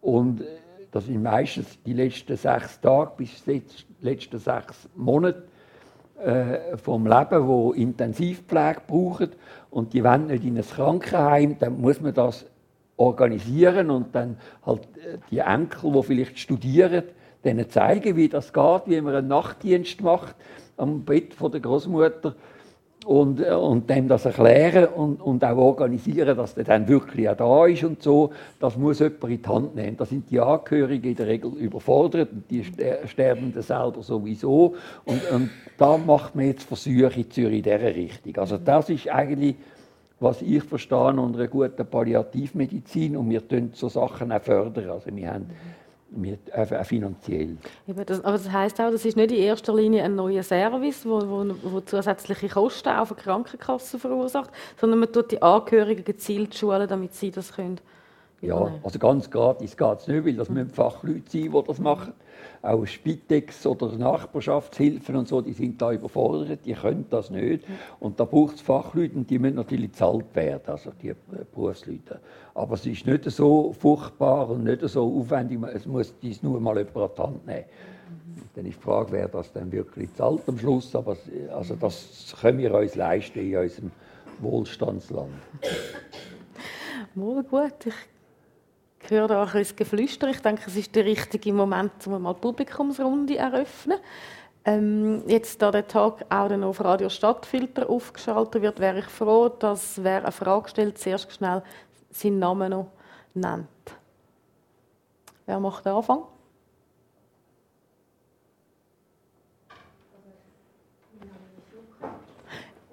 und 0.01 0.43
das 0.93 1.07
sind 1.07 1.22
meistens 1.22 1.78
die 1.84 1.93
letzten 1.93 2.36
sechs 2.36 2.80
Tage 2.80 3.12
bis 3.16 3.45
die 3.45 3.62
letzten 4.01 4.38
sechs 4.38 4.88
Monate 4.97 5.45
äh, 6.22 6.76
vom 6.76 7.07
Leben, 7.07 7.47
wo 7.47 7.72
Intensivpflege 7.72 8.82
brauchen 8.86 9.30
und 9.70 9.93
die 9.93 10.03
wollen 10.03 10.26
nicht 10.26 10.45
in 10.45 10.57
ein 10.57 10.64
Krankenheim, 10.64 11.57
dann 11.59 11.80
muss 11.80 12.01
man 12.01 12.12
das 12.12 12.45
organisieren 12.97 13.91
und 13.91 14.14
dann 14.14 14.36
halt 14.66 14.82
äh, 14.97 15.18
die 15.30 15.38
Enkel, 15.38 15.93
die 15.93 16.03
vielleicht 16.03 16.38
studieren, 16.38 17.05
denen 17.45 17.70
zeigen, 17.70 18.16
wie 18.16 18.28
das 18.28 18.53
geht, 18.53 18.82
wie 18.86 19.01
man 19.01 19.14
einen 19.14 19.28
Nachtdienst 19.28 20.03
macht 20.03 20.34
am 20.76 21.05
Bett 21.05 21.34
von 21.34 21.53
der 21.53 21.61
Großmutter 21.61 22.34
und, 23.05 23.40
äh, 23.40 23.51
und 23.51 23.88
dem 23.88 24.09
das 24.09 24.24
erklären 24.24 24.88
und, 24.88 25.20
und 25.20 25.44
auch 25.44 25.57
organisieren, 25.57 26.36
dass 26.36 26.55
der 26.55 26.64
dann 26.64 26.86
wirklich 26.86 27.28
auch 27.28 27.36
da 27.36 27.66
ist 27.66 27.84
und 27.84 28.03
so. 28.03 28.30
Das 28.59 28.76
muss 28.76 28.98
jemand 28.98 29.24
in 29.24 29.42
die 29.42 29.48
Hand 29.48 29.74
nehmen. 29.74 29.96
Da 29.96 30.05
sind 30.05 30.30
die 30.30 30.40
Angehörigen 30.40 31.11
in 31.11 31.16
der 31.16 31.26
Regel 31.26 31.53
überfordert 31.53 32.30
und 32.32 32.51
die 32.51 32.64
Sterbenden 33.07 33.62
selber 33.62 34.03
sowieso. 34.03 34.74
Und, 35.05 35.30
und 35.30 35.51
da 35.78 35.96
macht 35.96 36.34
man 36.34 36.46
jetzt 36.46 36.64
Versuche 36.64 37.12
in 37.16 37.30
Zürich 37.30 37.59
in 37.59 37.62
dieser 37.62 37.94
Richtung. 37.94 38.36
Also 38.36 38.59
das 38.59 38.90
ist 38.90 39.09
eigentlich, 39.09 39.57
was 40.18 40.42
ich 40.42 40.62
verstehe 40.62 40.98
unter 40.98 41.38
einer 41.38 41.48
guten 41.48 41.86
Palliativmedizin 41.86 43.16
und 43.16 43.30
wir 43.30 43.40
fördern 43.40 43.76
so 43.76 43.88
Sachen 43.88 44.30
auch 44.30 44.42
fördern. 44.42 44.90
Also 44.90 45.07
wir 45.14 45.32
haben 45.32 45.46
mit, 46.11 46.48
äh, 46.50 46.84
finanziell. 46.84 47.56
aber 47.86 48.04
das 48.04 48.50
heisst 48.50 48.80
auch, 48.80 48.90
das 48.90 49.04
ist 49.04 49.16
nicht 49.16 49.30
in 49.30 49.38
erster 49.38 49.74
Linie 49.74 50.02
ein 50.02 50.14
neuer 50.14 50.42
Service, 50.42 51.06
wo, 51.06 51.20
wo, 51.20 51.54
wo 51.62 51.80
zusätzliche 51.80 52.48
Kosten 52.48 52.88
auf 52.88 53.08
der 53.08 53.16
Krankenkasse 53.16 53.98
verursacht, 53.98 54.50
sondern 54.80 55.00
man 55.00 55.12
tut 55.12 55.30
die 55.30 55.40
Angehörigen 55.40 56.04
gezielt 56.04 56.54
schulen, 56.54 56.88
damit 56.88 57.14
sie 57.14 57.30
das 57.30 57.52
können. 57.52 57.80
Ja, 58.42 58.72
also 58.82 58.98
ganz 58.98 59.30
gratis 59.30 59.76
geht 59.76 59.98
es 59.98 60.08
nicht, 60.08 60.24
weil 60.24 60.34
das 60.34 60.48
müssen 60.48 60.70
Fachleute 60.70 61.30
sein, 61.30 61.52
die 61.52 61.62
das 61.66 61.78
machen 61.78 62.14
auch 62.62 62.84
Spitex 62.86 63.66
oder 63.66 63.96
Nachbarschaftshilfen 63.96 65.16
und 65.16 65.28
so, 65.28 65.40
die 65.40 65.52
sind 65.52 65.80
da 65.80 65.92
überfordert, 65.92 66.61
die 66.64 66.74
können 66.74 67.06
das 67.08 67.30
nicht. 67.30 67.64
Und 67.98 68.20
da 68.20 68.24
braucht 68.24 68.56
es 68.56 68.61
Fachleute 68.61 69.18
die 69.20 69.38
müssen 69.38 69.56
natürlich 69.56 69.90
bezahlt 69.90 70.34
werden, 70.34 70.62
also 70.66 70.90
die 71.02 71.08
äh, 71.08 71.14
Berufsleute. 71.54 72.20
Aber 72.54 72.74
es 72.74 72.84
ist 72.84 73.06
nicht 73.06 73.24
so 73.30 73.72
furchtbar 73.72 74.50
und 74.50 74.64
nicht 74.64 74.86
so 74.88 75.02
aufwendig, 75.02 75.58
es 75.72 75.86
muss 75.86 76.12
dies 76.20 76.42
nur 76.42 76.61
mal 76.61 76.76
jemand 76.76 76.96
an 76.96 77.11
die 77.16 77.22
Hand 77.22 77.46
nehmen. 77.46 77.64
Dann 78.54 78.66
ist 78.66 78.78
die 78.78 78.82
Frage, 78.82 79.12
wer 79.12 79.28
das 79.28 79.52
dann 79.52 79.70
wirklich 79.72 80.12
zahlt 80.14 80.42
am 80.46 80.58
Schluss, 80.58 80.94
aber 80.94 81.16
also 81.52 81.76
das 81.76 82.34
können 82.40 82.58
wir 82.58 82.74
uns 82.74 82.94
leisten 82.94 83.38
in 83.38 83.56
unserem 83.56 83.90
Wohlstandsland. 84.40 85.32
Wohl 87.14 87.42
gut, 87.44 87.86
ich 87.86 87.94
höre 89.11 89.28
da 89.28 89.42
ein 89.42 89.66
Geflüster. 89.76 90.28
Ich 90.28 90.40
denke, 90.40 90.62
es 90.66 90.76
ist 90.76 90.94
der 90.94 91.04
richtige 91.04 91.52
Moment, 91.52 91.92
um 92.06 92.22
mal 92.22 92.34
die 92.34 92.40
Publikumsrunde 92.40 93.34
zu 93.34 93.38
eröffnen. 93.38 93.98
Ähm, 94.64 95.22
jetzt, 95.26 95.61
da 95.62 95.70
der 95.70 95.86
Tag 95.86 96.26
auch 96.28 96.48
dann 96.48 96.64
auf 96.64 96.84
Radio 96.84 97.08
Stadtfilter 97.08 97.88
aufgeschaltet 97.88 98.61
wird, 98.61 98.78
wäre 98.78 98.98
ich 98.98 99.06
froh, 99.06 99.48
dass 99.48 100.02
wer 100.02 100.22
eine 100.22 100.32
Frage 100.32 100.68
stellt, 100.68 100.98
zuerst 100.98 101.32
schnell 101.32 101.62
seinen 102.11 102.38
Namen 102.38 102.70
noch 102.70 102.90
nennt. 103.34 103.68
Wer 105.46 105.61
macht 105.61 105.86
den 105.86 105.92
Anfang? 105.92 106.24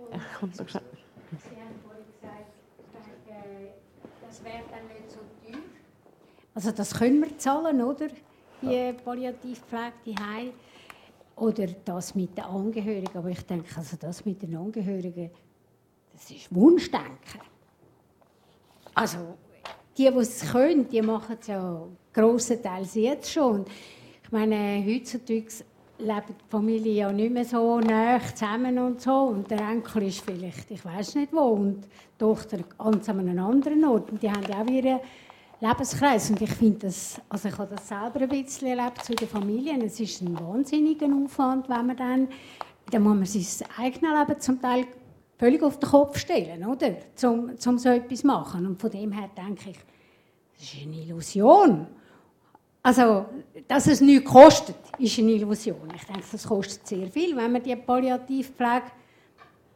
Ich 0.10 0.40
komme 0.40 0.54
da 0.56 0.68
schnell. 0.68 0.84
Also 6.58 6.72
das 6.72 6.92
können 6.92 7.22
wir 7.22 7.38
zahlen, 7.38 7.84
oder? 7.84 8.08
Die 8.64 8.66
ja. 8.66 8.92
Palliativpflege, 8.92 9.94
die 10.04 10.16
Heil. 10.16 10.54
Oder 11.36 11.68
das 11.86 12.16
mit 12.16 12.36
den 12.36 12.46
Angehörigen. 12.46 13.16
Aber 13.16 13.30
ich 13.30 13.46
denke, 13.46 13.70
also 13.78 13.96
das 13.96 14.26
mit 14.26 14.42
den 14.42 14.58
Angehörigen, 14.58 15.30
das 16.14 16.32
ist 16.32 16.56
Wunschdenken. 16.56 17.42
Also 18.96 19.38
die, 19.96 20.10
die 20.10 20.18
es 20.18 20.52
können, 20.52 20.90
die 20.90 21.00
machen 21.04 21.38
es 21.40 21.46
ja 21.46 21.80
grossenteils 22.12 22.96
jetzt 22.96 23.32
schon. 23.32 23.64
Ich 24.24 24.32
meine, 24.32 24.84
heutzutage 24.84 25.64
lebt 26.00 26.30
die 26.30 26.50
Familie 26.50 26.94
ja 26.94 27.12
nicht 27.12 27.34
mehr 27.34 27.46
so 27.46 27.80
nah 27.82 28.20
zusammen 28.34 28.80
und 28.80 29.00
so. 29.00 29.14
Und 29.14 29.52
der 29.52 29.60
Enkel 29.60 30.08
ist 30.08 30.22
vielleicht, 30.22 30.72
ich 30.72 30.84
weiß 30.84 31.18
nicht 31.18 31.32
wo, 31.34 31.50
und 31.50 31.84
die 31.84 32.18
Tochter 32.18 32.58
ganz 32.80 33.08
an 33.10 33.20
einem 33.20 33.38
anderen 33.46 33.86
Ort. 33.86 34.10
Und 34.10 34.24
die 34.24 34.32
haben 34.32 34.42
ja 34.50 34.64
auch 34.64 34.68
ihre 34.68 35.02
Lebenskreis. 35.60 36.30
Und 36.30 36.42
ich 36.42 36.52
finde 36.52 36.80
das, 36.80 37.20
also 37.30 37.50
ich 37.50 37.58
habe 37.58 37.76
das 37.76 37.88
selber 37.88 38.22
ein 38.22 38.30
bisschen 38.30 38.68
erlebt 38.68 39.04
zu 39.04 39.16
den 39.16 39.28
Familien. 39.28 39.82
Es 39.82 40.00
ist 40.00 40.22
ein 40.22 40.40
wahnsinniger 40.40 41.08
Aufwand, 41.08 41.68
wenn 41.70 41.88
man 41.88 41.98
dann, 41.98 42.28
dann 42.92 43.02
muss 43.02 43.16
man 43.16 43.26
sein 43.26 43.68
eigenes 43.78 44.20
Leben 44.20 44.40
zum 44.40 44.62
Teil 44.62 44.88
völlig 45.38 45.64
auf 45.64 45.80
den 45.80 45.90
Kopf 45.90 46.18
stellen, 46.18 46.66
oder? 46.66 46.96
Um, 47.24 47.52
um 47.66 47.78
so 47.78 47.90
etwas 47.90 48.20
zu 48.20 48.28
machen. 48.28 48.66
Und 48.66 48.80
von 48.80 48.92
dem 48.92 49.12
her 49.12 49.30
denke 49.36 49.72
ich, 49.72 49.78
das 50.58 50.74
ist 50.74 50.84
eine 50.84 50.96
Illusion. 50.96 51.88
Also, 52.82 53.26
dass 53.68 53.88
es 53.88 54.02
nichts 54.02 54.30
kostet, 54.30 54.76
ist 54.98 55.20
eine 55.20 55.32
Illusion. 55.32 55.92
Ich 55.96 56.06
denke, 56.06 56.24
das 56.32 56.48
kostet 56.48 56.88
sehr 56.88 57.08
viel, 57.08 57.36
wenn 57.36 57.52
man 57.52 57.62
die 57.62 57.76
Palliativpflege 57.76 58.92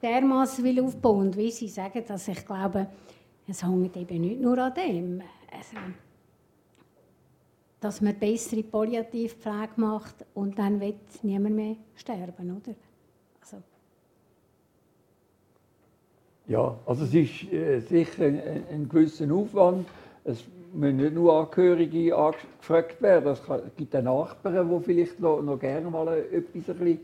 dermaßen 0.02 0.80
aufbauen 0.80 1.20
will. 1.20 1.28
Und 1.28 1.38
wie 1.38 1.52
Sie 1.52 1.68
sagen, 1.68 2.04
dass 2.08 2.28
ich 2.28 2.46
glaube, 2.46 2.88
es 3.48 3.64
hängt 3.64 3.98
eben 3.98 4.22
nicht 4.22 4.40
nur 4.40 4.58
an 4.58 4.74
dem 4.74 5.22
also, 5.52 5.78
dass 7.80 8.02
man 8.02 8.16
bessere 8.18 8.64
Palliativpflege 8.64 9.74
macht 9.76 10.26
und 10.34 10.58
dann 10.58 10.80
wird 10.80 11.24
niemand 11.24 11.56
mehr 11.56 11.76
sterben, 11.96 12.56
oder? 12.56 12.76
Also. 13.42 13.58
Ja, 16.48 16.78
also 16.86 17.04
es 17.04 17.14
ist 17.14 17.52
äh, 17.52 17.80
sicher 17.80 18.26
ein, 18.26 18.64
ein, 18.72 18.90
gewisser 18.90 19.32
Aufwand. 19.34 19.88
Es 20.24 20.44
müssen 20.74 20.98
nicht 20.98 21.14
nur 21.14 21.34
Angehörige 21.34 22.16
angefragt 22.16 23.02
werden. 23.02 23.32
Es 23.32 23.42
gibt 23.76 23.96
auch 23.96 24.02
Nachbarn, 24.02 24.70
die 24.70 24.84
vielleicht 24.84 25.20
noch, 25.20 25.42
noch 25.42 25.60
gerne 25.60 25.90
mal 25.90 26.08
etwas 26.32 26.70
ein 26.70 26.78
bisschen 26.78 27.00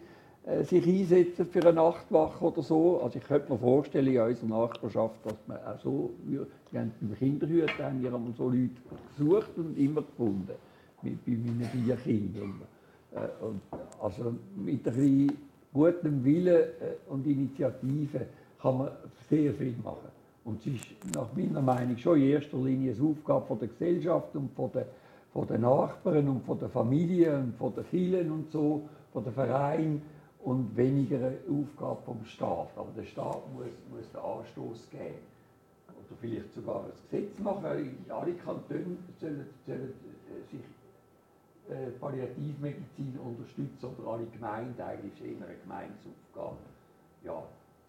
sich 0.63 0.87
einsetzen 0.87 1.45
für 1.45 1.61
eine 1.61 1.73
Nachtwache 1.73 2.43
oder 2.45 2.61
so. 2.61 3.01
Also 3.01 3.19
ich 3.19 3.25
könnte 3.25 3.51
mir 3.51 3.59
vorstellen, 3.59 4.07
in 4.07 4.21
unserer 4.21 4.47
Nachbarschaft, 4.47 5.25
dass 5.25 5.35
man 5.45 5.57
auch 5.57 5.79
so, 5.83 6.11
wir 6.25 6.47
haben 6.73 6.93
beim 7.01 7.17
Kinderhüten 7.17 7.83
haben 7.83 8.01
wir 8.01 8.11
haben 8.11 8.33
so 8.37 8.49
Leute 8.49 8.69
gesucht 9.17 9.57
und 9.57 9.77
immer 9.77 10.01
gefunden, 10.01 10.53
mit, 11.01 11.25
bei 11.25 11.31
meinen 11.31 11.63
vier 11.65 11.95
Kindern. 11.97 12.61
Äh, 13.13 13.45
und 13.45 13.61
also 14.01 14.35
mit 14.55 14.87
ein 14.87 14.93
bisschen 14.93 15.37
gutem 15.73 16.23
Willen 16.23 16.55
äh, 16.55 17.11
und 17.11 17.27
Initiative 17.27 18.27
kann 18.61 18.77
man 18.77 18.91
sehr 19.29 19.53
viel 19.53 19.75
machen. 19.83 20.09
Und 20.45 20.61
es 20.61 20.67
ist 20.67 20.85
nach 21.13 21.27
meiner 21.35 21.61
Meinung 21.61 21.97
schon 21.97 22.21
in 22.21 22.29
erster 22.29 22.57
Linie 22.57 22.93
eine 22.93 23.09
Aufgabe 23.09 23.45
von 23.47 23.59
der 23.59 23.67
Gesellschaft 23.67 24.33
und 24.33 24.49
von 24.55 24.71
den, 24.71 24.85
von 25.33 25.45
den 25.45 25.61
Nachbarn 25.61 26.27
und 26.29 26.45
von 26.45 26.57
der 26.57 26.69
Familie 26.69 27.37
und 27.37 27.55
von 27.57 27.73
den 27.75 27.85
Kirchen 27.89 28.31
und 28.31 28.49
so, 28.49 28.87
von 29.11 29.25
den 29.25 29.33
Vereinen, 29.33 30.01
und 30.47 30.77
weniger 30.77 31.17
eine 31.17 31.39
Aufgabe 31.49 32.01
vom 32.05 32.23
Staat. 32.23 32.69
Aber 32.77 32.89
der 32.95 33.03
Staat 33.03 33.41
muss, 33.53 33.67
muss 33.91 34.09
den 34.13 34.21
Anstoß 34.21 34.89
geben. 34.89 35.19
Oder 35.89 36.17
vielleicht 36.21 36.53
sogar 36.53 36.85
ein 36.85 36.91
Gesetz 37.11 37.37
machen. 37.39 37.65
Alle 38.07 38.33
Kantone 38.35 38.95
sollen, 39.19 39.45
sollen 39.65 39.93
äh, 40.31 40.49
sich 40.49 40.63
äh, 41.69 41.91
Palliativmedizin 41.99 43.19
unterstützen 43.19 43.89
oder 43.97 44.09
alle 44.09 44.25
Gemeinden, 44.27 44.81
eigentlich 44.81 45.19
ist 45.19 45.25
immer 45.27 45.47
eine 45.47 45.57
Gemeinsaufgabe. 45.57 46.63
Ja. 47.25 47.43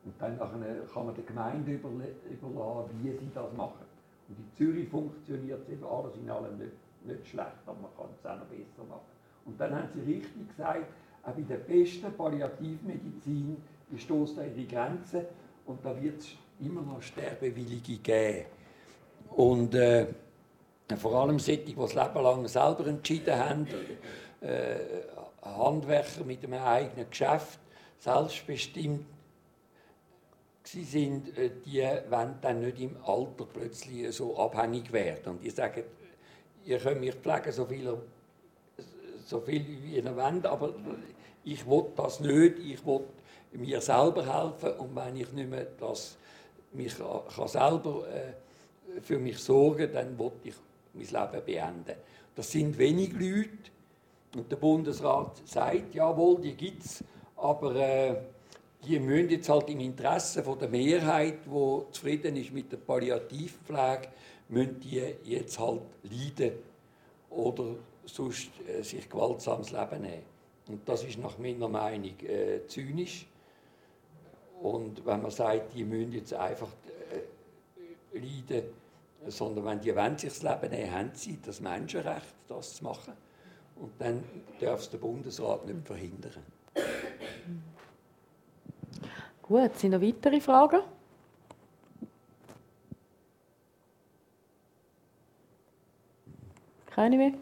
Und 0.05 0.15
dann 0.19 0.37
kann 0.37 1.07
man 1.07 1.15
der 1.15 1.25
Gemeinde 1.25 1.73
überlassen, 1.75 2.91
wie 3.03 3.11
sie 3.11 3.31
das 3.35 3.53
machen. 3.53 3.87
Und 4.29 4.37
in 4.37 4.57
Zürich 4.57 4.89
funktioniert 4.89 5.61
es 5.63 5.75
eben 5.75 5.85
alles 5.85 6.17
in 6.17 6.29
allem 6.29 6.59
nicht, 6.59 6.73
nicht 7.05 7.25
schlecht, 7.25 7.63
aber 7.67 7.79
man 7.83 7.91
kann 7.97 8.09
es 8.19 8.27
auch 8.27 8.37
noch 8.37 8.47
besser 8.47 8.89
machen. 8.89 9.07
Und 9.45 9.61
dann 9.61 9.75
haben 9.75 9.89
Sie 9.95 10.01
richtig 10.01 10.49
gesagt, 10.49 10.87
auch 11.29 11.35
bei 11.35 11.43
der 11.43 11.57
besten 11.57 12.13
Palliativmedizin 12.13 13.57
stoßt 13.97 14.39
an 14.39 14.57
ihre 14.57 14.67
Grenzen 14.67 15.23
und 15.67 15.85
da 15.85 16.01
wird 16.01 16.21
es 16.21 16.29
immer 16.61 16.83
noch 16.83 17.03
Sterbewillige 17.03 17.99
geben. 17.99 18.47
Und 19.31 19.75
äh, 19.75 20.07
vor 20.97 21.15
allem 21.15 21.39
solche, 21.39 21.63
die 21.63 21.75
das 21.75 21.95
Leben 21.95 22.23
lang 22.23 22.49
selber 22.49 22.87
entschieden 22.87 23.37
haben, 23.37 23.67
äh, 24.41 24.77
Handwerker 25.43 26.25
mit 26.25 26.45
einem 26.45 26.63
eigenen 26.63 27.09
Geschäft, 27.09 27.61
selbstbestimmt 27.99 29.05
sie 30.69 30.85
sind, 30.85 31.37
äh, 31.39 31.51
die 31.65 31.83
wollen 32.11 32.35
dann 32.41 32.61
nicht 32.61 32.81
im 32.81 32.97
Alter 33.05 33.47
plötzlich 33.53 34.15
so 34.15 34.37
abhängig 34.39 34.93
werden. 34.93 35.33
Und 35.33 35.43
die 35.43 35.51
sagen, 35.51 35.83
ihr 36.65 36.79
könnt 36.79 37.01
mich 37.01 37.15
pflegen, 37.15 37.53
so 37.53 37.65
viel, 37.65 37.97
so 39.25 39.41
viel 39.41 39.67
wie 39.83 39.97
ihr 39.97 40.17
wollt, 40.17 40.47
aber 40.47 40.75
ich 41.45 41.67
will 41.67 41.87
das 41.97 42.21
nicht, 42.21 42.59
ich 42.59 42.85
will 42.87 43.01
mir 43.53 43.81
selber 43.81 44.25
helfen 44.25 44.73
und 44.79 44.95
wenn 44.95 45.17
ich 45.17 45.33
nicht 45.33 45.49
mehr 45.49 45.67
das, 45.79 46.17
mich 46.73 46.95
kann 46.99 47.49
selber 47.49 48.07
äh, 48.09 49.01
für 49.01 49.19
mich 49.19 49.39
sorgen, 49.39 49.91
dann 49.93 50.19
will 50.19 50.33
ich 50.45 50.55
mein 50.93 51.07
Leben 51.07 51.45
beenden. 51.45 51.97
Das 52.35 52.51
sind 52.51 52.77
wenig 52.79 53.13
Leute. 53.13 53.71
Und 54.37 54.51
der 54.51 54.57
Bundesrat 54.57 55.41
sagt, 55.47 55.95
jawohl, 55.95 56.41
die 56.41 56.55
gibt 56.55 56.85
es, 56.85 57.03
aber 57.37 57.75
äh, 57.77 58.17
die 58.85 58.99
müssen 59.01 59.31
jetzt 59.31 59.49
halt 59.49 59.69
im 59.71 59.81
Interesse 59.81 60.43
von 60.43 60.59
der 60.59 60.69
Mehrheit, 60.69 61.39
die 61.47 61.83
zufrieden 61.93 62.37
ist 62.37 62.53
mit 62.53 62.71
der 62.71 62.77
Palliativpflege, 62.77 64.09
müssen 64.49 64.81
die 64.81 65.03
jetzt 65.25 65.59
halt 65.59 65.81
leiden 66.03 66.53
oder 67.31 67.77
sonst 68.05 68.51
äh, 68.67 68.83
sich 68.83 69.09
gewaltsames 69.09 69.73
Leben 69.73 70.03
nehmen. 70.03 70.38
Und 70.69 70.87
das 70.89 71.03
ist 71.05 71.19
nach 71.19 71.39
meiner 71.39 71.69
Meinung 71.69 72.15
äh, 72.21 72.67
zynisch. 72.67 73.27
Und 74.61 75.05
wenn 75.07 75.23
man 75.23 75.31
sagt, 75.31 75.75
die 75.75 75.85
müssen 75.85 76.13
jetzt 76.13 76.35
einfach 76.35 76.69
äh, 78.13 78.19
leiden, 78.19 78.65
sondern 79.27 79.65
wenn 79.65 79.81
die 79.81 79.95
wollen 79.95 80.19
sich 80.19 80.31
das 80.31 80.43
Leben 80.43 80.71
nehmen, 80.71 80.93
haben 80.93 81.11
sie 81.15 81.39
das 81.45 81.61
Menschenrecht, 81.61 82.35
das 82.49 82.77
zu 82.77 82.85
machen. 82.85 83.15
Und 83.77 83.93
dann 83.99 84.23
darf 84.61 84.81
es 84.81 84.91
der 84.91 84.99
Bundesrat 84.99 85.67
nicht 85.67 85.87
verhindern. 85.87 86.43
Gut, 89.43 89.79
sind 89.79 89.93
noch 89.93 90.03
weitere 90.03 90.41
Fragen? 90.41 90.81
Keine 96.91 97.17
mehr? 97.17 97.33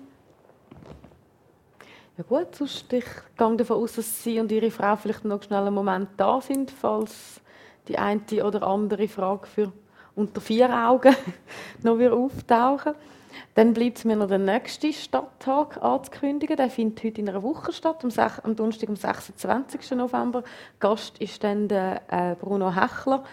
Ja 2.18 2.24
gut, 2.26 2.54
sonst 2.56 2.90
ich 2.94 3.04
gehe 3.36 3.56
davon 3.56 3.76
aus, 3.76 3.96
dass 3.96 4.22
Sie 4.22 4.40
und 4.40 4.50
Ihre 4.50 4.70
Frau 4.70 4.96
vielleicht 4.96 5.26
noch 5.26 5.42
schnell 5.42 5.66
einen 5.66 5.74
Moment 5.74 6.08
da 6.16 6.40
sind, 6.40 6.70
falls 6.70 7.42
die 7.88 7.98
eine 7.98 8.22
oder 8.42 8.62
andere 8.62 9.06
Frage 9.06 9.46
für 9.46 9.70
unter 10.14 10.40
vier 10.40 10.70
Augen 10.70 11.14
noch 11.82 11.98
wieder 11.98 12.14
auftauchen. 12.14 12.94
Dann 13.54 13.74
bleibt 13.74 14.06
mir 14.06 14.16
noch 14.16 14.28
der 14.28 14.38
nächste 14.38 14.94
Stadttag 14.94 15.82
anzukündigen. 15.82 16.56
Der 16.56 16.70
findet 16.70 17.04
heute 17.04 17.20
in 17.20 17.28
einer 17.28 17.42
Woche 17.42 17.70
statt, 17.74 18.02
am, 18.02 18.10
am 18.44 18.56
Donnerstag, 18.56 18.88
am 18.88 18.96
26. 18.96 19.90
November. 19.90 20.42
Gast 20.80 21.18
ist 21.18 21.44
dann 21.44 21.68
der 21.68 22.00
äh, 22.08 22.34
Bruno 22.34 22.74
Hechler, 22.74 23.24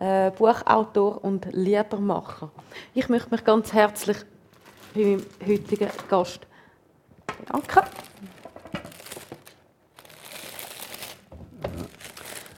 äh, 0.00 0.32
Buchautor 0.32 1.22
und 1.22 1.46
Liedermacher. 1.52 2.50
Ich 2.94 3.08
möchte 3.08 3.30
mich 3.30 3.44
ganz 3.44 3.72
herzlich 3.72 4.16
bei 4.92 5.02
meinem 5.02 5.26
heutigen 5.46 5.88
Gast 6.08 6.48
bedanken. 7.26 7.82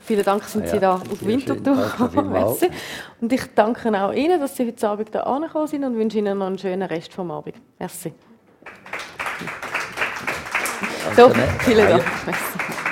Vielen 0.04 0.24
Dank, 0.24 0.44
sind 0.44 0.66
ah 0.66 0.68
Sie 0.68 0.78
da 0.78 0.94
auf 0.96 1.24
Winterthur. 1.24 1.90
Und 3.20 3.32
ich 3.32 3.54
danke 3.54 3.88
auch 4.02 4.12
Ihnen, 4.12 4.38
dass 4.38 4.54
Sie 4.56 4.66
heute 4.66 4.88
Abend 4.88 5.10
hier 5.10 5.26
angekommen 5.26 5.66
sind 5.66 5.82
und 5.82 5.96
wünsche 5.96 6.18
Ihnen 6.18 6.36
noch 6.36 6.46
einen 6.46 6.58
schönen 6.58 6.82
Rest 6.82 7.14
vom 7.14 7.30
Abend. 7.30 7.54
Merci. 7.78 8.12
So, 11.16 11.30
vielen 11.60 11.88
Dank. 11.88 12.04
Merci. 12.26 12.83